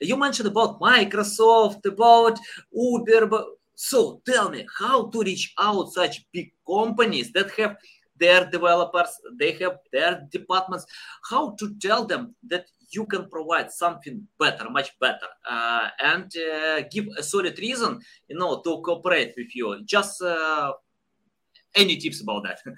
You 0.00 0.16
mentioned 0.16 0.48
about 0.48 0.80
Microsoft, 0.80 1.84
about 1.86 2.38
Uber. 2.72 3.44
So 3.74 4.22
tell 4.26 4.50
me, 4.50 4.66
how 4.78 5.08
to 5.08 5.22
reach 5.22 5.52
out 5.58 5.92
such 5.92 6.24
big 6.32 6.52
companies 6.66 7.30
that 7.32 7.50
have 7.52 7.76
their 8.18 8.48
developers, 8.50 9.10
they 9.38 9.52
have 9.52 9.78
their 9.92 10.26
departments. 10.30 10.86
How 11.30 11.54
to 11.58 11.74
tell 11.80 12.04
them 12.04 12.34
that 12.48 12.66
you 12.90 13.06
can 13.06 13.28
provide 13.28 13.70
something 13.70 14.26
better, 14.38 14.70
much 14.70 14.98
better, 15.00 15.26
uh, 15.48 15.88
and 16.00 16.32
uh, 16.36 16.82
give 16.90 17.06
a 17.18 17.22
solid 17.22 17.58
reason, 17.58 18.00
you 18.28 18.38
know, 18.38 18.60
to 18.62 18.80
cooperate 18.82 19.34
with 19.36 19.54
you. 19.54 19.82
Just 19.84 20.22
uh, 20.22 20.72
any 21.74 21.96
tips 21.96 22.20
about 22.20 22.44
that? 22.44 22.60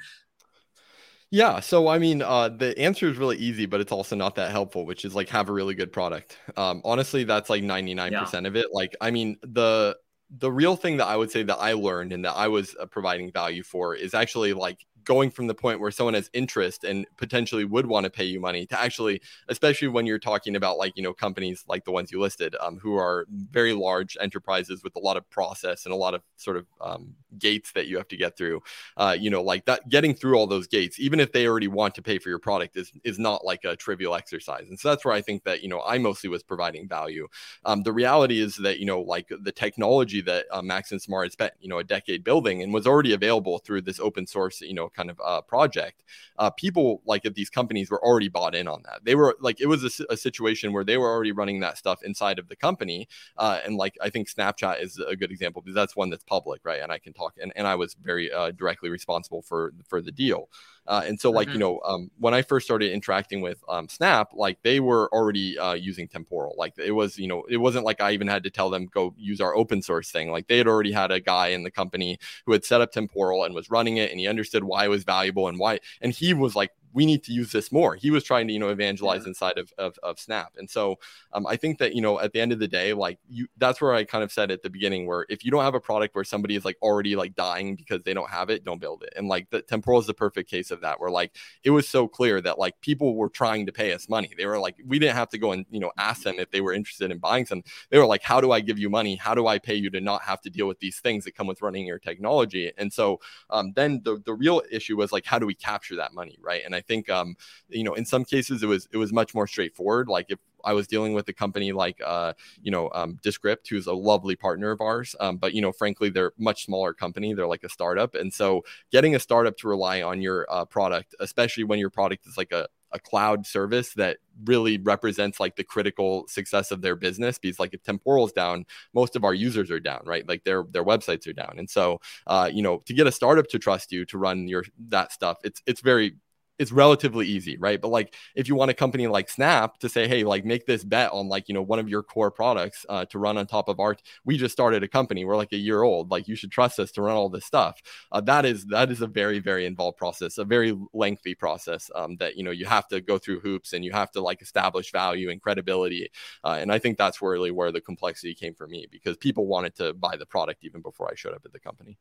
Yeah, 1.31 1.61
so 1.61 1.88
I 1.88 1.98
mean, 1.98 2.22
uh, 2.22 2.48
the 2.48 2.79
answer 2.79 3.07
is 3.07 3.18
really 3.18 3.37
easy, 3.37 3.66
but 3.66 3.81
it's 3.81 3.92
also 3.92 4.16
not 4.16 4.35
that 4.37 4.51
helpful, 4.51 4.87
which 4.87 5.05
is 5.05 5.14
like 5.14 5.29
have 5.29 5.51
a 5.51 5.53
really 5.53 5.74
good 5.74 5.92
product. 5.92 6.38
Um, 6.57 6.81
honestly, 6.87 7.24
that's 7.24 7.51
like 7.51 7.62
99% 7.62 8.46
of 8.46 8.57
it. 8.57 8.68
Like, 8.72 8.96
I 9.01 9.11
mean, 9.11 9.37
the 9.42 9.98
the 10.38 10.51
real 10.51 10.77
thing 10.77 10.98
that 10.98 11.07
I 11.07 11.16
would 11.16 11.31
say 11.31 11.42
that 11.42 11.57
I 11.57 11.72
learned 11.72 12.12
and 12.12 12.24
that 12.24 12.33
I 12.35 12.48
was 12.48 12.74
uh, 12.81 12.87
providing 12.87 13.33
value 13.33 13.62
for 13.62 13.94
is 13.94 14.14
actually 14.14 14.53
like 14.53 14.85
going 15.08 15.30
from 15.30 15.46
the 15.46 15.54
point 15.54 15.80
where 15.80 15.90
someone 15.90 16.12
has 16.12 16.28
interest 16.34 16.84
and 16.84 17.06
potentially 17.16 17.64
would 17.64 17.86
want 17.86 18.04
to 18.04 18.10
pay 18.10 18.24
you 18.24 18.38
money 18.38 18.66
to 18.66 18.78
actually, 18.78 19.22
especially 19.48 19.88
when 19.88 20.04
you're 20.04 20.18
talking 20.18 20.54
about 20.54 20.76
like, 20.76 20.92
you 20.96 21.02
know, 21.02 21.14
companies 21.14 21.64
like 21.66 21.82
the 21.86 21.90
ones 21.90 22.12
you 22.12 22.20
listed, 22.20 22.54
um, 22.60 22.78
who 22.78 22.94
are 22.94 23.26
very 23.30 23.72
large 23.72 24.18
enterprises 24.20 24.84
with 24.84 24.94
a 24.96 24.98
lot 24.98 25.16
of 25.16 25.28
process 25.30 25.86
and 25.86 25.94
a 25.94 25.96
lot 25.96 26.12
of 26.12 26.20
sort 26.36 26.58
of 26.58 26.66
um, 26.82 27.14
gates 27.38 27.72
that 27.72 27.86
you 27.86 27.96
have 27.96 28.06
to 28.06 28.18
get 28.18 28.36
through. 28.36 28.60
Uh, 28.98 29.16
you 29.18 29.30
know, 29.30 29.42
like 29.42 29.64
that, 29.64 29.88
getting 29.88 30.14
through 30.14 30.36
all 30.36 30.46
those 30.46 30.66
gates, 30.66 31.00
even 31.00 31.20
if 31.20 31.32
they 31.32 31.46
already 31.46 31.68
want 31.68 31.94
to 31.94 32.02
pay 32.02 32.18
for 32.18 32.28
your 32.28 32.38
product, 32.38 32.76
is 32.76 32.92
is 33.02 33.18
not 33.18 33.46
like 33.46 33.64
a 33.64 33.76
trivial 33.76 34.14
exercise. 34.14 34.68
And 34.68 34.78
so 34.78 34.90
that's 34.90 35.06
where 35.06 35.14
I 35.14 35.22
think 35.22 35.44
that 35.44 35.62
you 35.62 35.70
know 35.70 35.80
I 35.86 35.96
mostly 35.96 36.28
was 36.28 36.42
providing 36.42 36.86
value. 36.86 37.28
Um, 37.64 37.82
the 37.82 37.94
reality 37.94 38.40
is 38.40 38.56
that 38.56 38.78
you 38.78 38.84
know 38.84 39.00
like 39.00 39.32
the 39.40 39.52
technology 39.52 40.20
that 40.20 40.44
uh, 40.50 40.60
Max 40.60 40.92
and 40.92 41.00
Samar 41.00 41.22
had 41.22 41.32
spent 41.32 41.54
you 41.60 41.70
know 41.70 41.78
a 41.78 41.84
decade 41.84 42.24
building 42.24 42.62
and 42.62 42.74
was 42.74 42.86
already 42.86 43.14
available 43.14 43.58
through 43.58 43.80
this 43.82 43.98
open 44.00 44.26
source 44.26 44.60
you 44.60 44.74
know 44.74 44.90
kind 44.98 45.11
of 45.11 45.18
uh, 45.30 45.40
project, 45.54 45.98
uh, 46.42 46.50
people 46.64 46.87
like 47.12 47.24
at 47.28 47.34
these 47.34 47.50
companies 47.58 47.88
were 47.90 48.02
already 48.08 48.30
bought 48.38 48.54
in 48.61 48.66
on 48.74 48.80
that. 48.87 48.98
They 49.06 49.14
were 49.20 49.32
like, 49.40 49.58
it 49.61 49.68
was 49.74 49.82
a, 49.84 49.92
a 50.16 50.16
situation 50.16 50.72
where 50.72 50.87
they 50.88 50.98
were 50.98 51.11
already 51.14 51.32
running 51.32 51.61
that 51.61 51.78
stuff 51.78 51.98
inside 52.02 52.38
of 52.38 52.48
the 52.48 52.56
company. 52.56 53.00
Uh, 53.37 53.58
and 53.64 53.76
like, 53.84 53.94
I 54.06 54.11
think 54.11 54.24
Snapchat 54.28 54.82
is 54.84 54.92
a 54.98 55.16
good 55.20 55.30
example 55.30 55.62
because 55.62 55.78
that's 55.80 55.96
one 56.02 56.11
that's 56.11 56.24
public, 56.24 56.61
right? 56.64 56.82
And 56.82 56.90
I 56.96 56.98
can 56.98 57.12
talk, 57.12 57.32
and, 57.42 57.52
and 57.56 57.66
I 57.66 57.76
was 57.82 57.90
very 58.11 58.26
uh, 58.32 58.50
directly 58.62 58.90
responsible 58.98 59.42
for 59.42 59.72
for 59.90 60.00
the 60.02 60.12
deal. 60.12 60.48
Uh, 60.88 61.03
and 61.07 61.20
so, 61.20 61.31
like, 61.31 61.48
mm-hmm. 61.48 61.55
you 61.55 61.61
know, 61.61 61.81
um, 61.85 62.11
when 62.18 62.33
I 62.33 62.40
first 62.40 62.66
started 62.66 62.92
interacting 62.92 63.42
with 63.42 63.62
um, 63.68 63.88
Snap, 63.88 64.31
like 64.33 64.59
they 64.62 64.81
were 64.81 65.09
already 65.12 65.59
uh, 65.59 65.74
using 65.74 66.09
Temporal. 66.09 66.55
Like 66.57 66.72
it 66.79 66.92
was, 66.92 67.18
you 67.18 67.29
know, 67.29 67.44
it 67.48 67.59
wasn't 67.59 67.85
like 67.85 68.01
I 68.01 68.12
even 68.12 68.27
had 68.27 68.42
to 68.44 68.51
tell 68.51 68.70
them 68.70 68.87
go 68.87 69.14
use 69.18 69.40
our 69.40 69.55
open 69.55 69.83
source 69.83 70.11
thing. 70.11 70.31
Like 70.33 70.48
they 70.48 70.57
had 70.57 70.66
already 70.66 70.90
had 70.90 71.11
a 71.11 71.20
guy 71.20 71.48
in 71.48 71.62
the 71.62 71.70
company 71.70 72.18
who 72.46 72.53
had 72.53 72.64
set 72.64 72.81
up 72.81 72.90
Temporal 72.90 73.44
and 73.44 73.55
was 73.55 73.70
running 73.70 73.98
it, 73.98 74.11
and 74.11 74.18
he 74.18 74.27
understood 74.27 74.64
why 74.64 74.87
it 74.87 74.88
was 74.88 75.05
valuable 75.05 75.46
and 75.46 75.59
why. 75.59 75.81
And 76.01 76.12
he 76.12 76.33
was 76.33 76.57
like 76.57 76.70
we 76.98 77.06
need 77.06 77.22
to 77.22 77.32
use 77.32 77.52
this 77.52 77.70
more. 77.70 77.94
He 77.94 78.11
was 78.11 78.24
trying 78.24 78.48
to, 78.48 78.52
you 78.52 78.58
know, 78.58 78.70
evangelize 78.70 79.22
yeah. 79.22 79.28
inside 79.28 79.56
of, 79.56 79.72
of, 79.78 79.96
of, 80.02 80.18
Snap. 80.18 80.54
And 80.58 80.68
so 80.68 80.98
um, 81.32 81.46
I 81.46 81.54
think 81.54 81.78
that, 81.78 81.94
you 81.94 82.02
know, 82.02 82.18
at 82.18 82.32
the 82.32 82.40
end 82.40 82.50
of 82.50 82.58
the 82.58 82.66
day, 82.66 82.92
like 82.92 83.20
you, 83.28 83.46
that's 83.56 83.80
where 83.80 83.94
I 83.94 84.02
kind 84.02 84.24
of 84.24 84.32
said 84.32 84.50
at 84.50 84.64
the 84.64 84.68
beginning, 84.68 85.06
where 85.06 85.24
if 85.28 85.44
you 85.44 85.52
don't 85.52 85.62
have 85.62 85.76
a 85.76 85.80
product 85.80 86.16
where 86.16 86.24
somebody 86.24 86.56
is 86.56 86.64
like 86.64 86.76
already 86.82 87.14
like 87.14 87.37
dying 87.37 87.76
because 87.76 88.02
they 88.02 88.14
don't 88.14 88.28
have 88.28 88.50
it, 88.50 88.64
don't 88.64 88.80
build 88.80 89.04
it. 89.04 89.12
And 89.14 89.28
like 89.28 89.48
the 89.50 89.62
temporal 89.62 90.00
is 90.00 90.06
the 90.06 90.14
perfect 90.14 90.50
case 90.50 90.72
of 90.72 90.80
that, 90.80 90.98
where 90.98 91.08
like 91.08 91.37
it 91.62 91.70
was 91.70 91.88
so 91.88 92.08
clear 92.08 92.40
that 92.40 92.58
like 92.58 92.80
people 92.80 93.14
were 93.14 93.28
trying 93.28 93.64
to 93.66 93.72
pay 93.72 93.92
us 93.92 94.08
money. 94.08 94.32
They 94.37 94.46
were 94.46 94.58
like, 94.58 94.74
we 94.84 94.98
didn't 94.98 95.14
have 95.14 95.28
to 95.28 95.38
go 95.38 95.52
and, 95.52 95.66
you 95.70 95.78
know, 95.78 95.92
ask 95.98 96.24
them 96.24 96.40
if 96.40 96.50
they 96.50 96.61
were 96.61 96.72
interested 96.72 97.12
in 97.12 97.18
buying 97.18 97.46
some. 97.46 97.62
They 97.90 97.98
were 97.98 98.06
like, 98.06 98.24
how 98.24 98.40
do 98.40 98.50
I 98.50 98.58
give 98.58 98.80
you 98.80 98.90
money? 98.90 99.14
How 99.14 99.37
do 99.37 99.46
I 99.46 99.61
pay 99.61 99.76
you 99.76 99.88
to 99.90 100.00
not 100.00 100.22
have 100.22 100.40
to 100.40 100.50
deal 100.50 100.66
with 100.66 100.80
these 100.80 100.98
things 100.98 101.24
that 101.26 101.37
come 101.37 101.46
with 101.46 101.62
running 101.62 101.87
your 101.87 102.00
technology? 102.00 102.72
And 102.76 102.92
so 102.92 103.20
um, 103.50 103.72
then 103.76 104.00
the, 104.02 104.20
the 104.24 104.34
real 104.34 104.62
issue 104.68 104.96
was 104.96 105.12
like, 105.12 105.26
how 105.26 105.38
do 105.38 105.46
we 105.46 105.54
capture 105.54 105.94
that 105.94 106.12
money? 106.12 106.37
Right. 106.42 106.62
And 106.64 106.74
I 106.74 106.80
think, 106.88 107.11
um, 107.11 107.37
you 107.68 107.85
know, 107.85 107.94
in 107.94 108.05
some 108.05 108.24
cases 108.24 108.62
it 108.62 108.66
was 108.66 108.88
it 108.92 108.96
was 108.96 109.12
much 109.12 109.35
more 109.35 109.46
straightforward. 109.46 110.09
Like 110.09 110.27
if 110.31 110.38
I 110.64 110.72
was 110.72 110.87
dealing 110.87 111.12
with 111.14 111.29
a 111.29 111.33
company 111.33 111.72
like, 111.72 112.01
uh, 112.05 112.35
you 112.62 112.70
know, 112.70 112.90
um, 112.94 113.18
Descript, 113.22 113.68
who's 113.68 113.87
a 113.87 113.92
lovely 113.92 114.37
partner 114.37 114.70
of 114.70 114.81
ours. 114.81 115.14
Um, 115.20 115.37
but, 115.37 115.55
you 115.55 115.62
know, 115.62 115.72
frankly, 115.72 116.11
they're 116.11 116.33
much 116.38 116.64
smaller 116.64 116.92
company. 116.92 117.35
They're 117.35 117.46
like 117.46 117.64
a 117.64 117.68
startup. 117.68 118.14
And 118.14 118.33
so 118.33 118.64
getting 118.90 119.14
a 119.14 119.20
startup 119.20 119.57
to 119.59 119.68
rely 119.68 120.03
on 120.03 120.20
your 120.20 120.46
uh, 120.51 120.64
product, 120.64 121.14
especially 121.20 121.64
when 121.64 121.79
your 121.79 121.90
product 121.90 122.27
is 122.27 122.37
like 122.37 122.53
a, 122.53 122.68
a 122.92 122.98
cloud 122.98 123.46
service 123.46 123.92
that 123.94 124.18
really 124.44 124.79
represents 124.79 125.38
like 125.40 125.57
the 125.57 125.64
critical 125.64 126.27
success 126.27 126.70
of 126.70 126.81
their 126.81 126.96
business 126.96 127.38
because 127.38 127.59
like 127.59 127.74
if 127.74 127.83
temporal's 127.83 128.33
down 128.33 128.64
most 128.94 129.14
of 129.14 129.24
our 129.24 129.35
users 129.35 129.70
are 129.70 129.81
down 129.81 130.01
right 130.07 130.27
like 130.27 130.42
their 130.44 130.64
their 130.70 130.85
websites 130.85 131.27
are 131.27 131.35
down 131.35 131.57
and 131.59 131.68
so 131.68 132.01
uh, 132.29 132.48
you 132.51 132.62
know 132.62 132.79
to 132.87 132.94
get 132.94 133.07
a 133.07 133.12
startup 133.12 133.46
to 133.48 133.59
trust 133.59 133.92
you 133.92 134.07
to 134.07 134.16
run 134.16 134.48
your 134.48 134.64
that 134.88 135.12
stuff 135.12 135.37
it's 135.44 135.61
it's 135.66 135.83
very 135.83 136.14
it's 136.58 136.72
relatively 136.72 137.26
easy, 137.26 137.56
right? 137.56 137.80
But 137.80 137.88
like 137.88 138.14
if 138.34 138.48
you 138.48 138.54
want 138.54 138.70
a 138.70 138.74
company 138.74 139.06
like 139.06 139.28
Snap 139.28 139.78
to 139.78 139.88
say, 139.88 140.08
hey, 140.08 140.24
like 140.24 140.44
make 140.44 140.66
this 140.66 140.84
bet 140.84 141.12
on 141.12 141.28
like, 141.28 141.48
you 141.48 141.54
know, 141.54 141.62
one 141.62 141.78
of 141.78 141.88
your 141.88 142.02
core 142.02 142.30
products 142.30 142.84
uh, 142.88 143.04
to 143.06 143.18
run 143.18 143.38
on 143.38 143.46
top 143.46 143.68
of 143.68 143.78
our, 143.80 143.96
we 144.24 144.36
just 144.36 144.52
started 144.52 144.82
a 144.82 144.88
company. 144.88 145.24
We're 145.24 145.36
like 145.36 145.52
a 145.52 145.56
year 145.56 145.82
old. 145.82 146.10
Like 146.10 146.26
you 146.26 146.34
should 146.34 146.50
trust 146.50 146.80
us 146.80 146.90
to 146.92 147.02
run 147.02 147.16
all 147.16 147.28
this 147.28 147.44
stuff. 147.44 147.80
Uh, 148.10 148.20
that 148.22 148.44
is, 148.44 148.66
that 148.66 148.90
is 148.90 149.00
a 149.00 149.06
very, 149.06 149.38
very 149.38 149.66
involved 149.66 149.98
process, 149.98 150.38
a 150.38 150.44
very 150.44 150.76
lengthy 150.92 151.34
process 151.34 151.90
um, 151.94 152.16
that, 152.16 152.36
you 152.36 152.42
know, 152.42 152.50
you 152.50 152.66
have 152.66 152.88
to 152.88 153.00
go 153.00 153.18
through 153.18 153.40
hoops 153.40 153.72
and 153.72 153.84
you 153.84 153.92
have 153.92 154.10
to 154.10 154.20
like 154.20 154.42
establish 154.42 154.90
value 154.90 155.30
and 155.30 155.40
credibility. 155.40 156.10
Uh, 156.44 156.58
and 156.60 156.72
I 156.72 156.78
think 156.78 156.98
that's 156.98 157.22
really 157.22 157.50
where 157.50 157.72
the 157.72 157.80
complexity 157.80 158.34
came 158.34 158.54
for 158.54 158.66
me 158.66 158.86
because 158.90 159.16
people 159.16 159.46
wanted 159.46 159.76
to 159.76 159.94
buy 159.94 160.16
the 160.16 160.26
product 160.26 160.64
even 160.64 160.82
before 160.82 161.08
I 161.10 161.14
showed 161.14 161.34
up 161.34 161.42
at 161.44 161.52
the 161.52 161.60
company. 161.60 161.98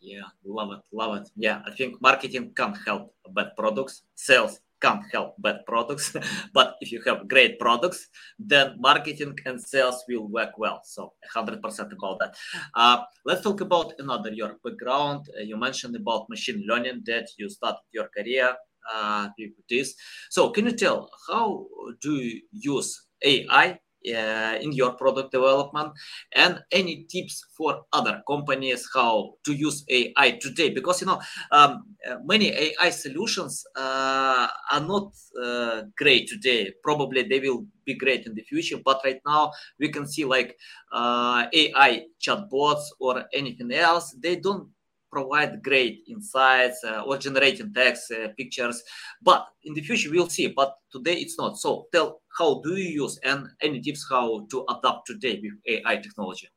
Yeah, 0.00 0.28
love 0.44 0.72
it, 0.72 0.80
love 0.92 1.16
it. 1.22 1.28
Yeah, 1.36 1.60
I 1.66 1.72
think 1.72 2.00
marketing 2.00 2.52
can't 2.56 2.76
help 2.86 3.14
bad 3.34 3.50
products. 3.56 4.02
Sales 4.14 4.60
can't 4.80 5.02
help 5.12 5.34
bad 5.38 5.66
products. 5.66 6.14
but 6.54 6.76
if 6.80 6.92
you 6.92 7.02
have 7.06 7.28
great 7.28 7.58
products, 7.58 8.08
then 8.38 8.76
marketing 8.78 9.36
and 9.44 9.60
sales 9.60 10.04
will 10.08 10.28
work 10.28 10.56
well. 10.56 10.80
So 10.84 11.12
100% 11.34 11.92
about 11.92 12.18
that. 12.20 12.36
Uh, 12.74 13.02
let's 13.24 13.42
talk 13.42 13.60
about 13.60 13.92
another 13.98 14.32
your 14.32 14.56
background. 14.64 15.26
Uh, 15.36 15.42
you 15.42 15.56
mentioned 15.56 15.96
about 15.96 16.28
machine 16.30 16.64
learning 16.68 17.02
that 17.06 17.28
you 17.36 17.48
started 17.48 17.80
your 17.92 18.08
career 18.16 18.54
uh, 18.92 19.28
with 19.38 19.50
this. 19.68 19.94
So 20.30 20.50
can 20.50 20.66
you 20.66 20.72
tell 20.72 21.10
how 21.28 21.66
do 22.00 22.14
you 22.14 22.42
use 22.52 23.06
AI 23.24 23.80
in 24.04 24.72
your 24.72 24.92
product 24.92 25.32
development 25.32 25.92
and 26.34 26.60
any 26.72 27.04
tips 27.08 27.44
for 27.56 27.82
other 27.92 28.22
companies 28.26 28.88
how 28.94 29.34
to 29.44 29.52
use 29.52 29.84
ai 29.88 30.38
today? 30.40 30.70
Because 30.70 31.00
you 31.00 31.06
know 31.06 31.20
um, 31.52 31.84
uh, 32.08 32.16
many 32.24 32.50
ai 32.50 32.90
solutions 32.90 33.64
uh, 33.76 34.48
are 34.72 34.80
not 34.80 35.12
uh, 35.42 35.82
great 35.96 36.28
today. 36.28 36.72
Probably 36.82 37.22
they 37.22 37.40
will 37.40 37.66
be 37.84 37.94
great 37.94 38.26
in 38.26 38.34
the 38.34 38.42
future 38.42 38.78
but 38.84 39.00
right 39.04 39.20
now 39.26 39.50
we 39.80 39.88
can 39.88 40.06
see 40.06 40.24
like 40.24 40.56
uh, 40.92 41.46
ai 41.52 42.04
chatbots 42.20 42.84
or 43.00 43.24
anything 43.32 43.72
else 43.72 44.14
they 44.22 44.36
don't 44.36 44.68
provide 45.10 45.62
great 45.62 46.04
insights 46.08 46.84
uh, 46.84 47.02
or 47.06 47.18
generating 47.18 47.72
text, 47.72 48.12
uh, 48.12 48.28
pictures. 48.36 48.82
But 49.22 49.46
in 49.64 49.74
the 49.74 49.82
future, 49.82 50.10
we'll 50.10 50.28
see. 50.28 50.48
But 50.48 50.74
today, 50.92 51.14
it's 51.14 51.38
not. 51.38 51.58
So 51.58 51.86
tell 51.92 52.20
how 52.38 52.60
do 52.62 52.76
you 52.76 53.02
use 53.02 53.18
and 53.24 53.46
any 53.60 53.80
tips 53.80 54.06
how 54.08 54.46
to 54.50 54.64
adapt 54.68 55.06
today 55.06 55.40
with 55.42 55.54
AI 55.66 55.96
technology? 55.96 56.48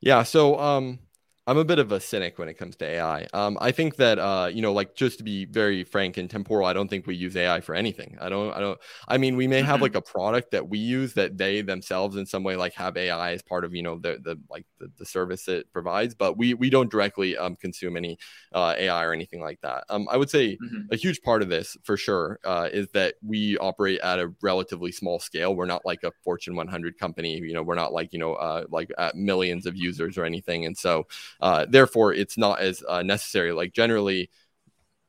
Yeah. 0.00 0.22
So 0.24 0.58
um, 0.58 0.98
I'm 1.48 1.58
a 1.58 1.64
bit 1.64 1.80
of 1.80 1.90
a 1.90 1.98
cynic 1.98 2.38
when 2.38 2.48
it 2.48 2.54
comes 2.54 2.76
to 2.76 2.84
AI. 2.84 3.26
Um, 3.32 3.58
I 3.60 3.72
think 3.72 3.96
that 3.96 4.20
uh, 4.20 4.48
you 4.52 4.62
know, 4.62 4.72
like 4.72 4.94
just 4.94 5.18
to 5.18 5.24
be 5.24 5.44
very 5.44 5.82
frank 5.82 6.16
and 6.16 6.30
temporal, 6.30 6.68
I 6.68 6.72
don't 6.72 6.86
think 6.86 7.04
we 7.04 7.16
use 7.16 7.36
AI 7.36 7.60
for 7.60 7.74
anything. 7.74 8.16
I 8.20 8.28
don't. 8.28 8.52
I 8.52 8.60
don't. 8.60 8.78
I 9.08 9.18
mean, 9.18 9.34
we 9.36 9.48
may 9.48 9.60
have 9.60 9.76
mm-hmm. 9.76 9.82
like 9.82 9.94
a 9.96 10.02
product 10.02 10.52
that 10.52 10.68
we 10.68 10.78
use 10.78 11.14
that 11.14 11.36
they 11.36 11.60
themselves 11.60 12.14
in 12.14 12.26
some 12.26 12.44
way 12.44 12.54
like 12.54 12.74
have 12.74 12.96
AI 12.96 13.32
as 13.32 13.42
part 13.42 13.64
of 13.64 13.74
you 13.74 13.82
know 13.82 13.98
the 13.98 14.20
the 14.22 14.38
like 14.48 14.66
the, 14.78 14.88
the 14.98 15.04
service 15.04 15.48
it 15.48 15.66
provides, 15.72 16.14
but 16.14 16.38
we 16.38 16.54
we 16.54 16.70
don't 16.70 16.92
directly 16.92 17.36
um, 17.36 17.56
consume 17.56 17.96
any 17.96 18.18
uh, 18.52 18.76
AI 18.78 19.04
or 19.04 19.12
anything 19.12 19.40
like 19.40 19.60
that. 19.62 19.82
Um, 19.88 20.06
I 20.08 20.18
would 20.18 20.30
say 20.30 20.56
mm-hmm. 20.56 20.92
a 20.92 20.96
huge 20.96 21.22
part 21.22 21.42
of 21.42 21.48
this 21.48 21.76
for 21.82 21.96
sure 21.96 22.38
uh, 22.44 22.68
is 22.72 22.86
that 22.92 23.16
we 23.20 23.58
operate 23.58 23.98
at 24.00 24.20
a 24.20 24.32
relatively 24.42 24.92
small 24.92 25.18
scale. 25.18 25.56
We're 25.56 25.66
not 25.66 25.84
like 25.84 26.04
a 26.04 26.12
Fortune 26.22 26.54
100 26.54 26.98
company. 26.98 27.38
You 27.38 27.52
know, 27.52 27.64
we're 27.64 27.74
not 27.74 27.92
like 27.92 28.12
you 28.12 28.20
know 28.20 28.34
uh, 28.34 28.66
like 28.70 28.92
millions 29.16 29.66
of 29.66 29.76
users 29.76 30.16
or 30.16 30.24
anything, 30.24 30.66
and 30.66 30.78
so. 30.78 31.08
Uh, 31.42 31.66
therefore, 31.68 32.14
it's 32.14 32.38
not 32.38 32.60
as 32.60 32.82
uh, 32.88 33.02
necessary. 33.02 33.52
Like 33.52 33.72
generally, 33.72 34.30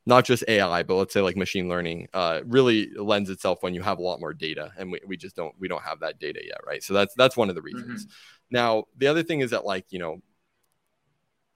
not 0.04 0.24
just 0.24 0.44
AI, 0.48 0.82
but 0.82 0.96
let's 0.96 1.14
say 1.14 1.20
like 1.20 1.36
machine 1.36 1.68
learning, 1.68 2.08
uh, 2.12 2.40
really 2.44 2.90
lends 2.96 3.30
itself 3.30 3.62
when 3.62 3.72
you 3.72 3.80
have 3.82 3.98
a 3.98 4.02
lot 4.02 4.20
more 4.20 4.34
data, 4.34 4.72
and 4.76 4.90
we, 4.90 5.00
we 5.06 5.16
just 5.16 5.36
don't 5.36 5.54
we 5.58 5.68
don't 5.68 5.82
have 5.82 6.00
that 6.00 6.18
data 6.18 6.40
yet, 6.44 6.58
right? 6.66 6.82
So 6.82 6.92
that's 6.92 7.14
that's 7.14 7.36
one 7.36 7.48
of 7.48 7.54
the 7.54 7.62
reasons. 7.62 8.04
Mm-hmm. 8.04 8.14
Now, 8.50 8.84
the 8.98 9.06
other 9.06 9.22
thing 9.22 9.40
is 9.40 9.52
that 9.52 9.64
like 9.64 9.86
you 9.90 10.00
know 10.00 10.20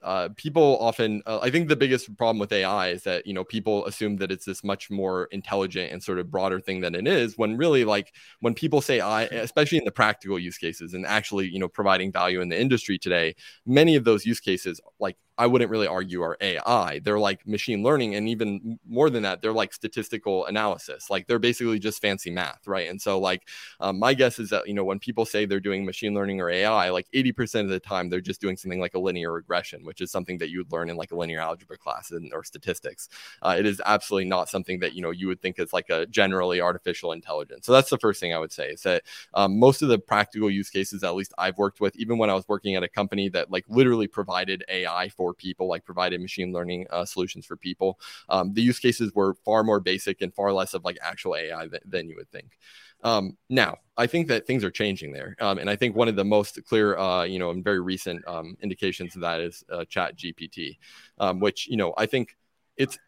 uh, 0.02 0.28
people 0.37 0.78
often 0.80 1.22
uh, 1.26 1.38
i 1.42 1.50
think 1.50 1.68
the 1.68 1.76
biggest 1.76 2.16
problem 2.16 2.38
with 2.38 2.52
ai 2.52 2.88
is 2.88 3.02
that 3.02 3.26
you 3.26 3.34
know 3.34 3.44
people 3.44 3.84
assume 3.87 4.16
that 4.16 4.30
it's 4.30 4.44
this 4.44 4.62
much 4.62 4.90
more 4.90 5.24
intelligent 5.32 5.92
and 5.92 6.02
sort 6.02 6.18
of 6.18 6.30
broader 6.30 6.61
thing 6.61 6.80
than 6.80 6.94
it 6.94 7.06
is 7.06 7.37
when 7.37 7.56
really 7.56 7.84
like 7.84 8.14
when 8.40 8.54
people 8.54 8.80
say 8.80 9.00
i 9.00 9.22
especially 9.24 9.78
in 9.78 9.84
the 9.84 9.90
practical 9.90 10.38
use 10.38 10.58
cases 10.58 10.94
and 10.94 11.06
actually 11.06 11.48
you 11.48 11.58
know 11.58 11.68
providing 11.68 12.12
value 12.12 12.40
in 12.40 12.48
the 12.48 12.61
industry 12.61 12.98
today 12.98 13.34
many 13.66 13.96
of 13.96 14.04
those 14.04 14.24
use 14.24 14.40
cases 14.40 14.80
like 15.00 15.16
I 15.38 15.46
wouldn't 15.46 15.70
really 15.70 15.87
argue 15.87 16.22
are 16.22 16.37
AI. 16.40 16.98
They're 16.98 17.18
like 17.18 17.46
machine 17.46 17.83
learning, 17.83 18.16
and 18.16 18.29
even 18.29 18.79
more 18.87 19.09
than 19.09 19.22
that, 19.22 19.40
they're 19.40 19.53
like 19.53 19.72
statistical 19.72 20.46
analysis. 20.46 21.11
Like 21.11 21.27
they're 21.27 21.38
basically 21.38 21.79
just 21.79 22.03
fancy 22.03 22.31
math, 22.31 22.66
right? 22.66 22.90
And 22.90 23.01
so, 23.01 23.18
like, 23.20 23.48
um, 23.81 23.98
my 23.98 24.14
guess 24.14 24.38
is 24.38 24.51
that 24.51 24.66
you 24.66 24.74
know 24.74 24.85
when 24.85 24.98
people 24.98 25.24
say 25.24 25.46
they're 25.46 25.61
doing 25.61 25.85
machine 25.85 26.14
learning 26.14 26.40
or 26.40 26.51
AI, 26.51 26.90
like 26.90 27.07
80% 27.14 27.66
of 27.66 27.70
the 27.70 27.81
time 27.81 28.11
they're 28.11 28.20
just 28.20 28.40
doing 28.40 28.57
something 28.57 28.81
like 28.81 28.94
a 28.94 28.98
linear 28.98 29.33
regression, 29.33 29.85
which 29.85 30.01
is 30.01 30.11
something 30.11 30.38
that 30.38 30.51
you 30.51 30.59
would 30.59 30.72
learn 30.72 30.90
in 30.90 30.96
like 30.96 31.12
a 31.12 31.16
linear 31.16 31.40
algebra 31.40 31.79
class 31.79 32.12
or 32.33 32.44
statistics. 32.44 33.09
Uh, 33.42 33.55
it 33.59 33.66
is 33.66 33.81
absolutely 33.87 34.29
not 34.29 34.48
something 34.48 34.81
that 34.81 34.94
you 34.94 35.03
know 35.03 35.11
you 35.11 35.29
would 35.29 35.40
think 35.40 35.59
is 35.59 35.72
like 35.72 35.88
a 35.90 36.07
generally 36.07 36.61
artificial 36.61 37.12
intelligence. 37.12 37.66
So 37.66 37.72
that's 37.72 37.90
the 37.90 37.98
first 37.98 38.20
thing 38.20 38.35
I 38.35 38.38
would 38.38 38.53
say 38.53 38.70
is 38.70 38.83
that 38.83 39.03
um, 39.35 39.59
most 39.59 39.83
of 39.83 39.88
the 39.88 39.98
practical 39.98 40.51
use 40.51 40.70
cases, 40.70 41.05
at 41.05 41.14
least 41.14 41.33
I've 41.38 41.59
worked 41.59 41.81
with, 41.81 41.96
even 41.96 42.18
when 42.18 42.31
I 42.31 42.35
was 42.35 42.48
working 42.48 42.74
at 42.77 42.83
a 42.83 42.88
company 42.88 43.29
that 43.31 43.51
like 43.51 43.64
literally 43.68 44.07
provided 44.07 44.64
AI 44.68 45.09
for 45.11 45.27
for 45.28 45.34
people, 45.34 45.68
like 45.68 45.84
provided 45.84 46.20
machine 46.20 46.52
learning 46.52 46.86
uh, 46.90 47.04
solutions 47.04 47.44
for 47.44 47.56
people. 47.56 48.00
Um, 48.30 48.54
the 48.54 48.62
use 48.62 48.78
cases 48.78 49.12
were 49.14 49.34
far 49.44 49.62
more 49.62 49.78
basic 49.78 50.22
and 50.22 50.34
far 50.34 50.52
less 50.52 50.72
of 50.72 50.84
like 50.84 50.98
actual 51.02 51.36
AI 51.36 51.68
th- 51.68 51.82
than 51.84 52.08
you 52.08 52.16
would 52.16 52.30
think. 52.30 52.58
Um, 53.04 53.36
now, 53.50 53.76
I 53.96 54.06
think 54.06 54.28
that 54.28 54.46
things 54.46 54.64
are 54.64 54.70
changing 54.70 55.12
there, 55.12 55.36
um, 55.40 55.58
and 55.58 55.68
I 55.68 55.76
think 55.76 55.94
one 55.94 56.08
of 56.08 56.16
the 56.16 56.24
most 56.24 56.58
clear, 56.64 56.96
uh, 56.96 57.24
you 57.24 57.38
know, 57.38 57.50
and 57.50 57.62
very 57.62 57.80
recent 57.80 58.26
um, 58.26 58.56
indications 58.62 59.14
of 59.14 59.20
that 59.22 59.40
is 59.40 59.62
uh, 59.70 59.84
Chat 59.84 60.16
GPT, 60.16 60.78
um, 61.18 61.40
which 61.40 61.68
you 61.68 61.76
know 61.76 61.92
I 61.96 62.06
think 62.06 62.36
it's 62.76 62.98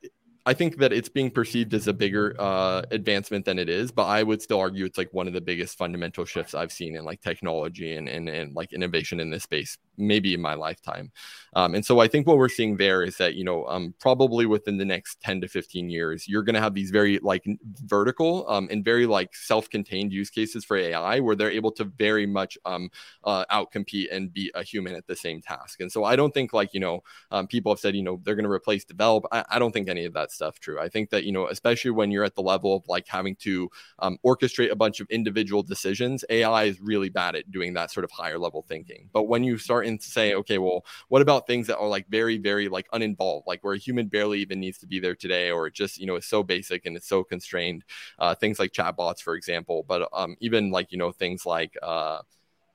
I 0.46 0.54
think 0.54 0.78
that 0.78 0.92
it's 0.92 1.08
being 1.08 1.30
perceived 1.30 1.74
as 1.74 1.86
a 1.86 1.92
bigger 1.92 2.34
uh, 2.38 2.82
advancement 2.90 3.44
than 3.44 3.58
it 3.58 3.68
is, 3.68 3.92
but 3.92 4.06
I 4.06 4.22
would 4.22 4.40
still 4.40 4.58
argue 4.58 4.84
it's 4.84 4.96
like 4.96 5.12
one 5.12 5.26
of 5.26 5.34
the 5.34 5.40
biggest 5.40 5.76
fundamental 5.76 6.24
shifts 6.24 6.54
I've 6.54 6.72
seen 6.72 6.96
in 6.96 7.04
like 7.04 7.20
technology 7.20 7.94
and 7.96 8.08
and, 8.08 8.28
and 8.28 8.54
like 8.54 8.72
innovation 8.72 9.20
in 9.20 9.30
this 9.30 9.42
space, 9.42 9.76
maybe 10.00 10.32
in 10.32 10.40
my 10.40 10.54
lifetime. 10.54 11.12
Um, 11.54 11.74
and 11.74 11.84
so 11.84 11.98
I 11.98 12.06
think 12.06 12.28
what 12.28 12.38
we're 12.38 12.48
seeing 12.48 12.76
there 12.76 13.02
is 13.02 13.16
that 13.16 13.34
you 13.34 13.44
know 13.44 13.66
um, 13.66 13.92
probably 13.98 14.46
within 14.46 14.76
the 14.76 14.84
next 14.84 15.20
ten 15.20 15.40
to 15.40 15.48
fifteen 15.48 15.90
years, 15.90 16.28
you're 16.28 16.44
going 16.44 16.54
to 16.54 16.60
have 16.60 16.74
these 16.74 16.90
very 16.90 17.18
like 17.18 17.44
vertical 17.84 18.48
um, 18.48 18.68
and 18.70 18.84
very 18.84 19.06
like 19.06 19.34
self-contained 19.34 20.12
use 20.12 20.30
cases 20.30 20.64
for 20.64 20.76
AI 20.76 21.18
where 21.18 21.34
they're 21.34 21.50
able 21.50 21.72
to 21.72 21.84
very 21.84 22.26
much 22.26 22.56
um, 22.64 22.88
uh, 23.24 23.44
outcompete 23.50 24.06
and 24.12 24.32
be 24.32 24.50
a 24.54 24.62
human 24.62 24.94
at 24.94 25.06
the 25.08 25.16
same 25.16 25.42
task. 25.42 25.80
And 25.80 25.90
so 25.90 26.04
I 26.04 26.14
don't 26.14 26.32
think 26.32 26.52
like 26.52 26.72
you 26.72 26.80
know 26.80 27.02
um, 27.32 27.48
people 27.48 27.72
have 27.72 27.80
said 27.80 27.96
you 27.96 28.02
know 28.02 28.20
they're 28.22 28.36
going 28.36 28.44
to 28.44 28.50
replace 28.50 28.84
develop. 28.84 29.24
I, 29.32 29.44
I 29.50 29.58
don't 29.58 29.72
think 29.72 29.88
any 29.88 30.04
of 30.04 30.12
that 30.14 30.20
that 30.20 30.34
stuff 30.34 30.60
true. 30.60 30.78
I 30.78 30.88
think 30.88 31.10
that, 31.10 31.24
you 31.24 31.32
know, 31.32 31.48
especially 31.48 31.90
when 31.90 32.10
you're 32.10 32.24
at 32.24 32.34
the 32.34 32.42
level 32.42 32.74
of 32.76 32.86
like 32.88 33.06
having 33.08 33.36
to 33.36 33.70
um, 33.98 34.18
orchestrate 34.24 34.70
a 34.70 34.76
bunch 34.76 35.00
of 35.00 35.08
individual 35.10 35.62
decisions, 35.62 36.24
AI 36.30 36.64
is 36.64 36.80
really 36.80 37.08
bad 37.08 37.34
at 37.34 37.50
doing 37.50 37.74
that 37.74 37.90
sort 37.90 38.04
of 38.04 38.10
higher 38.10 38.38
level 38.38 38.62
thinking. 38.62 39.08
But 39.12 39.24
when 39.24 39.44
you 39.44 39.58
start 39.58 39.86
to 39.98 40.10
say, 40.10 40.34
okay, 40.34 40.58
well, 40.58 40.84
what 41.08 41.22
about 41.22 41.46
things 41.46 41.66
that 41.66 41.78
are 41.78 41.88
like 41.88 42.08
very, 42.08 42.38
very 42.38 42.68
like 42.68 42.88
uninvolved, 42.92 43.46
like 43.46 43.62
where 43.64 43.74
a 43.74 43.78
human 43.78 44.06
barely 44.08 44.40
even 44.40 44.60
needs 44.60 44.78
to 44.78 44.86
be 44.86 44.98
there 45.00 45.14
today, 45.14 45.50
or 45.50 45.70
just, 45.70 45.98
you 45.98 46.06
know, 46.06 46.16
is 46.16 46.26
so 46.26 46.42
basic 46.42 46.86
and 46.86 46.96
it's 46.96 47.08
so 47.08 47.24
constrained, 47.24 47.84
uh, 48.18 48.34
things 48.34 48.58
like 48.58 48.72
chatbots, 48.72 49.20
for 49.20 49.34
example, 49.34 49.84
but 49.86 50.08
um, 50.12 50.36
even 50.40 50.70
like, 50.70 50.92
you 50.92 50.98
know, 50.98 51.12
things 51.12 51.46
like, 51.46 51.76
uh, 51.82 52.20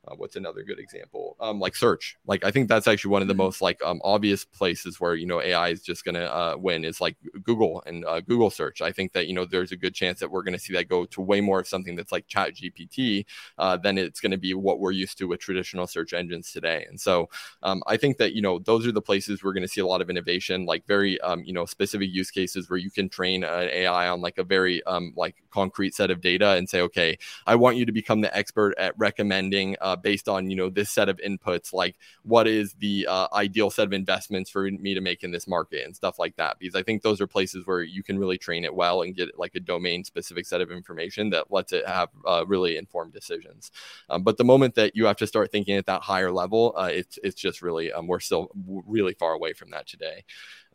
uh, 0.08 0.16
what's 0.16 0.36
another 0.36 0.64
good 0.64 0.80
example? 0.80 1.36
Um, 1.40 1.60
like 1.60 1.76
search. 1.76 2.18
Like 2.26 2.44
I 2.44 2.52
think 2.52 2.68
that's 2.68 2.88
actually 2.88 3.12
one 3.12 3.22
of 3.22 3.28
the 3.28 3.34
mm-hmm. 3.34 3.44
most 3.44 3.62
like 3.62 3.84
um, 3.84 4.02
obvious 4.04 4.46
places 4.46 5.00
where 5.00 5.16
you 5.16 5.26
know 5.26 5.42
AI 5.42 5.70
is 5.70 5.82
just 5.82 6.06
going 6.06 6.16
to 6.16 6.34
uh, 6.34 6.56
win 6.58 6.86
is 6.86 7.02
like 7.02 7.16
Google 7.44 7.84
and 7.86 8.06
uh, 8.06 8.22
Google 8.22 8.50
search. 8.50 8.82
I 8.82 8.92
think 8.92 9.14
that 9.14 9.28
you 9.28 9.34
know 9.34 9.46
there's 9.46 9.72
a 9.72 9.78
good 9.78 9.94
chance 9.94 10.20
that 10.20 10.30
we're 10.30 10.44
going 10.44 10.54
to 10.54 10.60
see 10.60 10.74
that 10.74 10.88
go 10.88 11.06
to 11.06 11.22
way 11.22 11.42
more 11.42 11.60
of 11.60 11.68
something 11.68 11.96
that's 11.96 12.12
like 12.12 12.28
Chat 12.28 12.56
GPT 12.56 13.26
uh, 13.58 13.78
than 13.78 13.98
it's 13.98 14.20
going 14.20 14.32
to 14.32 14.38
be 14.38 14.54
what 14.54 14.80
we're 14.80 14.92
used 14.92 15.18
to 15.18 15.26
with 15.26 15.40
traditional 15.40 15.88
search 15.88 16.14
engines 16.14 16.52
today. 16.52 16.86
And 16.88 17.00
so 17.00 17.30
um, 17.64 17.82
I 17.88 17.98
think 17.98 18.18
that 18.18 18.34
you 18.34 18.42
know 18.42 18.60
those 18.60 18.86
are 18.88 18.92
the 18.92 19.02
places 19.02 19.44
we're 19.44 19.54
going 19.54 19.64
to 19.64 19.68
see 19.68 19.82
a 19.82 19.88
lot 19.88 20.02
of 20.02 20.10
innovation, 20.10 20.66
like 20.66 20.86
very 20.88 21.20
um, 21.22 21.44
you 21.44 21.54
know 21.54 21.66
specific 21.66 22.10
use 22.12 22.32
cases 22.32 22.70
where 22.70 22.78
you 22.78 22.92
can 22.92 23.10
train 23.10 23.44
an 23.44 23.70
AI 23.70 24.10
on 24.10 24.22
like 24.22 24.38
a 24.38 24.44
very 24.44 24.84
um, 24.84 25.14
like 25.16 25.36
concrete 25.52 25.96
set 25.96 26.12
of 26.12 26.22
data 26.22 26.50
and 26.52 26.70
say, 26.70 26.82
okay, 26.82 27.18
I 27.48 27.56
want 27.56 27.78
you 27.78 27.86
to 27.86 27.92
become 27.92 28.22
the 28.22 28.36
expert 28.36 28.76
at 28.78 28.94
recommending. 28.98 29.76
Uh, 29.82 29.95
uh, 29.96 30.02
based 30.02 30.28
on 30.28 30.50
you 30.50 30.56
know 30.56 30.70
this 30.70 30.90
set 30.90 31.10
of 31.10 31.18
inputs 31.18 31.74
like 31.74 31.96
what 32.24 32.48
is 32.48 32.74
the 32.80 33.08
uh, 33.10 33.28
ideal 33.34 33.70
set 33.70 33.86
of 33.86 33.94
investments 33.94 34.50
for 34.50 34.64
me 34.64 34.94
to 34.94 35.02
make 35.02 35.24
in 35.24 35.32
this 35.32 35.48
market 35.48 35.86
and 35.86 35.96
stuff 35.96 36.20
like 36.20 36.36
that. 36.36 36.58
Because 36.60 36.76
i 36.76 36.84
think 36.84 37.02
those 37.02 37.22
are 37.22 37.28
places 37.28 37.66
where 37.66 37.82
you 37.82 38.04
can 38.04 38.20
really 38.20 38.38
train 38.38 38.64
it 38.64 38.74
well 38.74 39.02
and 39.02 39.16
get 39.16 39.38
like 39.38 39.56
a 39.56 39.60
domain 39.60 40.04
specific 40.04 40.46
set 40.46 40.62
of 40.62 40.72
information 40.72 41.30
that 41.30 41.52
lets 41.52 41.72
it 41.74 41.88
have 41.88 42.10
uh, 42.26 42.44
really 42.48 42.78
informed 42.78 43.14
decisions. 43.14 43.72
Um, 44.10 44.24
but 44.24 44.38
the 44.38 44.44
moment 44.44 44.76
that 44.76 44.96
you 44.96 45.06
have 45.06 45.18
to 45.18 45.28
start 45.28 45.52
thinking 45.52 45.76
at 45.78 45.86
that 45.86 46.02
higher 46.02 46.32
level 46.32 46.74
uh, 46.78 46.90
it's 46.92 47.18
it's 47.24 47.40
just 47.40 47.62
really 47.62 47.92
um, 47.92 48.08
we're 48.08 48.20
still 48.20 48.50
really 48.86 49.14
far 49.14 49.34
away 49.34 49.54
from 49.54 49.70
that 49.72 49.88
today. 49.88 50.24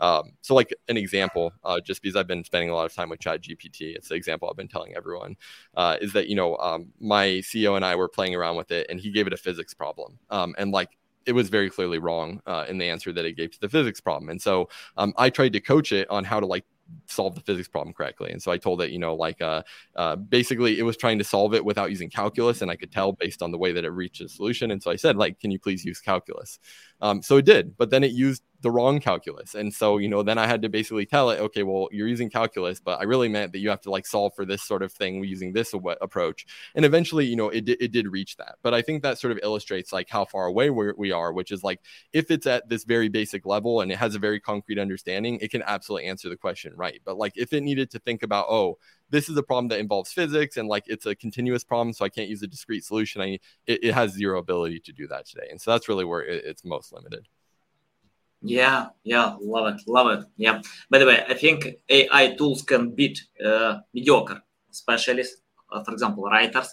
Um, 0.00 0.32
so, 0.40 0.54
like 0.54 0.74
an 0.88 0.96
example, 0.96 1.52
uh, 1.62 1.78
just 1.80 2.02
because 2.02 2.16
I've 2.16 2.26
been 2.26 2.42
spending 2.44 2.70
a 2.70 2.74
lot 2.74 2.86
of 2.86 2.94
time 2.94 3.10
with 3.10 3.20
Chat 3.20 3.42
GPT, 3.42 3.94
it's 3.94 4.08
the 4.08 4.14
example 4.14 4.48
I've 4.48 4.56
been 4.56 4.68
telling 4.68 4.94
everyone, 4.96 5.36
uh, 5.76 5.98
is 6.00 6.14
that 6.14 6.26
you 6.28 6.34
know 6.34 6.56
um, 6.56 6.88
my 7.00 7.26
CEO 7.42 7.76
and 7.76 7.84
I 7.84 7.96
were 7.96 8.08
playing 8.08 8.34
around 8.34 8.56
with 8.56 8.70
it, 8.70 8.86
and 8.88 8.98
he 8.98 9.09
gave 9.10 9.26
it 9.26 9.32
a 9.32 9.36
physics 9.36 9.74
problem, 9.74 10.18
um, 10.30 10.54
and 10.58 10.72
like 10.72 10.96
it 11.26 11.32
was 11.32 11.48
very 11.48 11.70
clearly 11.70 11.98
wrong 11.98 12.40
uh, 12.46 12.64
in 12.68 12.78
the 12.78 12.88
answer 12.88 13.12
that 13.12 13.24
it 13.24 13.36
gave 13.36 13.50
to 13.52 13.60
the 13.60 13.68
physics 13.68 14.00
problem, 14.00 14.30
and 14.30 14.40
so 14.40 14.68
um, 14.96 15.12
I 15.16 15.30
tried 15.30 15.52
to 15.52 15.60
coach 15.60 15.92
it 15.92 16.08
on 16.10 16.24
how 16.24 16.40
to 16.40 16.46
like 16.46 16.64
solve 17.06 17.34
the 17.34 17.40
physics 17.40 17.68
problem 17.68 17.94
correctly. 17.94 18.30
And 18.30 18.42
so 18.42 18.50
I 18.50 18.58
told 18.58 18.82
it, 18.82 18.90
you 18.90 18.98
know, 18.98 19.14
like 19.14 19.40
uh, 19.40 19.62
uh, 19.96 20.16
basically 20.16 20.78
it 20.78 20.82
was 20.82 20.96
trying 20.96 21.18
to 21.18 21.24
solve 21.24 21.54
it 21.54 21.64
without 21.64 21.90
using 21.90 22.10
calculus, 22.10 22.62
and 22.62 22.70
I 22.70 22.76
could 22.76 22.92
tell 22.92 23.12
based 23.12 23.42
on 23.42 23.50
the 23.50 23.58
way 23.58 23.72
that 23.72 23.84
it 23.84 23.90
reached 23.90 24.20
a 24.20 24.28
solution. 24.28 24.70
And 24.70 24.82
so 24.82 24.90
I 24.90 24.96
said, 24.96 25.16
like, 25.16 25.40
can 25.40 25.50
you 25.50 25.58
please 25.58 25.84
use 25.84 26.00
calculus? 26.00 26.58
Um, 27.00 27.22
so 27.22 27.38
it 27.38 27.44
did, 27.44 27.76
but 27.76 27.90
then 27.90 28.04
it 28.04 28.12
used 28.12 28.42
the 28.62 28.70
wrong 28.70 29.00
calculus. 29.00 29.54
And 29.54 29.72
so, 29.72 29.98
you 29.98 30.08
know, 30.08 30.22
then 30.22 30.38
I 30.38 30.46
had 30.46 30.62
to 30.62 30.68
basically 30.68 31.06
tell 31.06 31.30
it, 31.30 31.40
okay, 31.40 31.62
well, 31.62 31.88
you're 31.92 32.08
using 32.08 32.28
calculus, 32.28 32.78
but 32.78 33.00
I 33.00 33.04
really 33.04 33.28
meant 33.28 33.52
that 33.52 33.58
you 33.58 33.70
have 33.70 33.80
to 33.82 33.90
like 33.90 34.06
solve 34.06 34.34
for 34.34 34.44
this 34.44 34.62
sort 34.62 34.82
of 34.82 34.92
thing 34.92 35.24
using 35.24 35.52
this 35.52 35.74
approach. 36.00 36.46
And 36.74 36.84
eventually, 36.84 37.24
you 37.24 37.36
know, 37.36 37.48
it, 37.48 37.68
it 37.68 37.92
did 37.92 38.08
reach 38.08 38.36
that. 38.36 38.56
But 38.62 38.74
I 38.74 38.82
think 38.82 39.02
that 39.02 39.18
sort 39.18 39.32
of 39.32 39.40
illustrates 39.42 39.92
like 39.92 40.10
how 40.10 40.26
far 40.26 40.46
away 40.46 40.70
we 40.70 41.12
are, 41.12 41.32
which 41.32 41.52
is 41.52 41.64
like 41.64 41.80
if 42.12 42.30
it's 42.30 42.46
at 42.46 42.68
this 42.68 42.84
very 42.84 43.08
basic 43.08 43.46
level 43.46 43.80
and 43.80 43.90
it 43.90 43.96
has 43.98 44.14
a 44.14 44.18
very 44.18 44.40
concrete 44.40 44.78
understanding, 44.78 45.38
it 45.40 45.50
can 45.50 45.62
absolutely 45.62 46.08
answer 46.08 46.28
the 46.28 46.36
question 46.36 46.74
right. 46.76 47.00
But 47.04 47.16
like 47.16 47.32
if 47.36 47.52
it 47.52 47.62
needed 47.62 47.90
to 47.92 47.98
think 47.98 48.22
about, 48.22 48.46
oh, 48.50 48.78
this 49.10 49.28
is 49.28 49.36
a 49.36 49.42
problem 49.42 49.68
that 49.68 49.78
involves 49.78 50.12
physics 50.12 50.56
and 50.56 50.68
like 50.68 50.84
it's 50.86 51.06
a 51.06 51.14
continuous 51.14 51.64
problem 51.64 51.92
so 51.92 52.04
i 52.04 52.08
can't 52.08 52.28
use 52.28 52.42
a 52.42 52.46
discrete 52.46 52.84
solution 52.84 53.20
i 53.20 53.38
it, 53.66 53.84
it 53.84 53.94
has 53.94 54.12
zero 54.12 54.38
ability 54.38 54.80
to 54.80 54.92
do 54.92 55.06
that 55.06 55.26
today 55.26 55.48
and 55.50 55.60
so 55.60 55.70
that's 55.70 55.88
really 55.88 56.04
where 56.04 56.22
it, 56.22 56.44
it's 56.44 56.64
most 56.64 56.92
limited 56.92 57.28
yeah, 58.42 58.86
yeah, 59.04 59.36
love 59.40 59.74
it, 59.74 59.82
love 59.86 60.18
it. 60.18 60.26
Yeah. 60.36 60.62
By 60.88 60.98
the 60.98 61.06
way, 61.06 61.22
I 61.28 61.34
think 61.34 61.76
AI 61.88 62.34
tools 62.36 62.62
can 62.62 62.94
beat 62.94 63.22
uh, 63.44 63.80
mediocre 63.92 64.40
specialists, 64.70 65.42
uh, 65.70 65.84
for 65.84 65.92
example, 65.92 66.24
writers 66.24 66.68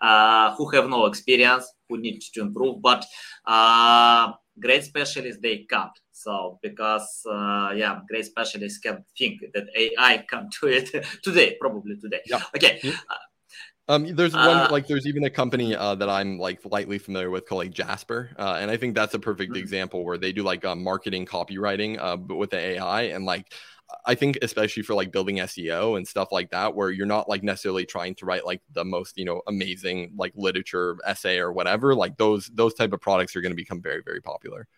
uh, 0.00 0.54
who 0.56 0.68
have 0.70 0.88
no 0.88 1.06
experience, 1.06 1.72
who 1.88 1.98
need 1.98 2.20
to 2.34 2.40
improve, 2.40 2.82
but 2.82 3.04
uh, 3.46 4.32
great 4.58 4.82
specialists 4.84 5.40
they 5.40 5.58
can't. 5.58 5.92
So 6.12 6.58
because 6.62 7.22
uh, 7.28 7.72
yeah, 7.74 8.00
great 8.08 8.26
specialists 8.26 8.78
can 8.78 9.04
think 9.16 9.40
that 9.54 9.64
AI 9.74 10.24
can 10.28 10.48
do 10.60 10.68
it 10.68 10.90
today, 11.22 11.56
probably 11.60 11.96
today. 11.96 12.20
Yeah. 12.26 12.42
Okay. 12.54 12.80
Yeah. 12.82 12.96
Um, 13.88 14.14
there's 14.14 14.32
one 14.32 14.48
uh, 14.48 14.68
like 14.70 14.86
there's 14.86 15.06
even 15.06 15.24
a 15.24 15.30
company 15.30 15.74
uh, 15.74 15.96
that 15.96 16.08
I'm 16.08 16.38
like 16.38 16.60
lightly 16.64 16.98
familiar 16.98 17.30
with 17.30 17.46
called 17.46 17.64
like 17.64 17.72
Jasper, 17.72 18.30
uh, 18.38 18.58
and 18.60 18.70
I 18.70 18.76
think 18.76 18.94
that's 18.94 19.14
a 19.14 19.18
perfect 19.18 19.52
mm-hmm. 19.52 19.60
example 19.60 20.04
where 20.04 20.16
they 20.16 20.32
do 20.32 20.44
like 20.44 20.64
uh, 20.64 20.76
marketing 20.76 21.26
copywriting, 21.26 21.98
uh, 22.00 22.16
but 22.16 22.36
with 22.36 22.50
the 22.50 22.58
AI, 22.58 23.02
and 23.02 23.24
like 23.24 23.52
I 24.06 24.14
think 24.14 24.38
especially 24.40 24.84
for 24.84 24.94
like 24.94 25.10
building 25.10 25.38
SEO 25.38 25.96
and 25.96 26.06
stuff 26.06 26.30
like 26.30 26.50
that, 26.50 26.74
where 26.76 26.90
you're 26.90 27.06
not 27.06 27.28
like 27.28 27.42
necessarily 27.42 27.84
trying 27.84 28.14
to 28.16 28.24
write 28.24 28.46
like 28.46 28.62
the 28.72 28.84
most 28.84 29.18
you 29.18 29.24
know 29.24 29.42
amazing 29.48 30.12
like 30.16 30.32
literature 30.36 30.96
essay 31.04 31.38
or 31.38 31.52
whatever. 31.52 31.94
Like 31.94 32.16
those 32.16 32.46
those 32.54 32.74
type 32.74 32.92
of 32.92 33.00
products 33.00 33.34
are 33.34 33.40
going 33.40 33.52
to 33.52 33.56
become 33.56 33.82
very 33.82 34.02
very 34.04 34.20
popular. 34.20 34.68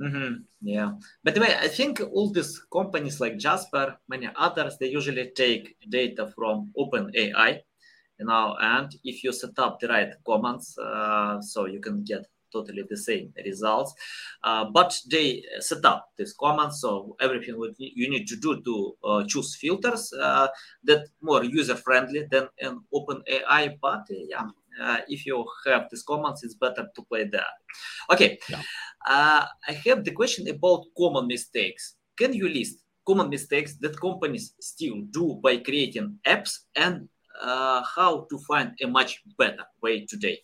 Mm-hmm. 0.00 0.42
Yeah. 0.62 0.92
By 1.22 1.30
the 1.30 1.40
way, 1.40 1.56
I 1.60 1.68
think 1.68 2.00
all 2.00 2.30
these 2.30 2.60
companies 2.72 3.20
like 3.20 3.38
Jasper, 3.38 3.96
many 4.08 4.28
others, 4.34 4.76
they 4.78 4.88
usually 4.88 5.30
take 5.36 5.76
data 5.88 6.32
from 6.34 6.72
OpenAI, 6.76 7.60
you 8.18 8.26
know, 8.26 8.56
and 8.60 8.90
if 9.04 9.22
you 9.22 9.32
set 9.32 9.58
up 9.58 9.78
the 9.78 9.88
right 9.88 10.12
commands, 10.24 10.76
uh, 10.78 11.40
so 11.40 11.66
you 11.66 11.80
can 11.80 12.02
get 12.02 12.26
totally 12.52 12.82
the 12.88 12.96
same 12.96 13.32
results. 13.44 13.94
Uh, 14.42 14.66
but 14.72 14.98
they 15.10 15.42
set 15.60 15.84
up 15.84 16.08
this 16.18 16.32
command, 16.32 16.74
so 16.74 17.16
everything 17.20 17.56
you 17.78 18.10
need 18.10 18.26
to 18.26 18.36
do 18.36 18.60
to 18.62 18.96
uh, 19.04 19.24
choose 19.24 19.56
filters 19.56 20.12
uh, 20.20 20.48
that 20.84 21.06
more 21.20 21.44
user 21.44 21.76
friendly 21.76 22.26
than 22.30 22.48
an 22.60 22.80
OpenAI. 22.92 23.78
But 23.80 24.00
uh, 24.10 24.24
yeah, 24.28 24.48
uh, 24.80 24.98
if 25.08 25.26
you 25.26 25.44
have 25.66 25.88
these 25.90 26.02
commands, 26.02 26.42
it's 26.42 26.54
better 26.54 26.88
to 26.94 27.02
play 27.02 27.24
there. 27.24 27.44
Okay, 28.10 28.38
yeah. 28.48 28.62
Uh, 29.06 29.46
I 29.68 29.72
have 29.86 30.04
the 30.04 30.12
question 30.12 30.48
about 30.48 30.84
common 30.96 31.26
mistakes. 31.26 31.96
Can 32.16 32.32
you 32.32 32.48
list 32.48 32.78
common 33.06 33.28
mistakes 33.28 33.74
that 33.80 34.00
companies 34.00 34.54
still 34.60 35.02
do 35.10 35.40
by 35.42 35.56
creating 35.56 36.18
apps 36.26 36.58
and 36.76 37.08
how 37.42 38.26
to 38.30 38.38
find 38.46 38.72
a 38.80 38.86
much 38.86 39.22
better 39.38 39.64
way 39.82 40.06
today? 40.06 40.38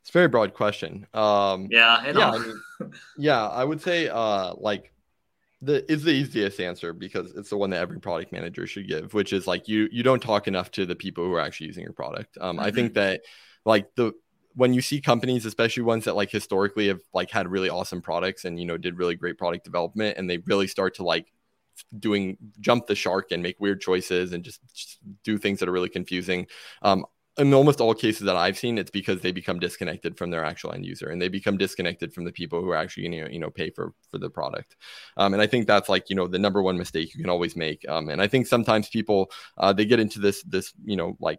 It's 0.00 0.10
a 0.10 0.12
very 0.12 0.28
broad 0.28 0.54
question. 0.54 1.06
Um, 1.14 1.68
yeah, 1.70 1.96
I 2.00 2.10
yeah, 2.10 2.30
I 2.30 2.38
mean, 2.44 2.92
yeah. 3.18 3.46
I 3.48 3.64
would 3.64 3.80
say 3.80 4.08
uh, 4.08 4.54
like 4.54 4.92
the 5.62 5.90
is 5.90 6.04
the 6.04 6.12
easiest 6.12 6.60
answer 6.60 6.92
because 6.92 7.32
it's 7.34 7.50
the 7.50 7.56
one 7.56 7.70
that 7.70 7.80
every 7.80 8.00
product 8.00 8.32
manager 8.32 8.66
should 8.66 8.88
give, 8.88 9.12
which 9.12 9.32
is 9.32 9.46
like 9.46 9.68
you 9.68 9.88
you 9.92 10.02
don't 10.02 10.22
talk 10.22 10.48
enough 10.48 10.70
to 10.72 10.86
the 10.86 10.96
people 10.96 11.24
who 11.24 11.32
are 11.34 11.40
actually 11.40 11.66
using 11.66 11.82
your 11.82 11.92
product. 11.92 12.38
Um, 12.40 12.56
mm-hmm. 12.56 12.66
I 12.66 12.70
think 12.70 12.94
that 12.94 13.22
like 13.64 13.94
the 13.94 14.12
when 14.54 14.72
you 14.74 14.80
see 14.80 15.00
companies, 15.00 15.44
especially 15.44 15.82
ones 15.82 16.04
that 16.04 16.16
like 16.16 16.30
historically 16.30 16.88
have 16.88 17.00
like 17.12 17.30
had 17.30 17.48
really 17.48 17.68
awesome 17.68 18.00
products 18.00 18.44
and 18.44 18.58
you 18.58 18.66
know 18.66 18.76
did 18.76 18.96
really 18.96 19.16
great 19.16 19.38
product 19.38 19.64
development, 19.64 20.16
and 20.16 20.28
they 20.28 20.38
really 20.38 20.66
start 20.66 20.94
to 20.96 21.04
like 21.04 21.26
doing 21.98 22.36
jump 22.60 22.86
the 22.86 22.94
shark 22.94 23.30
and 23.30 23.42
make 23.42 23.58
weird 23.58 23.80
choices 23.80 24.32
and 24.32 24.44
just, 24.44 24.60
just 24.74 24.98
do 25.24 25.38
things 25.38 25.60
that 25.60 25.68
are 25.68 25.72
really 25.72 25.88
confusing. 25.88 26.46
Um, 26.82 27.04
in 27.40 27.54
almost 27.54 27.80
all 27.80 27.94
cases 27.94 28.26
that 28.26 28.36
I've 28.36 28.58
seen, 28.58 28.78
it's 28.78 28.90
because 28.90 29.20
they 29.20 29.32
become 29.32 29.58
disconnected 29.58 30.16
from 30.18 30.30
their 30.30 30.44
actual 30.44 30.72
end 30.72 30.84
user 30.84 31.08
and 31.08 31.20
they 31.20 31.28
become 31.28 31.56
disconnected 31.56 32.12
from 32.12 32.24
the 32.24 32.32
people 32.32 32.60
who 32.60 32.70
are 32.70 32.76
actually 32.76 33.04
you 33.04 33.22
know, 33.22 33.28
you 33.28 33.38
know 33.38 33.50
pay 33.50 33.70
for 33.70 33.94
for 34.10 34.18
the 34.18 34.30
product. 34.30 34.76
Um, 35.16 35.32
and 35.32 35.42
I 35.42 35.46
think 35.46 35.66
that's 35.66 35.88
like 35.88 36.10
you 36.10 36.16
know 36.16 36.28
the 36.28 36.38
number 36.38 36.62
one 36.62 36.76
mistake 36.76 37.14
you 37.14 37.20
can 37.20 37.30
always 37.30 37.56
make. 37.56 37.84
Um, 37.88 38.08
and 38.08 38.20
I 38.20 38.26
think 38.28 38.46
sometimes 38.46 38.88
people 38.88 39.30
uh, 39.58 39.72
they 39.72 39.84
get 39.84 40.00
into 40.00 40.20
this 40.20 40.42
this 40.42 40.72
you 40.84 40.96
know 40.96 41.16
like 41.20 41.38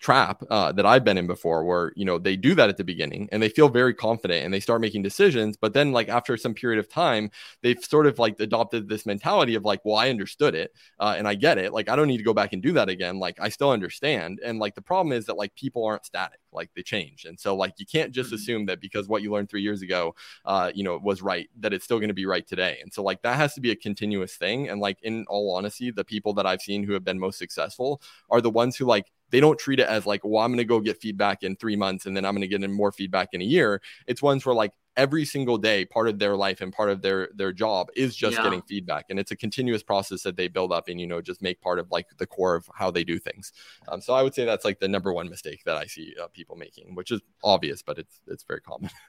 trap 0.00 0.42
uh, 0.48 0.70
that 0.72 0.86
I've 0.86 1.04
been 1.04 1.18
in 1.18 1.26
before 1.26 1.64
where, 1.64 1.92
you 1.96 2.04
know, 2.04 2.18
they 2.18 2.36
do 2.36 2.54
that 2.54 2.68
at 2.68 2.76
the 2.76 2.84
beginning 2.84 3.28
and 3.32 3.42
they 3.42 3.48
feel 3.48 3.68
very 3.68 3.92
confident 3.92 4.44
and 4.44 4.54
they 4.54 4.60
start 4.60 4.80
making 4.80 5.02
decisions. 5.02 5.56
But 5.56 5.74
then, 5.74 5.92
like, 5.92 6.08
after 6.08 6.36
some 6.36 6.54
period 6.54 6.78
of 6.78 6.88
time, 6.88 7.30
they've 7.62 7.82
sort 7.84 8.06
of 8.06 8.18
like 8.18 8.38
adopted 8.38 8.88
this 8.88 9.06
mentality 9.06 9.56
of 9.56 9.64
like, 9.64 9.80
well, 9.84 9.96
I 9.96 10.10
understood 10.10 10.54
it 10.54 10.72
uh, 11.00 11.14
and 11.18 11.26
I 11.26 11.34
get 11.34 11.58
it. 11.58 11.72
Like, 11.72 11.88
I 11.88 11.96
don't 11.96 12.08
need 12.08 12.18
to 12.18 12.24
go 12.24 12.34
back 12.34 12.52
and 12.52 12.62
do 12.62 12.72
that 12.72 12.88
again. 12.88 13.18
Like, 13.18 13.38
I 13.40 13.48
still 13.48 13.70
understand. 13.70 14.40
And 14.44 14.58
like, 14.58 14.74
the 14.74 14.82
problem 14.82 15.12
is 15.12 15.26
that 15.26 15.36
like 15.36 15.54
people 15.56 15.84
aren't 15.84 16.06
static, 16.06 16.38
like, 16.52 16.70
they 16.76 16.82
change. 16.82 17.24
And 17.24 17.38
so, 17.38 17.56
like, 17.56 17.74
you 17.78 17.86
can't 17.86 18.12
just 18.12 18.28
mm-hmm. 18.28 18.36
assume 18.36 18.66
that 18.66 18.80
because 18.80 19.08
what 19.08 19.22
you 19.22 19.32
learned 19.32 19.50
three 19.50 19.62
years 19.62 19.82
ago, 19.82 20.14
uh, 20.44 20.70
you 20.74 20.84
know, 20.84 20.96
was 20.98 21.22
right, 21.22 21.48
that 21.58 21.72
it's 21.72 21.84
still 21.84 21.98
going 21.98 22.08
to 22.08 22.14
be 22.14 22.26
right 22.26 22.46
today. 22.46 22.78
And 22.82 22.92
so, 22.92 23.02
like, 23.02 23.22
that 23.22 23.36
has 23.36 23.54
to 23.54 23.60
be 23.60 23.72
a 23.72 23.76
continuous 23.76 24.36
thing. 24.36 24.68
And 24.68 24.80
like, 24.80 24.98
in 25.02 25.24
all 25.28 25.56
honesty, 25.56 25.90
the 25.90 26.04
people 26.04 26.34
that 26.34 26.46
I've 26.46 26.62
seen 26.62 26.84
who 26.84 26.92
have 26.92 27.04
been 27.04 27.18
most 27.18 27.38
successful 27.38 28.00
are 28.30 28.40
the 28.40 28.50
ones 28.50 28.76
who 28.76 28.84
like, 28.84 29.10
they 29.30 29.40
don't 29.40 29.58
treat 29.58 29.80
it 29.80 29.88
as 29.88 30.06
like, 30.06 30.22
well, 30.24 30.42
I'm 30.42 30.50
going 30.50 30.58
to 30.58 30.64
go 30.64 30.80
get 30.80 31.00
feedback 31.00 31.42
in 31.42 31.56
three 31.56 31.76
months 31.76 32.06
and 32.06 32.16
then 32.16 32.24
I'm 32.24 32.34
going 32.34 32.42
to 32.42 32.48
get 32.48 32.62
in 32.62 32.72
more 32.72 32.92
feedback 32.92 33.28
in 33.32 33.40
a 33.40 33.44
year. 33.44 33.80
It's 34.06 34.22
ones 34.22 34.44
where 34.44 34.54
like 34.54 34.72
every 34.98 35.24
single 35.24 35.56
day, 35.56 35.84
part 35.84 36.08
of 36.08 36.18
their 36.18 36.36
life 36.36 36.60
and 36.60 36.72
part 36.72 36.90
of 36.90 37.00
their 37.00 37.28
their 37.34 37.52
job 37.52 37.88
is 37.96 38.14
just 38.14 38.36
yeah. 38.36 38.42
getting 38.42 38.60
feedback, 38.62 39.06
and 39.08 39.18
it's 39.18 39.30
a 39.30 39.36
continuous 39.36 39.82
process 39.82 40.22
that 40.22 40.36
they 40.36 40.48
build 40.48 40.72
up 40.72 40.88
and 40.88 41.00
you 41.00 41.06
know 41.06 41.22
just 41.22 41.40
make 41.40 41.60
part 41.62 41.78
of 41.78 41.90
like 41.90 42.06
the 42.18 42.26
core 42.26 42.56
of 42.56 42.68
how 42.74 42.90
they 42.90 43.04
do 43.04 43.18
things. 43.18 43.52
Um, 43.86 44.02
so 44.02 44.12
I 44.12 44.22
would 44.22 44.34
say 44.34 44.44
that's 44.44 44.64
like 44.64 44.80
the 44.80 44.88
number 44.88 45.12
one 45.12 45.30
mistake 45.30 45.62
that 45.64 45.76
I 45.76 45.86
see 45.86 46.14
uh, 46.22 46.26
people 46.28 46.56
making, 46.56 46.94
which 46.94 47.10
is 47.10 47.22
obvious, 47.42 47.82
but 47.82 47.98
it's 47.98 48.20
it's 48.26 48.42
very 48.42 48.60
common. 48.60 48.90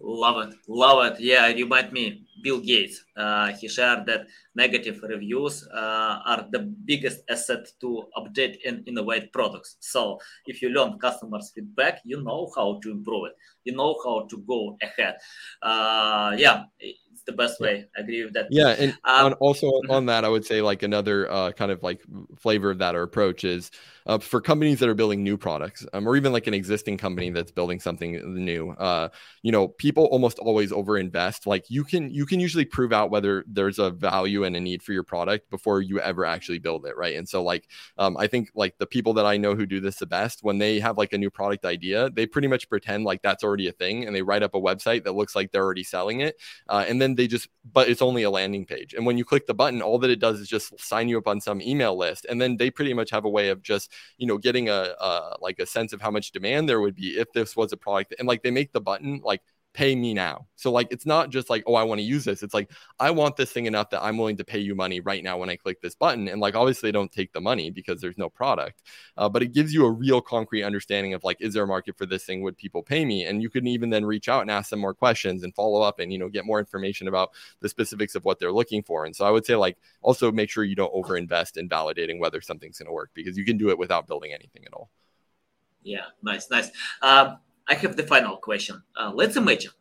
Love 0.00 0.48
it, 0.48 0.54
love 0.68 1.12
it. 1.12 1.20
Yeah, 1.20 1.48
you 1.48 1.64
remind 1.64 1.92
me, 1.92 2.26
Bill 2.42 2.60
Gates. 2.60 3.02
Uh, 3.16 3.52
he 3.52 3.68
shared 3.68 4.06
that 4.06 4.26
negative 4.54 5.00
reviews 5.02 5.66
uh, 5.72 6.20
are 6.26 6.46
the 6.50 6.58
biggest 6.58 7.22
asset 7.30 7.66
to 7.80 8.04
update 8.18 8.58
and 8.66 8.86
innovate 8.86 9.32
products. 9.32 9.76
So 9.80 10.18
if 10.46 10.60
you 10.60 10.70
learn 10.70 10.98
customers' 10.98 11.52
feedback, 11.54 12.00
you 12.04 12.22
know 12.22 12.50
how 12.54 12.80
to 12.82 12.90
improve 12.90 13.26
it. 13.26 13.36
You 13.64 13.76
know 13.76 13.96
how 14.04 14.26
to 14.28 14.38
go 14.46 14.76
ahead. 14.82 15.16
Uh, 15.62 16.36
yeah, 16.36 16.64
it's 16.80 17.22
the 17.24 17.32
best 17.32 17.60
way. 17.60 17.86
I 17.96 18.00
agree 18.00 18.24
with 18.24 18.34
that. 18.34 18.48
Yeah, 18.50 18.76
and 18.78 18.92
um, 19.04 19.26
on, 19.26 19.32
also 19.34 19.68
mm-hmm. 19.68 19.90
on 19.90 20.06
that, 20.06 20.24
I 20.24 20.28
would 20.28 20.44
say 20.44 20.60
like 20.60 20.82
another 20.82 21.30
uh, 21.30 21.52
kind 21.52 21.70
of 21.70 21.82
like 21.82 22.02
flavor 22.36 22.70
of 22.70 22.78
that 22.78 22.94
or 22.94 23.02
approach 23.02 23.44
is 23.44 23.70
uh, 24.06 24.18
for 24.18 24.40
companies 24.40 24.78
that 24.80 24.88
are 24.88 24.94
building 24.94 25.22
new 25.22 25.36
products 25.36 25.86
um, 25.92 26.06
or 26.06 26.16
even 26.16 26.32
like 26.32 26.46
an 26.46 26.54
existing 26.54 26.98
company 26.98 27.30
that's 27.30 27.50
building 27.50 27.80
something 27.80 28.34
new 28.34 28.70
uh, 28.72 29.08
you 29.42 29.52
know 29.52 29.68
people 29.68 30.04
almost 30.06 30.38
always 30.38 30.72
overinvest. 30.72 31.46
Like 31.46 31.64
you 31.68 31.84
can 31.84 32.10
you 32.10 32.26
can 32.26 32.40
usually 32.40 32.64
prove 32.64 32.92
out 32.92 33.10
whether 33.10 33.44
there's 33.46 33.78
a 33.78 33.90
value 33.90 34.44
and 34.44 34.56
a 34.56 34.60
need 34.60 34.82
for 34.82 34.92
your 34.92 35.04
product 35.04 35.50
before 35.50 35.80
you 35.80 36.00
ever 36.00 36.24
actually 36.24 36.58
build 36.58 36.86
it 36.86 36.96
right? 36.96 37.16
And 37.16 37.28
so 37.28 37.42
like 37.42 37.68
um, 37.98 38.16
i 38.16 38.26
think 38.26 38.50
like 38.54 38.76
the 38.78 38.86
people 38.86 39.12
that 39.14 39.26
i 39.26 39.36
know 39.36 39.54
who 39.54 39.66
do 39.66 39.80
this 39.80 39.96
the 39.96 40.06
best 40.06 40.40
when 40.42 40.58
they 40.58 40.80
have 40.80 40.98
like 40.98 41.12
a 41.12 41.18
new 41.18 41.30
product 41.30 41.64
idea 41.64 42.10
they 42.10 42.26
pretty 42.26 42.48
much 42.48 42.68
pretend 42.68 43.04
like 43.04 43.22
that's 43.22 43.44
already 43.44 43.68
a 43.68 43.72
thing 43.72 44.04
and 44.04 44.14
they 44.14 44.22
write 44.22 44.42
up 44.42 44.54
a 44.54 44.60
website 44.60 45.04
that 45.04 45.14
looks 45.14 45.36
like 45.36 45.52
they're 45.52 45.64
already 45.64 45.84
selling 45.84 46.20
it 46.20 46.36
uh, 46.68 46.84
and 46.88 47.00
then 47.00 47.14
they 47.14 47.26
just 47.26 47.48
but 47.72 47.88
it's 47.88 48.02
only 48.02 48.22
a 48.22 48.30
landing 48.30 48.66
page. 48.66 48.94
And 48.94 49.06
when 49.06 49.16
you 49.16 49.24
click 49.24 49.46
the 49.46 49.54
button 49.54 49.82
all 49.82 49.98
that 49.98 50.10
it 50.10 50.20
does 50.20 50.40
is 50.40 50.48
just 50.48 50.78
sign 50.78 51.08
you 51.08 51.18
up 51.18 51.26
on 51.26 51.40
some 51.40 51.60
email 51.62 51.96
list 51.96 52.26
and 52.28 52.40
then 52.40 52.56
they 52.56 52.70
pretty 52.70 52.92
much 52.92 53.10
have 53.10 53.24
a 53.24 53.28
way 53.28 53.48
of 53.48 53.62
just 53.62 53.90
you 54.18 54.26
know 54.26 54.38
getting 54.38 54.68
a, 54.68 54.94
a 55.00 55.36
like 55.40 55.58
a 55.58 55.66
sense 55.66 55.92
of 55.92 56.00
how 56.00 56.10
much 56.10 56.32
demand 56.32 56.68
there 56.68 56.80
would 56.80 56.94
be 56.94 57.18
if 57.18 57.32
this 57.32 57.56
was 57.56 57.72
a 57.72 57.76
product 57.76 58.14
and 58.18 58.28
like 58.28 58.42
they 58.42 58.50
make 58.50 58.72
the 58.72 58.80
button 58.80 59.20
like 59.24 59.42
pay 59.74 59.96
me 59.96 60.14
now. 60.14 60.46
So 60.54 60.70
like 60.70 60.88
it's 60.92 61.04
not 61.04 61.30
just 61.30 61.50
like, 61.50 61.64
oh, 61.66 61.74
I 61.74 61.82
want 61.82 61.98
to 61.98 62.04
use 62.04 62.24
this. 62.24 62.42
It's 62.44 62.54
like 62.54 62.70
I 63.00 63.10
want 63.10 63.36
this 63.36 63.52
thing 63.52 63.66
enough 63.66 63.90
that 63.90 64.02
I'm 64.02 64.16
willing 64.16 64.36
to 64.36 64.44
pay 64.44 64.60
you 64.60 64.74
money 64.74 65.00
right 65.00 65.22
now 65.22 65.36
when 65.36 65.50
I 65.50 65.56
click 65.56 65.82
this 65.82 65.96
button. 65.96 66.28
And 66.28 66.40
like 66.40 66.54
obviously 66.54 66.92
don't 66.92 67.10
take 67.10 67.32
the 67.32 67.40
money 67.40 67.70
because 67.70 68.00
there's 68.00 68.16
no 68.16 68.30
product. 68.30 68.82
Uh, 69.16 69.28
but 69.28 69.42
it 69.42 69.52
gives 69.52 69.74
you 69.74 69.84
a 69.84 69.90
real 69.90 70.20
concrete 70.20 70.62
understanding 70.62 71.12
of 71.12 71.24
like, 71.24 71.38
is 71.40 71.52
there 71.52 71.64
a 71.64 71.66
market 71.66 71.98
for 71.98 72.06
this 72.06 72.24
thing? 72.24 72.40
Would 72.42 72.56
people 72.56 72.82
pay 72.82 73.04
me? 73.04 73.24
And 73.24 73.42
you 73.42 73.50
can 73.50 73.66
even 73.66 73.90
then 73.90 74.04
reach 74.06 74.28
out 74.28 74.42
and 74.42 74.50
ask 74.50 74.70
them 74.70 74.78
more 74.78 74.94
questions 74.94 75.42
and 75.42 75.54
follow 75.54 75.82
up 75.82 75.98
and 75.98 76.12
you 76.12 76.18
know 76.18 76.28
get 76.28 76.46
more 76.46 76.60
information 76.60 77.08
about 77.08 77.30
the 77.60 77.68
specifics 77.68 78.14
of 78.14 78.24
what 78.24 78.38
they're 78.38 78.52
looking 78.52 78.84
for. 78.84 79.04
And 79.04 79.14
so 79.14 79.26
I 79.26 79.30
would 79.30 79.44
say 79.44 79.56
like 79.56 79.76
also 80.02 80.30
make 80.30 80.50
sure 80.50 80.62
you 80.62 80.76
don't 80.76 80.94
overinvest 80.94 81.56
in 81.56 81.68
validating 81.68 82.20
whether 82.20 82.40
something's 82.40 82.78
going 82.78 82.86
to 82.86 82.92
work 82.92 83.10
because 83.12 83.36
you 83.36 83.44
can 83.44 83.58
do 83.58 83.70
it 83.70 83.78
without 83.78 84.06
building 84.06 84.32
anything 84.32 84.64
at 84.64 84.72
all. 84.72 84.88
Yeah, 85.82 86.06
nice, 86.22 86.48
nice. 86.48 86.70
Um, 87.02 87.38
I 87.68 87.74
have 87.74 87.96
the 87.96 88.02
final 88.02 88.36
question. 88.36 88.82
Uh, 88.98 89.12
let's 89.14 89.36
imagine 89.36 89.72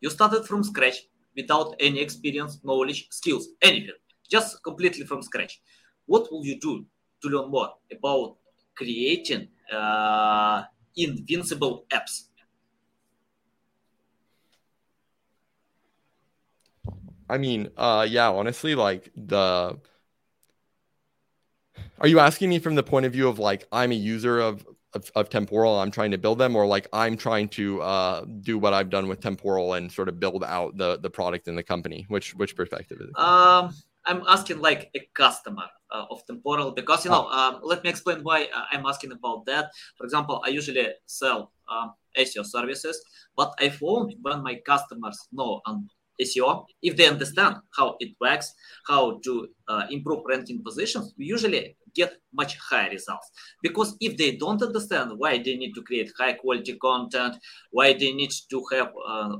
you 0.00 0.10
started 0.10 0.44
from 0.46 0.62
scratch 0.62 1.06
without 1.36 1.74
any 1.80 2.00
experience, 2.00 2.60
knowledge, 2.62 3.08
skills, 3.10 3.48
anything, 3.62 3.94
just 4.30 4.62
completely 4.62 5.04
from 5.04 5.22
scratch. 5.22 5.60
What 6.06 6.30
will 6.30 6.44
you 6.44 6.60
do 6.60 6.86
to 7.22 7.28
learn 7.28 7.50
more 7.50 7.74
about 7.90 8.36
creating 8.76 9.48
uh, 9.72 10.62
invincible 10.96 11.86
apps? 11.90 12.24
I 17.28 17.38
mean, 17.38 17.70
uh, 17.76 18.06
yeah, 18.08 18.30
honestly, 18.30 18.74
like 18.74 19.10
the. 19.16 19.78
Are 22.00 22.06
you 22.06 22.20
asking 22.20 22.50
me 22.50 22.58
from 22.58 22.74
the 22.74 22.82
point 22.82 23.06
of 23.06 23.12
view 23.12 23.28
of 23.28 23.38
like 23.38 23.66
I'm 23.72 23.90
a 23.90 23.96
user 23.96 24.38
of 24.38 24.66
of, 24.94 25.10
of, 25.14 25.28
temporal 25.28 25.78
i'm 25.78 25.90
trying 25.90 26.10
to 26.10 26.18
build 26.18 26.38
them 26.38 26.56
or 26.56 26.66
like 26.66 26.86
i'm 26.92 27.16
trying 27.16 27.48
to 27.48 27.80
uh, 27.82 28.24
do 28.40 28.58
what 28.58 28.72
i've 28.72 28.90
done 28.90 29.08
with 29.08 29.20
temporal 29.20 29.74
and 29.74 29.90
sort 29.90 30.08
of 30.08 30.20
build 30.20 30.44
out 30.44 30.76
the 30.76 30.98
the 30.98 31.10
product 31.10 31.48
in 31.48 31.56
the 31.56 31.62
company. 31.62 32.04
Which 32.08 32.34
which 32.34 32.56
perspective 32.56 32.98
is 33.00 33.08
it? 33.08 33.18
Um 33.18 33.74
i'm 34.06 34.22
asking 34.28 34.60
like 34.60 34.90
a 34.94 35.00
customer 35.14 35.68
uh, 35.90 36.04
of 36.10 36.24
temporal 36.26 36.72
because 36.72 37.04
you 37.04 37.10
know 37.10 37.26
oh. 37.30 37.38
um, 37.38 37.60
let 37.62 37.82
me 37.82 37.90
explain 37.90 38.18
why 38.22 38.44
uh, 38.54 38.64
i'm 38.70 38.86
asking 38.86 39.12
about 39.12 39.46
that. 39.46 39.70
For 39.96 40.04
example 40.04 40.42
i 40.44 40.48
usually 40.48 40.88
sell 41.06 41.52
um, 41.68 41.94
seo 42.18 42.44
services 42.44 43.02
but 43.36 43.54
i 43.58 43.68
found 43.68 44.14
when 44.22 44.42
my 44.42 44.56
customers 44.66 45.18
know 45.32 45.60
and 45.66 45.90
SEO, 46.20 46.64
if 46.82 46.96
they 46.96 47.06
understand 47.06 47.56
how 47.76 47.96
it 48.00 48.14
works, 48.20 48.52
how 48.86 49.18
to 49.24 49.48
uh, 49.68 49.86
improve 49.90 50.22
ranking 50.28 50.62
positions, 50.62 51.14
we 51.18 51.26
usually 51.26 51.76
get 51.94 52.14
much 52.32 52.56
higher 52.58 52.90
results. 52.90 53.30
Because 53.62 53.96
if 54.00 54.16
they 54.16 54.36
don't 54.36 54.62
understand 54.62 55.12
why 55.16 55.38
they 55.38 55.56
need 55.56 55.72
to 55.74 55.82
create 55.82 56.12
high 56.18 56.34
quality 56.34 56.76
content, 56.76 57.36
why 57.70 57.92
they 57.92 58.12
need 58.12 58.32
to 58.50 58.64
have 58.72 58.92
uh, 59.08 59.36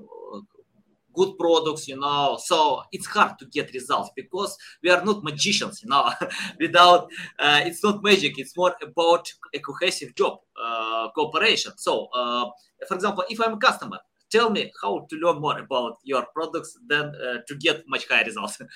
good 1.14 1.38
products, 1.38 1.88
you 1.88 1.98
know. 1.98 2.38
So 2.42 2.82
it's 2.92 3.06
hard 3.06 3.38
to 3.38 3.46
get 3.46 3.72
results 3.72 4.10
because 4.14 4.56
we 4.82 4.90
are 4.90 5.04
not 5.04 5.24
magicians, 5.24 5.80
you 5.82 5.88
know. 5.88 6.10
Without 6.60 7.08
uh, 7.38 7.62
it's 7.64 7.82
not 7.82 8.02
magic. 8.02 8.38
It's 8.38 8.56
more 8.56 8.74
about 8.82 9.32
a 9.54 9.58
cohesive 9.60 10.14
job 10.14 10.38
uh, 10.62 11.08
cooperation. 11.14 11.72
So, 11.76 12.08
uh, 12.14 12.46
for 12.88 12.94
example, 12.94 13.24
if 13.30 13.40
I'm 13.40 13.54
a 13.54 13.58
customer, 13.58 13.98
tell 14.34 14.50
me 14.50 14.72
how 14.82 15.06
to 15.08 15.16
learn 15.16 15.40
more 15.40 15.58
about 15.58 15.94
your 16.02 16.26
products 16.34 16.76
than 16.88 17.06
uh, 17.14 17.38
to 17.46 17.54
get 17.56 17.84
much 17.86 18.08
higher 18.08 18.24
results. 18.24 18.58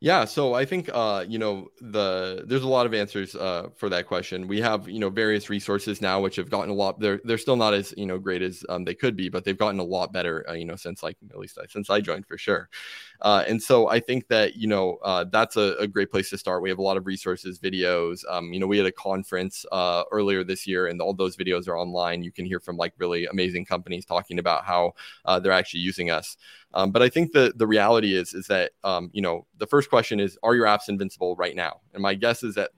Yeah, 0.00 0.26
so 0.26 0.54
I 0.54 0.64
think 0.64 0.88
uh, 0.94 1.24
you 1.26 1.40
know 1.40 1.70
the 1.80 2.44
there's 2.46 2.62
a 2.62 2.68
lot 2.68 2.86
of 2.86 2.94
answers 2.94 3.34
uh, 3.34 3.70
for 3.74 3.88
that 3.88 4.06
question. 4.06 4.46
We 4.46 4.60
have 4.60 4.88
you 4.88 5.00
know 5.00 5.10
various 5.10 5.50
resources 5.50 6.00
now 6.00 6.20
which 6.20 6.36
have 6.36 6.48
gotten 6.48 6.70
a 6.70 6.74
lot. 6.74 7.00
They're 7.00 7.20
they're 7.24 7.36
still 7.36 7.56
not 7.56 7.74
as 7.74 7.92
you 7.96 8.06
know 8.06 8.16
great 8.16 8.40
as 8.40 8.64
um, 8.68 8.84
they 8.84 8.94
could 8.94 9.16
be, 9.16 9.28
but 9.28 9.42
they've 9.44 9.58
gotten 9.58 9.80
a 9.80 9.84
lot 9.96 10.12
better. 10.12 10.48
Uh, 10.48 10.52
you 10.52 10.66
know 10.66 10.76
since 10.76 11.02
like 11.02 11.16
at 11.28 11.36
least 11.36 11.58
I, 11.58 11.66
since 11.66 11.90
I 11.90 12.00
joined 12.00 12.26
for 12.26 12.38
sure. 12.38 12.68
Uh, 13.20 13.44
and 13.48 13.62
so 13.62 13.88
I 13.88 14.00
think 14.00 14.28
that 14.28 14.56
you 14.56 14.68
know 14.68 14.98
uh, 15.02 15.24
that's 15.24 15.56
a, 15.56 15.74
a, 15.78 15.86
great 15.86 16.10
place 16.10 16.30
to 16.30 16.38
start. 16.38 16.62
We 16.62 16.68
have 16.68 16.78
a 16.78 16.82
lot 16.82 16.96
of 16.96 17.06
resources, 17.06 17.58
videos. 17.58 18.20
Um, 18.28 18.52
you 18.52 18.60
know 18.60 18.66
we 18.66 18.78
had 18.78 18.86
a 18.86 18.92
conference 18.92 19.64
uh, 19.72 20.04
earlier 20.12 20.44
this 20.44 20.66
year, 20.66 20.86
and 20.86 21.00
all 21.00 21.14
those 21.14 21.36
videos 21.36 21.68
are 21.68 21.78
online. 21.78 22.22
You 22.22 22.32
can 22.32 22.44
hear 22.44 22.60
from 22.60 22.76
like 22.76 22.94
really 22.98 23.26
amazing 23.26 23.64
companies 23.64 24.04
talking 24.04 24.38
about 24.38 24.64
how 24.64 24.94
they're 25.40 25.52
actually 25.52 25.80
using 25.80 26.10
us. 26.10 26.36
Um, 26.74 26.90
but 26.90 27.02
I 27.02 27.08
think 27.08 27.32
the 27.32 27.52
the 27.56 27.66
reality 27.66 28.14
is 28.14 28.34
is 28.34 28.46
that 28.48 28.72
um, 28.84 29.10
you 29.12 29.22
know 29.22 29.46
the 29.56 29.66
first 29.66 29.88
question 29.88 30.20
is 30.20 30.38
are 30.42 30.54
your 30.54 30.66
apps 30.66 30.88
invincible 30.88 31.34
right 31.36 31.56
now? 31.56 31.80
And 31.94 32.02
my 32.02 32.14
guess 32.14 32.42
is 32.42 32.54
that 32.56 32.70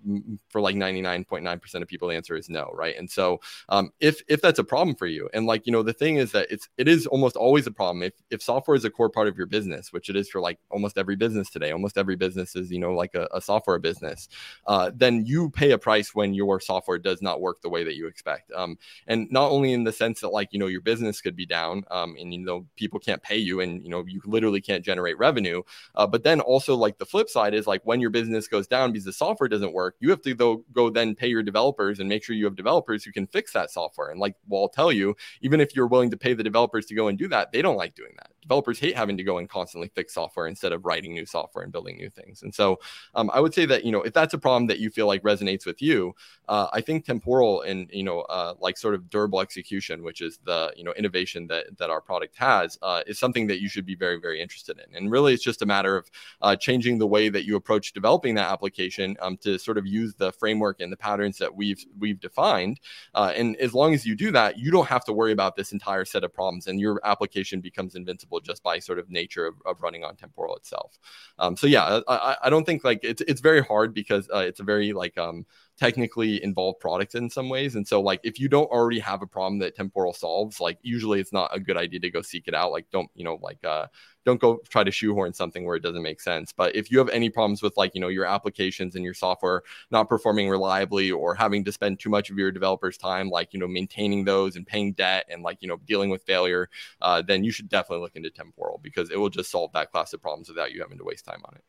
for 0.48 0.60
like 0.60 0.76
99.9% 0.76 1.82
of 1.82 1.88
people, 1.88 2.08
the 2.08 2.14
answer 2.14 2.36
is 2.36 2.48
no, 2.48 2.70
right? 2.72 2.96
And 2.96 3.10
so 3.10 3.40
um, 3.68 3.90
if 3.98 4.22
if 4.28 4.40
that's 4.40 4.60
a 4.60 4.64
problem 4.64 4.94
for 4.94 5.06
you, 5.06 5.28
and 5.34 5.46
like 5.46 5.66
you 5.66 5.72
know 5.72 5.82
the 5.82 5.92
thing 5.92 6.16
is 6.16 6.30
that 6.32 6.46
it's 6.50 6.68
it 6.78 6.86
is 6.86 7.06
almost 7.06 7.36
always 7.36 7.66
a 7.66 7.72
problem 7.72 8.02
if 8.02 8.14
if 8.30 8.42
software 8.42 8.76
is 8.76 8.84
a 8.84 8.90
core 8.90 9.10
part 9.10 9.26
of 9.26 9.36
your 9.36 9.46
business, 9.46 9.92
which 9.92 10.08
it 10.08 10.14
is 10.14 10.29
for 10.30 10.40
like 10.40 10.58
almost 10.70 10.98
every 10.98 11.16
business 11.16 11.50
today. 11.50 11.72
Almost 11.72 11.98
every 11.98 12.16
business 12.16 12.56
is 12.56 12.70
you 12.70 12.78
know 12.78 12.92
like 12.94 13.14
a, 13.14 13.28
a 13.32 13.40
software 13.40 13.78
business. 13.78 14.28
Uh, 14.66 14.90
then 14.94 15.24
you 15.26 15.50
pay 15.50 15.72
a 15.72 15.78
price 15.78 16.14
when 16.14 16.34
your 16.34 16.60
software 16.60 16.98
does 16.98 17.22
not 17.22 17.40
work 17.40 17.60
the 17.62 17.68
way 17.68 17.84
that 17.84 17.96
you 17.96 18.06
expect. 18.06 18.50
Um, 18.52 18.78
and 19.06 19.30
not 19.30 19.50
only 19.50 19.72
in 19.72 19.84
the 19.84 19.92
sense 19.92 20.20
that 20.20 20.28
like 20.28 20.48
you 20.52 20.58
know 20.58 20.66
your 20.66 20.80
business 20.80 21.20
could 21.20 21.36
be 21.36 21.46
down, 21.46 21.84
um, 21.90 22.16
and 22.18 22.32
you 22.32 22.40
know 22.40 22.66
people 22.76 23.00
can't 23.00 23.22
pay 23.22 23.36
you, 23.36 23.60
and 23.60 23.82
you 23.82 23.90
know 23.90 24.04
you 24.06 24.20
literally 24.24 24.60
can't 24.60 24.84
generate 24.84 25.18
revenue. 25.18 25.62
Uh, 25.94 26.06
but 26.06 26.22
then 26.22 26.40
also 26.40 26.74
like 26.74 26.98
the 26.98 27.06
flip 27.06 27.28
side 27.28 27.54
is 27.54 27.66
like 27.66 27.82
when 27.84 28.00
your 28.00 28.10
business 28.10 28.48
goes 28.48 28.66
down 28.66 28.92
because 28.92 29.04
the 29.04 29.12
software 29.12 29.48
doesn't 29.48 29.72
work, 29.72 29.96
you 30.00 30.10
have 30.10 30.22
to 30.22 30.34
go 30.34 30.64
go 30.72 30.90
then 30.90 31.14
pay 31.14 31.28
your 31.28 31.42
developers 31.42 32.00
and 32.00 32.08
make 32.08 32.22
sure 32.22 32.34
you 32.36 32.44
have 32.44 32.56
developers 32.56 33.04
who 33.04 33.12
can 33.12 33.26
fix 33.26 33.52
that 33.52 33.70
software. 33.70 34.10
And 34.10 34.20
like 34.20 34.34
well, 34.48 34.62
I'll 34.62 34.68
tell 34.68 34.92
you, 34.92 35.16
even 35.42 35.60
if 35.60 35.74
you're 35.74 35.86
willing 35.86 36.10
to 36.10 36.16
pay 36.16 36.34
the 36.34 36.44
developers 36.44 36.86
to 36.86 36.94
go 36.94 37.08
and 37.08 37.18
do 37.18 37.28
that, 37.28 37.52
they 37.52 37.62
don't 37.62 37.76
like 37.76 37.94
doing 37.94 38.12
that. 38.18 38.30
Developers 38.42 38.78
hate 38.78 38.96
having 38.96 39.16
to 39.16 39.22
go 39.22 39.38
and 39.38 39.48
constantly 39.48 39.90
fix 39.94 40.14
software 40.14 40.19
instead 40.46 40.72
of 40.72 40.84
writing 40.84 41.12
new 41.12 41.26
software 41.26 41.64
and 41.64 41.72
building 41.72 41.96
new 41.96 42.10
things. 42.10 42.42
And 42.42 42.54
so 42.54 42.80
um, 43.14 43.30
I 43.32 43.40
would 43.40 43.54
say 43.54 43.66
that 43.66 43.84
you 43.84 43.92
know 43.92 44.02
if 44.02 44.12
that's 44.12 44.34
a 44.34 44.38
problem 44.38 44.66
that 44.66 44.78
you 44.78 44.90
feel 44.90 45.06
like 45.06 45.22
resonates 45.22 45.66
with 45.66 45.80
you, 45.80 46.14
uh, 46.48 46.68
I 46.72 46.80
think 46.80 47.04
temporal 47.04 47.62
and 47.62 47.88
you 47.92 48.02
know 48.02 48.20
uh, 48.22 48.54
like 48.60 48.76
sort 48.76 48.94
of 48.94 49.08
durable 49.10 49.40
execution, 49.40 50.02
which 50.02 50.20
is 50.20 50.38
the 50.44 50.72
you 50.76 50.84
know 50.84 50.92
innovation 50.94 51.46
that 51.48 51.78
that 51.78 51.90
our 51.90 52.00
product 52.00 52.36
has, 52.36 52.78
uh, 52.82 53.02
is 53.06 53.18
something 53.18 53.46
that 53.46 53.60
you 53.60 53.68
should 53.68 53.86
be 53.86 53.94
very, 53.94 54.18
very 54.18 54.40
interested 54.40 54.78
in. 54.78 54.96
And 54.96 55.10
really, 55.10 55.32
it's 55.34 55.42
just 55.42 55.62
a 55.62 55.66
matter 55.66 55.96
of 55.96 56.10
uh, 56.40 56.56
changing 56.56 56.98
the 56.98 57.06
way 57.06 57.28
that 57.28 57.44
you 57.44 57.56
approach 57.56 57.92
developing 57.92 58.34
that 58.34 58.50
application 58.50 59.16
um, 59.20 59.36
to 59.38 59.58
sort 59.58 59.78
of 59.78 59.86
use 59.86 60.14
the 60.14 60.32
framework 60.32 60.80
and 60.80 60.92
the 60.92 60.96
patterns 60.96 61.38
that 61.38 61.54
we've 61.54 61.84
we've 61.98 62.20
defined. 62.20 62.80
Uh, 63.14 63.32
and 63.36 63.56
as 63.56 63.74
long 63.74 63.94
as 63.94 64.06
you 64.06 64.14
do 64.14 64.30
that, 64.32 64.58
you 64.58 64.70
don't 64.70 64.88
have 64.88 65.04
to 65.04 65.12
worry 65.12 65.32
about 65.32 65.56
this 65.56 65.72
entire 65.72 66.04
set 66.04 66.24
of 66.24 66.32
problems, 66.32 66.66
and 66.66 66.80
your 66.80 67.00
application 67.04 67.60
becomes 67.60 67.94
invincible 67.94 68.40
just 68.40 68.62
by 68.62 68.78
sort 68.78 68.98
of 68.98 69.10
nature 69.10 69.46
of, 69.46 69.54
of 69.66 69.80
running 69.82 70.04
on 70.04 70.09
temporal 70.16 70.56
itself. 70.56 70.98
Um, 71.38 71.56
so 71.56 71.66
yeah, 71.66 72.00
I, 72.08 72.36
I, 72.44 72.50
don't 72.50 72.64
think 72.64 72.84
like 72.84 73.00
it's 73.02 73.22
it's 73.22 73.40
very 73.40 73.62
hard 73.62 73.94
because 73.94 74.28
uh, 74.32 74.38
it's 74.38 74.60
a 74.60 74.64
very 74.64 74.92
like 74.92 75.16
um, 75.18 75.46
technically 75.80 76.42
involved 76.44 76.78
product 76.78 77.14
in 77.14 77.30
some 77.30 77.48
ways. 77.48 77.74
And 77.74 77.88
so, 77.88 78.02
like, 78.02 78.20
if 78.22 78.38
you 78.38 78.48
don't 78.48 78.70
already 78.70 78.98
have 78.98 79.22
a 79.22 79.26
problem 79.26 79.58
that 79.60 79.74
temporal 79.74 80.12
solves, 80.12 80.60
like, 80.60 80.78
usually 80.82 81.20
it's 81.20 81.32
not 81.32 81.56
a 81.56 81.58
good 81.58 81.78
idea 81.78 82.00
to 82.00 82.10
go 82.10 82.20
seek 82.20 82.46
it 82.48 82.54
out. 82.54 82.70
Like, 82.70 82.90
don't, 82.92 83.10
you 83.14 83.24
know, 83.24 83.38
like, 83.42 83.64
uh, 83.64 83.86
don't 84.26 84.38
go 84.38 84.60
try 84.68 84.84
to 84.84 84.90
shoehorn 84.90 85.32
something 85.32 85.64
where 85.64 85.76
it 85.76 85.82
doesn't 85.82 86.02
make 86.02 86.20
sense. 86.20 86.52
But 86.52 86.76
if 86.76 86.90
you 86.90 86.98
have 86.98 87.08
any 87.08 87.30
problems 87.30 87.62
with, 87.62 87.78
like, 87.78 87.94
you 87.94 88.00
know, 88.02 88.08
your 88.08 88.26
applications 88.26 88.94
and 88.94 89.02
your 89.02 89.14
software 89.14 89.62
not 89.90 90.06
performing 90.06 90.50
reliably 90.50 91.10
or 91.10 91.34
having 91.34 91.64
to 91.64 91.72
spend 91.72 91.98
too 91.98 92.10
much 92.10 92.28
of 92.28 92.36
your 92.36 92.52
developers' 92.52 92.98
time, 92.98 93.30
like, 93.30 93.54
you 93.54 93.58
know, 93.58 93.66
maintaining 93.66 94.24
those 94.26 94.56
and 94.56 94.66
paying 94.66 94.92
debt 94.92 95.24
and, 95.30 95.42
like, 95.42 95.62
you 95.62 95.68
know, 95.68 95.78
dealing 95.86 96.10
with 96.10 96.22
failure, 96.24 96.68
uh, 97.00 97.22
then 97.22 97.42
you 97.42 97.50
should 97.50 97.70
definitely 97.70 98.02
look 98.02 98.16
into 98.16 98.30
temporal 98.30 98.78
because 98.82 99.10
it 99.10 99.18
will 99.18 99.30
just 99.30 99.50
solve 99.50 99.72
that 99.72 99.90
class 99.90 100.12
of 100.12 100.20
problems 100.20 100.50
without 100.50 100.72
you 100.72 100.82
having 100.82 100.98
to 100.98 101.04
waste 101.04 101.24
time 101.24 101.40
on 101.46 101.54
it. 101.54 101.64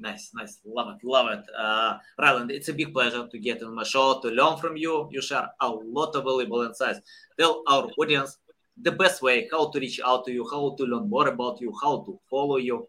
Nice, 0.00 0.30
nice. 0.34 0.60
Love 0.64 0.96
it, 0.96 1.06
love 1.06 1.28
it. 1.30 1.44
Uh, 1.56 1.98
Ryland, 2.18 2.50
it's 2.50 2.70
a 2.70 2.72
big 2.72 2.94
pleasure 2.94 3.28
to 3.28 3.38
get 3.38 3.62
on 3.62 3.74
my 3.74 3.84
show, 3.84 4.18
to 4.22 4.28
learn 4.28 4.56
from 4.56 4.78
you. 4.78 5.08
You 5.12 5.20
share 5.20 5.50
a 5.60 5.68
lot 5.68 6.16
of 6.16 6.24
valuable 6.24 6.62
insights. 6.62 7.00
Tell 7.38 7.62
our 7.68 7.86
audience 7.98 8.38
the 8.80 8.92
best 8.92 9.20
way 9.20 9.46
how 9.52 9.68
to 9.70 9.78
reach 9.78 10.00
out 10.04 10.24
to 10.24 10.32
you, 10.32 10.48
how 10.50 10.74
to 10.78 10.84
learn 10.84 11.10
more 11.10 11.28
about 11.28 11.60
you, 11.60 11.74
how 11.82 11.98
to 12.06 12.18
follow 12.30 12.56
you. 12.56 12.88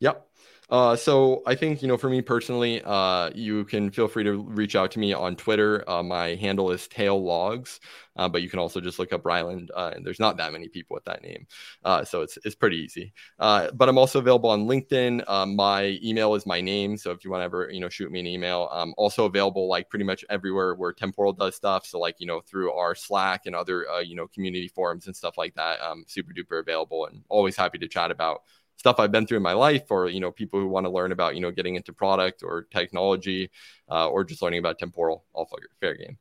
Yep. 0.00 0.28
Uh, 0.72 0.96
so 0.96 1.42
I 1.46 1.54
think 1.54 1.82
you 1.82 1.88
know, 1.88 1.98
for 1.98 2.08
me 2.08 2.22
personally, 2.22 2.80
uh, 2.86 3.28
you 3.34 3.66
can 3.66 3.90
feel 3.90 4.08
free 4.08 4.24
to 4.24 4.38
reach 4.38 4.74
out 4.74 4.90
to 4.92 4.98
me 4.98 5.12
on 5.12 5.36
Twitter. 5.36 5.84
Uh, 5.86 6.02
my 6.02 6.28
handle 6.36 6.70
is 6.70 6.88
Tail 6.88 7.22
Logs, 7.22 7.78
uh, 8.16 8.26
but 8.26 8.40
you 8.40 8.48
can 8.48 8.58
also 8.58 8.80
just 8.80 8.98
look 8.98 9.12
up 9.12 9.26
Ryland. 9.26 9.70
Uh, 9.76 9.92
and 9.94 10.04
there's 10.04 10.18
not 10.18 10.38
that 10.38 10.50
many 10.50 10.68
people 10.68 10.94
with 10.94 11.04
that 11.04 11.22
name, 11.22 11.46
uh, 11.84 12.04
so 12.06 12.22
it's 12.22 12.38
it's 12.46 12.54
pretty 12.54 12.78
easy. 12.78 13.12
but 13.38 13.86
I'm 13.86 13.98
also 13.98 14.18
available 14.18 14.48
on 14.48 14.66
LinkedIn. 14.66 15.22
my 15.54 15.98
email 16.02 16.34
is 16.34 16.46
my 16.46 16.62
name, 16.62 16.96
so 16.96 17.10
if 17.10 17.22
you 17.22 17.30
want 17.30 17.42
to 17.42 17.44
ever 17.44 17.68
you 17.70 17.80
know 17.80 17.90
shoot 17.90 18.10
me 18.10 18.20
an 18.20 18.26
email, 18.26 18.70
I'm 18.72 18.94
also 18.96 19.26
available 19.26 19.68
like 19.68 19.90
pretty 19.90 20.06
much 20.06 20.24
everywhere 20.30 20.74
where 20.74 20.94
Temporal 20.94 21.34
does 21.34 21.54
stuff. 21.54 21.84
So 21.84 21.98
like 21.98 22.16
you 22.18 22.26
know 22.26 22.40
through 22.40 22.72
our 22.72 22.94
Slack 22.94 23.42
and 23.44 23.54
other 23.54 23.84
you 24.02 24.16
know 24.16 24.26
community 24.26 24.68
forums 24.68 25.06
and 25.06 25.14
stuff 25.14 25.36
like 25.36 25.54
that. 25.56 25.80
I'm 25.82 26.04
super 26.08 26.32
duper 26.32 26.60
available 26.60 27.04
and 27.04 27.24
always 27.28 27.56
happy 27.56 27.76
to 27.76 27.88
chat 27.88 28.10
about 28.10 28.44
stuff 28.76 28.98
I've 28.98 29.12
been 29.12 29.26
through 29.26 29.38
in 29.38 29.42
my 29.42 29.52
life, 29.52 29.90
or 29.90 30.08
you 30.08 30.20
know, 30.20 30.30
people 30.30 30.60
who 30.60 30.68
want 30.68 30.86
to 30.86 30.90
learn 30.90 31.12
about 31.12 31.34
you 31.34 31.40
know 31.40 31.50
getting 31.50 31.76
into 31.76 31.92
product 31.92 32.42
or 32.42 32.66
technology, 32.70 33.50
uh, 33.90 34.08
or 34.08 34.24
just 34.24 34.42
learning 34.42 34.60
about 34.60 34.78
temporal, 34.78 35.24
all 35.32 35.48
fair 35.80 35.94
game. 35.96 36.18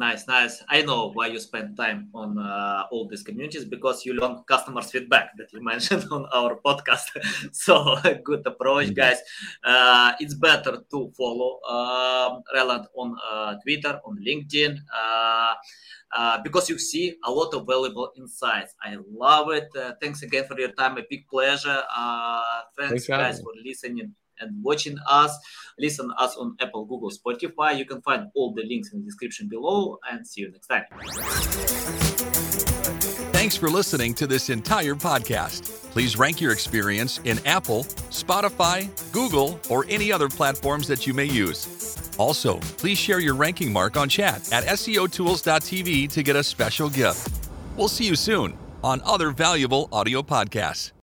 Nice, 0.00 0.26
nice. 0.26 0.64
I 0.66 0.80
know 0.80 1.10
why 1.12 1.26
you 1.26 1.38
spend 1.38 1.76
time 1.76 2.08
on 2.14 2.38
uh, 2.38 2.84
all 2.90 3.06
these 3.06 3.22
communities 3.22 3.66
because 3.66 4.06
you 4.06 4.14
learn 4.14 4.42
customers' 4.48 4.90
feedback 4.90 5.36
that 5.36 5.52
you 5.52 5.62
mentioned 5.72 6.06
on 6.10 6.24
our 6.32 6.56
podcast. 6.64 7.12
so 7.52 7.96
good 8.24 8.40
approach, 8.46 8.86
mm-hmm. 8.86 8.94
guys. 8.94 9.18
Uh, 9.62 10.12
it's 10.18 10.32
better 10.32 10.82
to 10.90 11.12
follow 11.14 11.60
uh, 11.68 12.40
on 12.96 13.14
uh, 13.30 13.56
Twitter, 13.62 14.00
on 14.06 14.16
LinkedIn, 14.26 14.78
uh, 14.88 15.52
uh, 16.16 16.38
because 16.42 16.70
you 16.70 16.78
see 16.78 17.16
a 17.22 17.30
lot 17.30 17.52
of 17.52 17.66
valuable 17.66 18.10
insights. 18.16 18.74
I 18.82 18.96
love 19.06 19.50
it. 19.50 19.68
Uh, 19.76 19.92
thanks 20.00 20.22
again 20.22 20.46
for 20.46 20.58
your 20.58 20.72
time. 20.72 20.96
A 20.96 21.02
big 21.10 21.28
pleasure. 21.28 21.82
thanks, 22.74 23.04
thanks 23.04 23.06
guys, 23.06 23.42
for 23.42 23.52
listening 23.62 24.14
and 24.40 24.62
watching 24.62 24.96
us. 25.08 25.36
Listen 25.78 26.10
us 26.18 26.36
on 26.36 26.56
Apple, 26.60 26.84
Google, 26.84 27.10
Spotify. 27.10 27.76
You 27.78 27.84
can 27.84 28.02
find 28.02 28.28
all 28.34 28.52
the 28.54 28.62
links 28.64 28.92
in 28.92 29.00
the 29.00 29.04
description 29.04 29.48
below 29.48 29.98
and 30.10 30.26
see 30.26 30.42
you 30.42 30.50
next 30.50 30.66
time. 30.66 30.84
Thanks 33.32 33.56
for 33.56 33.70
listening 33.70 34.12
to 34.14 34.26
this 34.26 34.50
entire 34.50 34.94
podcast. 34.94 35.90
Please 35.92 36.18
rank 36.18 36.40
your 36.40 36.52
experience 36.52 37.20
in 37.24 37.38
Apple, 37.46 37.84
Spotify, 38.10 38.88
Google, 39.12 39.58
or 39.70 39.86
any 39.88 40.12
other 40.12 40.28
platforms 40.28 40.86
that 40.88 41.06
you 41.06 41.14
may 41.14 41.24
use. 41.24 41.96
Also, 42.18 42.58
please 42.76 42.98
share 42.98 43.18
your 43.18 43.34
ranking 43.34 43.72
mark 43.72 43.96
on 43.96 44.08
chat 44.08 44.52
at 44.52 44.64
SEOtools.tv 44.64 46.12
to 46.12 46.22
get 46.22 46.36
a 46.36 46.44
special 46.44 46.90
gift. 46.90 47.48
We'll 47.76 47.88
see 47.88 48.04
you 48.04 48.14
soon 48.14 48.58
on 48.84 49.00
other 49.06 49.30
valuable 49.30 49.88
audio 49.90 50.20
podcasts. 50.22 50.92